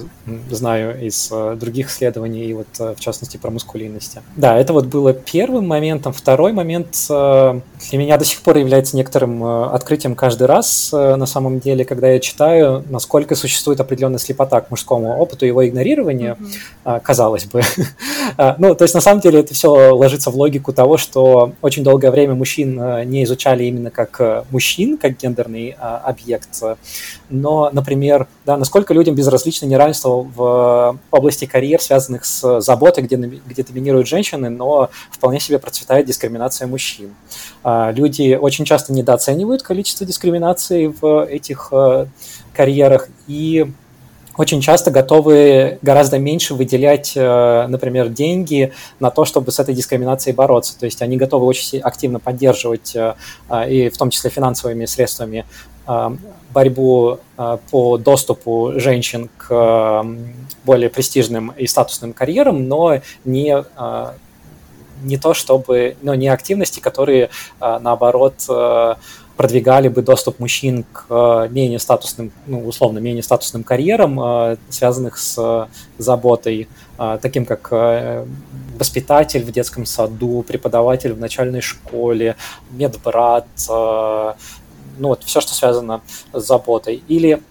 знаю 0.50 1.06
из 1.06 1.30
э, 1.32 1.56
других 1.60 1.90
исследований, 1.90 2.19
и 2.26 2.54
вот 2.54 2.68
э, 2.80 2.96
в 2.96 3.00
частности 3.00 3.38
про 3.38 3.52
мускулинности. 3.52 4.22
Да, 4.36 4.58
это 4.58 4.74
вот 4.74 4.86
было 4.86 5.14
первым 5.14 5.68
моментом. 5.68 6.14
Второй 6.14 6.54
момент 6.54 6.96
э, 7.10 7.60
для 7.90 7.98
меня 7.98 8.18
до 8.18 8.26
сих 8.26 8.42
пор 8.42 8.58
является 8.58 8.96
некоторым 8.96 9.44
открытием 9.44 10.16
каждый 10.16 10.48
раз, 10.48 10.92
на 10.92 11.26
самом 11.26 11.60
деле, 11.60 11.86
когда 11.86 12.10
я 12.10 12.20
читаю, 12.20 12.84
насколько 12.90 13.36
существует 13.36 13.80
определенная 13.80 14.20
слепота 14.20 14.62
к 14.62 14.70
мужскому 14.72 15.18
опыту, 15.18 15.46
его 15.46 15.68
игнорирование, 15.68 16.38
mm-hmm. 16.84 17.02
казалось 17.02 17.46
бы. 17.46 17.62
ну, 18.58 18.76
то 18.76 18.84
есть 18.84 18.94
на 18.94 19.02
самом 19.02 19.22
деле 19.22 19.40
это 19.40 19.54
все 19.54 19.70
ложится 19.70 20.32
в 20.32 20.36
логику 20.36 20.74
того, 20.74 20.98
что 20.98 21.54
очень 21.62 21.84
долгое 21.84 22.12
время 22.12 22.36
мужчин 22.36 23.10
не 23.10 23.24
изучали 23.24 23.64
именно 23.66 23.92
как 23.92 24.46
мужчин, 24.52 24.98
как 24.98 25.18
гендерный 25.18 25.76
объект, 25.80 26.62
но, 27.30 27.70
например, 27.72 28.28
да, 28.46 28.58
насколько 28.58 28.94
людям 28.94 29.16
безразлично 29.16 29.66
неравенство 29.66 30.22
в 30.24 31.00
области 31.12 31.46
карьер, 31.46 31.82
связанных 32.10 32.26
с 32.26 32.62
заботой, 32.62 33.04
где, 33.04 33.16
где 33.16 33.64
доминируют 33.64 34.08
женщины, 34.08 34.50
но 34.50 34.90
вполне 35.12 35.40
себе 35.40 35.60
процветает 35.60 36.06
дискриминация 36.06 36.68
мужчин. 36.68 37.14
А, 37.64 37.92
люди 37.92 38.38
очень 38.40 38.66
часто 38.66 38.94
недооценивают 38.94 39.62
количество 39.62 40.06
дискриминации 40.06 40.88
в 40.88 41.26
этих 41.26 41.70
э, 41.72 42.08
карьерах 42.54 43.08
и 43.28 43.72
очень 44.40 44.62
часто 44.62 44.90
готовы 44.90 45.80
гораздо 45.82 46.18
меньше 46.18 46.54
выделять, 46.54 47.12
э, 47.14 47.68
например, 47.68 48.08
деньги 48.08 48.72
на 49.02 49.12
то, 49.12 49.26
чтобы 49.26 49.52
с 49.52 49.60
этой 49.60 49.76
дискриминацией 49.76 50.34
бороться. 50.34 50.80
То 50.80 50.86
есть 50.86 51.02
они 51.02 51.18
готовы 51.18 51.46
очень 51.46 51.80
активно 51.80 52.20
поддерживать, 52.20 52.96
э, 52.96 53.16
и 53.70 53.90
в 53.90 53.98
том 53.98 54.12
числе 54.12 54.30
финансовыми 54.30 54.86
средствами, 54.86 55.46
борьбу 56.54 57.18
по 57.72 57.98
доступу 57.98 58.74
женщин 58.76 59.28
к 59.38 60.06
более 60.64 60.90
престижным 60.90 61.52
и 61.58 61.66
статусным 61.66 62.14
карьерам, 62.14 62.68
но 62.68 63.02
не 63.26 63.64
не 65.02 65.18
то 65.18 65.34
чтобы, 65.34 65.96
но 66.04 66.14
не 66.14 66.28
активности, 66.28 66.80
которые 66.80 67.30
наоборот 67.60 68.46
продвигали 69.40 69.88
бы 69.88 70.02
доступ 70.02 70.42
мужчин 70.42 70.84
к 70.92 71.06
э, 71.10 71.48
менее 71.50 71.80
статусным, 71.80 72.34
ну, 72.46 72.68
условно, 72.68 73.00
менее 73.00 73.24
статусным 73.24 73.64
карьерам, 73.64 74.20
э, 74.20 74.58
связанных 74.68 75.18
с 75.18 75.70
заботой, 75.98 76.68
э, 76.98 77.20
таким 77.22 77.46
как 77.46 77.72
воспитатель 78.78 79.46
в 79.46 79.52
детском 79.54 79.86
саду, 79.86 80.44
преподаватель 80.46 81.14
в 81.14 81.20
начальной 81.22 81.62
школе, 81.62 82.36
медбрат, 82.72 83.48
ну 83.70 85.08
вот 85.08 85.24
все, 85.24 85.40
что 85.40 85.54
связано 85.54 86.02
с 86.34 86.46
заботой. 86.46 87.02
Или 87.08 87.42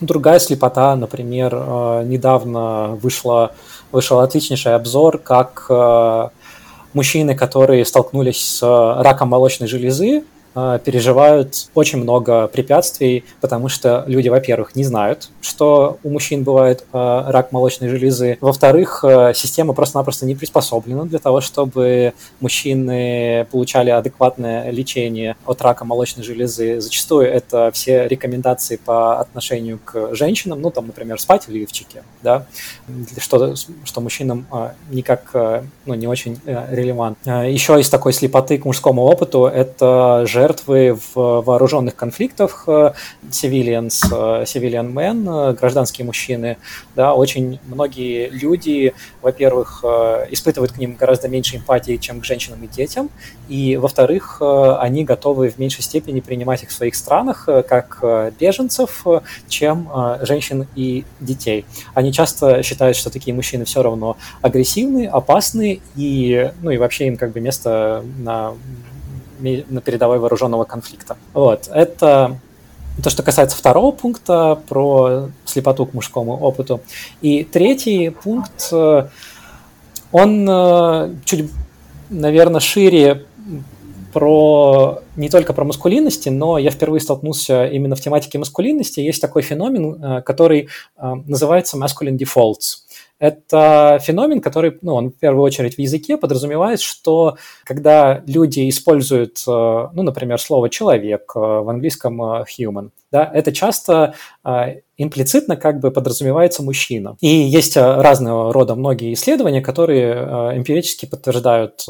другая 0.00 0.38
слепота, 0.38 0.94
например, 0.94 1.52
недавно 2.04 2.96
вышла, 3.02 3.50
вышел 3.90 4.20
отличнейший 4.20 4.76
обзор, 4.76 5.18
как 5.18 5.68
мужчины, 6.92 7.34
которые 7.34 7.84
столкнулись 7.84 8.40
с 8.40 8.62
раком 9.02 9.30
молочной 9.30 9.68
железы, 9.68 10.22
переживают 10.54 11.68
очень 11.74 11.98
много 11.98 12.46
препятствий, 12.46 13.24
потому 13.40 13.68
что 13.68 14.04
люди, 14.06 14.28
во-первых, 14.28 14.76
не 14.76 14.84
знают, 14.84 15.30
что 15.40 15.98
у 16.04 16.10
мужчин 16.10 16.44
бывает 16.44 16.84
а, 16.92 17.30
рак 17.30 17.50
молочной 17.50 17.88
железы. 17.88 18.38
Во-вторых, 18.40 19.04
а, 19.04 19.34
система 19.34 19.72
просто-напросто 19.72 20.26
не 20.26 20.36
приспособлена 20.36 21.04
для 21.06 21.18
того, 21.18 21.40
чтобы 21.40 22.12
мужчины 22.40 23.46
получали 23.50 23.90
адекватное 23.90 24.70
лечение 24.70 25.36
от 25.44 25.60
рака 25.60 25.84
молочной 25.84 26.24
железы. 26.24 26.80
Зачастую 26.80 27.26
это 27.26 27.70
все 27.72 28.06
рекомендации 28.06 28.76
по 28.76 29.18
отношению 29.18 29.80
к 29.84 30.14
женщинам, 30.14 30.60
ну, 30.60 30.70
там, 30.70 30.86
например, 30.86 31.20
спать 31.20 31.48
в 31.48 31.50
лифчике, 31.50 32.04
да, 32.22 32.46
что, 33.18 33.54
что 33.56 34.00
мужчинам 34.00 34.46
никак, 34.90 35.30
ну, 35.84 35.94
не 35.94 36.06
очень 36.06 36.38
релевантно. 36.44 37.50
Еще 37.50 37.80
из 37.80 37.88
такой 37.88 38.12
слепоты 38.12 38.58
к 38.58 38.64
мужскому 38.64 39.02
опыту 39.02 39.46
это 39.46 40.24
же 40.26 40.43
жертвы 40.44 40.98
в 41.14 41.40
вооруженных 41.40 41.96
конфликтах, 41.96 42.64
э, 42.66 42.92
civilians, 43.30 43.96
э, 44.12 44.44
civilian 44.44 44.92
men, 44.92 45.24
э, 45.26 45.54
гражданские 45.54 46.04
мужчины, 46.04 46.58
да, 46.94 47.14
очень 47.14 47.58
многие 47.66 48.28
люди, 48.28 48.92
во-первых, 49.22 49.84
испытывают 50.30 50.72
к 50.72 50.78
ним 50.78 50.96
гораздо 51.00 51.28
меньше 51.28 51.56
эмпатии, 51.56 51.96
чем 51.96 52.20
к 52.20 52.24
женщинам 52.24 52.62
и 52.64 52.66
детям, 52.66 53.08
и, 53.48 53.76
во-вторых, 53.76 54.40
они 54.40 55.04
готовы 55.04 55.48
в 55.50 55.58
меньшей 55.58 55.82
степени 55.82 56.20
принимать 56.20 56.62
их 56.62 56.68
в 56.68 56.72
своих 56.72 56.94
странах 56.94 57.48
как 57.68 57.98
беженцев, 58.38 59.04
чем 59.48 59.88
женщин 60.22 60.66
и 60.76 61.04
детей. 61.20 61.64
Они 61.94 62.12
часто 62.12 62.62
считают, 62.62 62.96
что 62.96 63.10
такие 63.10 63.34
мужчины 63.34 63.64
все 63.64 63.82
равно 63.82 64.16
агрессивны, 64.42 65.06
опасны, 65.06 65.80
и, 65.96 66.50
ну, 66.62 66.70
и 66.70 66.76
вообще 66.76 67.06
им 67.06 67.16
как 67.16 67.32
бы 67.32 67.40
место 67.40 68.04
на 68.18 68.54
на 69.68 69.80
передовой 69.80 70.18
вооруженного 70.18 70.64
конфликта. 70.64 71.16
Вот, 71.32 71.68
это 71.72 72.38
то, 73.02 73.10
что 73.10 73.22
касается 73.22 73.56
второго 73.56 73.90
пункта 73.90 74.60
про 74.68 75.28
слепоту 75.44 75.86
к 75.86 75.94
мужскому 75.94 76.36
опыту. 76.36 76.80
И 77.22 77.44
третий 77.44 78.10
пункт, 78.10 78.68
э, 78.72 79.08
он 80.12 80.48
э, 80.48 81.14
чуть, 81.24 81.50
наверное, 82.08 82.60
шире 82.60 83.26
про 84.12 85.00
не 85.16 85.28
только 85.28 85.52
про 85.52 85.64
маскулинности, 85.64 86.28
но 86.28 86.56
я 86.56 86.70
впервые 86.70 87.00
столкнулся 87.00 87.66
именно 87.66 87.96
в 87.96 88.00
тематике 88.00 88.38
маскулинности. 88.38 89.00
Есть 89.00 89.20
такой 89.20 89.42
феномен, 89.42 90.02
э, 90.02 90.22
который 90.22 90.68
называется 90.96 91.76
masculine 91.76 92.16
defaults. 92.16 92.84
Это 93.18 93.98
феномен, 94.02 94.40
который, 94.40 94.76
ну, 94.82 94.94
он 94.94 95.10
в 95.10 95.18
первую 95.18 95.44
очередь 95.44 95.76
в 95.76 95.78
языке 95.78 96.16
подразумевает, 96.16 96.80
что 96.80 97.36
когда 97.64 98.22
люди 98.26 98.68
используют, 98.68 99.38
э, 99.46 99.50
ну, 99.50 100.02
например, 100.02 100.40
слово 100.40 100.68
«человек» 100.68 101.32
э, 101.34 101.38
в 101.38 101.68
английском 101.68 102.20
э, 102.20 102.44
«human», 102.58 102.90
да, 103.14 103.30
это 103.32 103.52
часто 103.52 104.14
имплицитно 104.96 105.56
как 105.56 105.78
бы 105.78 105.92
подразумевается 105.92 106.64
мужчина. 106.64 107.16
И 107.20 107.28
есть 107.28 107.76
разного 107.76 108.52
рода 108.52 108.74
многие 108.74 109.14
исследования, 109.14 109.60
которые 109.60 110.14
эмпирически 110.56 111.06
подтверждают, 111.06 111.80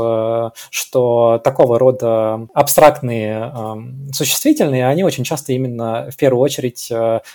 что 0.71 1.41
такого 1.43 1.79
рода 1.79 2.47
абстрактные 2.53 3.53
существительные, 4.13 4.87
они 4.87 5.03
очень 5.03 5.25
часто 5.25 5.55
именно 5.55 6.11
в 6.11 6.17
первую 6.19 6.43
очередь 6.43 6.93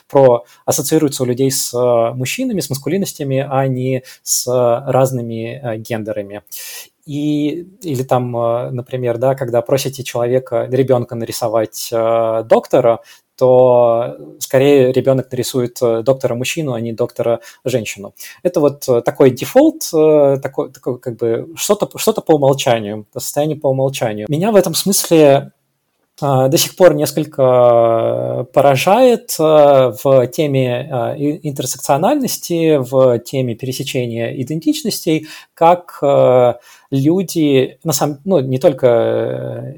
про 0.07 0.45
ассоциируются 0.65 1.23
у 1.23 1.25
людей 1.25 1.49
с 1.49 1.73
мужчинами, 2.13 2.59
с 2.59 2.69
маскулинностями, 2.69 3.43
а 3.49 3.67
не 3.67 4.03
с 4.21 4.45
разными 4.47 5.77
гендерами 5.77 6.43
и, 7.05 7.65
или 7.81 8.03
там, 8.03 8.31
например, 8.31 9.17
да, 9.17 9.33
когда 9.33 9.63
просите 9.63 10.03
человека, 10.03 10.67
ребенка 10.69 11.15
нарисовать 11.15 11.89
доктора, 11.91 12.99
то 13.39 14.17
скорее 14.39 14.91
ребенок 14.91 15.31
нарисует 15.31 15.77
э, 15.81 16.03
доктора 16.03 16.35
мужчину, 16.35 16.73
а 16.73 16.81
не 16.81 16.91
доктора 16.91 17.39
женщину. 17.63 18.13
Это 18.43 18.59
вот 18.59 18.83
э, 18.89 19.01
такой 19.01 19.31
дефолт, 19.31 19.83
э, 19.93 20.39
такой, 20.43 20.69
такой 20.71 20.99
как 20.99 21.15
бы 21.15 21.47
что-то 21.55 21.97
что 21.97 22.11
по 22.13 22.33
умолчанию, 22.33 23.05
состояние 23.13 23.57
по 23.57 23.67
умолчанию. 23.67 24.27
Меня 24.29 24.51
в 24.51 24.57
этом 24.57 24.73
смысле 24.73 25.53
до 26.21 26.57
сих 26.57 26.75
пор 26.75 26.95
несколько 26.95 28.45
поражает 28.51 29.39
в 29.39 30.27
теме 30.27 31.39
интерсекциональности, 31.43 32.75
в 32.75 33.19
теме 33.19 33.55
пересечения 33.55 34.33
идентичностей, 34.41 35.29
как 35.53 36.01
люди, 36.91 37.77
на 37.83 37.93
самом, 37.93 38.19
ну, 38.25 38.39
не 38.39 38.57
только 38.57 38.87
э, 38.87 39.73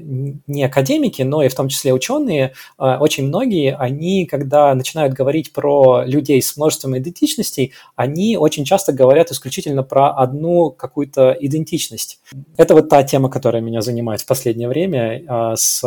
не 0.46 0.64
академики, 0.64 1.22
но 1.22 1.42
и 1.42 1.48
в 1.48 1.54
том 1.54 1.68
числе 1.68 1.92
ученые, 1.92 2.52
э, 2.78 2.96
очень 2.98 3.26
многие, 3.26 3.74
они, 3.74 4.26
когда 4.26 4.74
начинают 4.74 5.12
говорить 5.12 5.52
про 5.52 6.04
людей 6.04 6.40
с 6.40 6.56
множеством 6.56 6.96
идентичностей, 6.96 7.72
они 7.96 8.36
очень 8.36 8.64
часто 8.64 8.92
говорят 8.92 9.30
исключительно 9.30 9.82
про 9.82 10.10
одну 10.10 10.70
какую-то 10.70 11.36
идентичность. 11.38 12.20
Это 12.56 12.74
вот 12.74 12.88
та 12.88 13.02
тема, 13.02 13.28
которая 13.28 13.62
меня 13.62 13.82
занимает 13.82 14.22
в 14.22 14.26
последнее 14.26 14.68
время 14.68 15.22
э, 15.22 15.56
с 15.56 15.82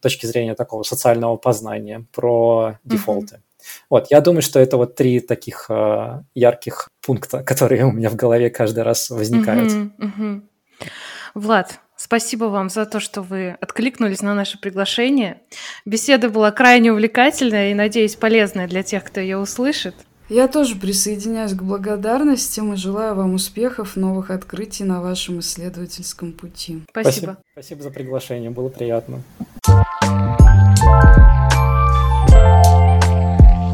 точки 0.00 0.26
зрения 0.26 0.54
такого 0.54 0.82
социального 0.82 1.36
познания 1.36 2.04
про 2.12 2.78
дефолты. 2.84 3.40
Вот, 3.88 4.06
я 4.10 4.20
думаю, 4.20 4.42
что 4.42 4.58
это 4.58 4.76
вот 4.76 4.94
три 4.94 5.20
таких 5.20 5.66
э, 5.68 6.22
ярких 6.34 6.88
пункта, 7.02 7.42
которые 7.44 7.84
у 7.84 7.92
меня 7.92 8.10
в 8.10 8.16
голове 8.16 8.50
каждый 8.50 8.82
раз 8.82 9.10
возникают. 9.10 9.72
Мгм, 9.72 9.94
мгм. 9.98 10.49
Влад, 11.34 11.80
спасибо 11.96 12.44
вам 12.44 12.70
за 12.70 12.86
то, 12.86 13.00
что 13.00 13.22
вы 13.22 13.56
откликнулись 13.60 14.22
на 14.22 14.34
наше 14.34 14.58
приглашение. 14.58 15.40
Беседа 15.84 16.28
была 16.28 16.50
крайне 16.50 16.92
увлекательная 16.92 17.70
и, 17.70 17.74
надеюсь, 17.74 18.16
полезная 18.16 18.68
для 18.68 18.82
тех, 18.82 19.04
кто 19.04 19.20
ее 19.20 19.38
услышит. 19.38 19.94
Я 20.28 20.46
тоже 20.46 20.76
присоединяюсь 20.76 21.54
к 21.54 21.62
благодарностям 21.62 22.72
и 22.74 22.76
желаю 22.76 23.16
вам 23.16 23.34
успехов, 23.34 23.96
новых 23.96 24.30
открытий 24.30 24.84
на 24.84 25.00
вашем 25.02 25.40
исследовательском 25.40 26.32
пути. 26.32 26.82
Спасибо. 26.90 27.38
Спасибо 27.52 27.82
за 27.82 27.90
приглашение, 27.90 28.50
было 28.50 28.68
приятно. 28.68 29.22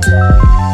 Thank 0.08 0.60
you 0.60 0.65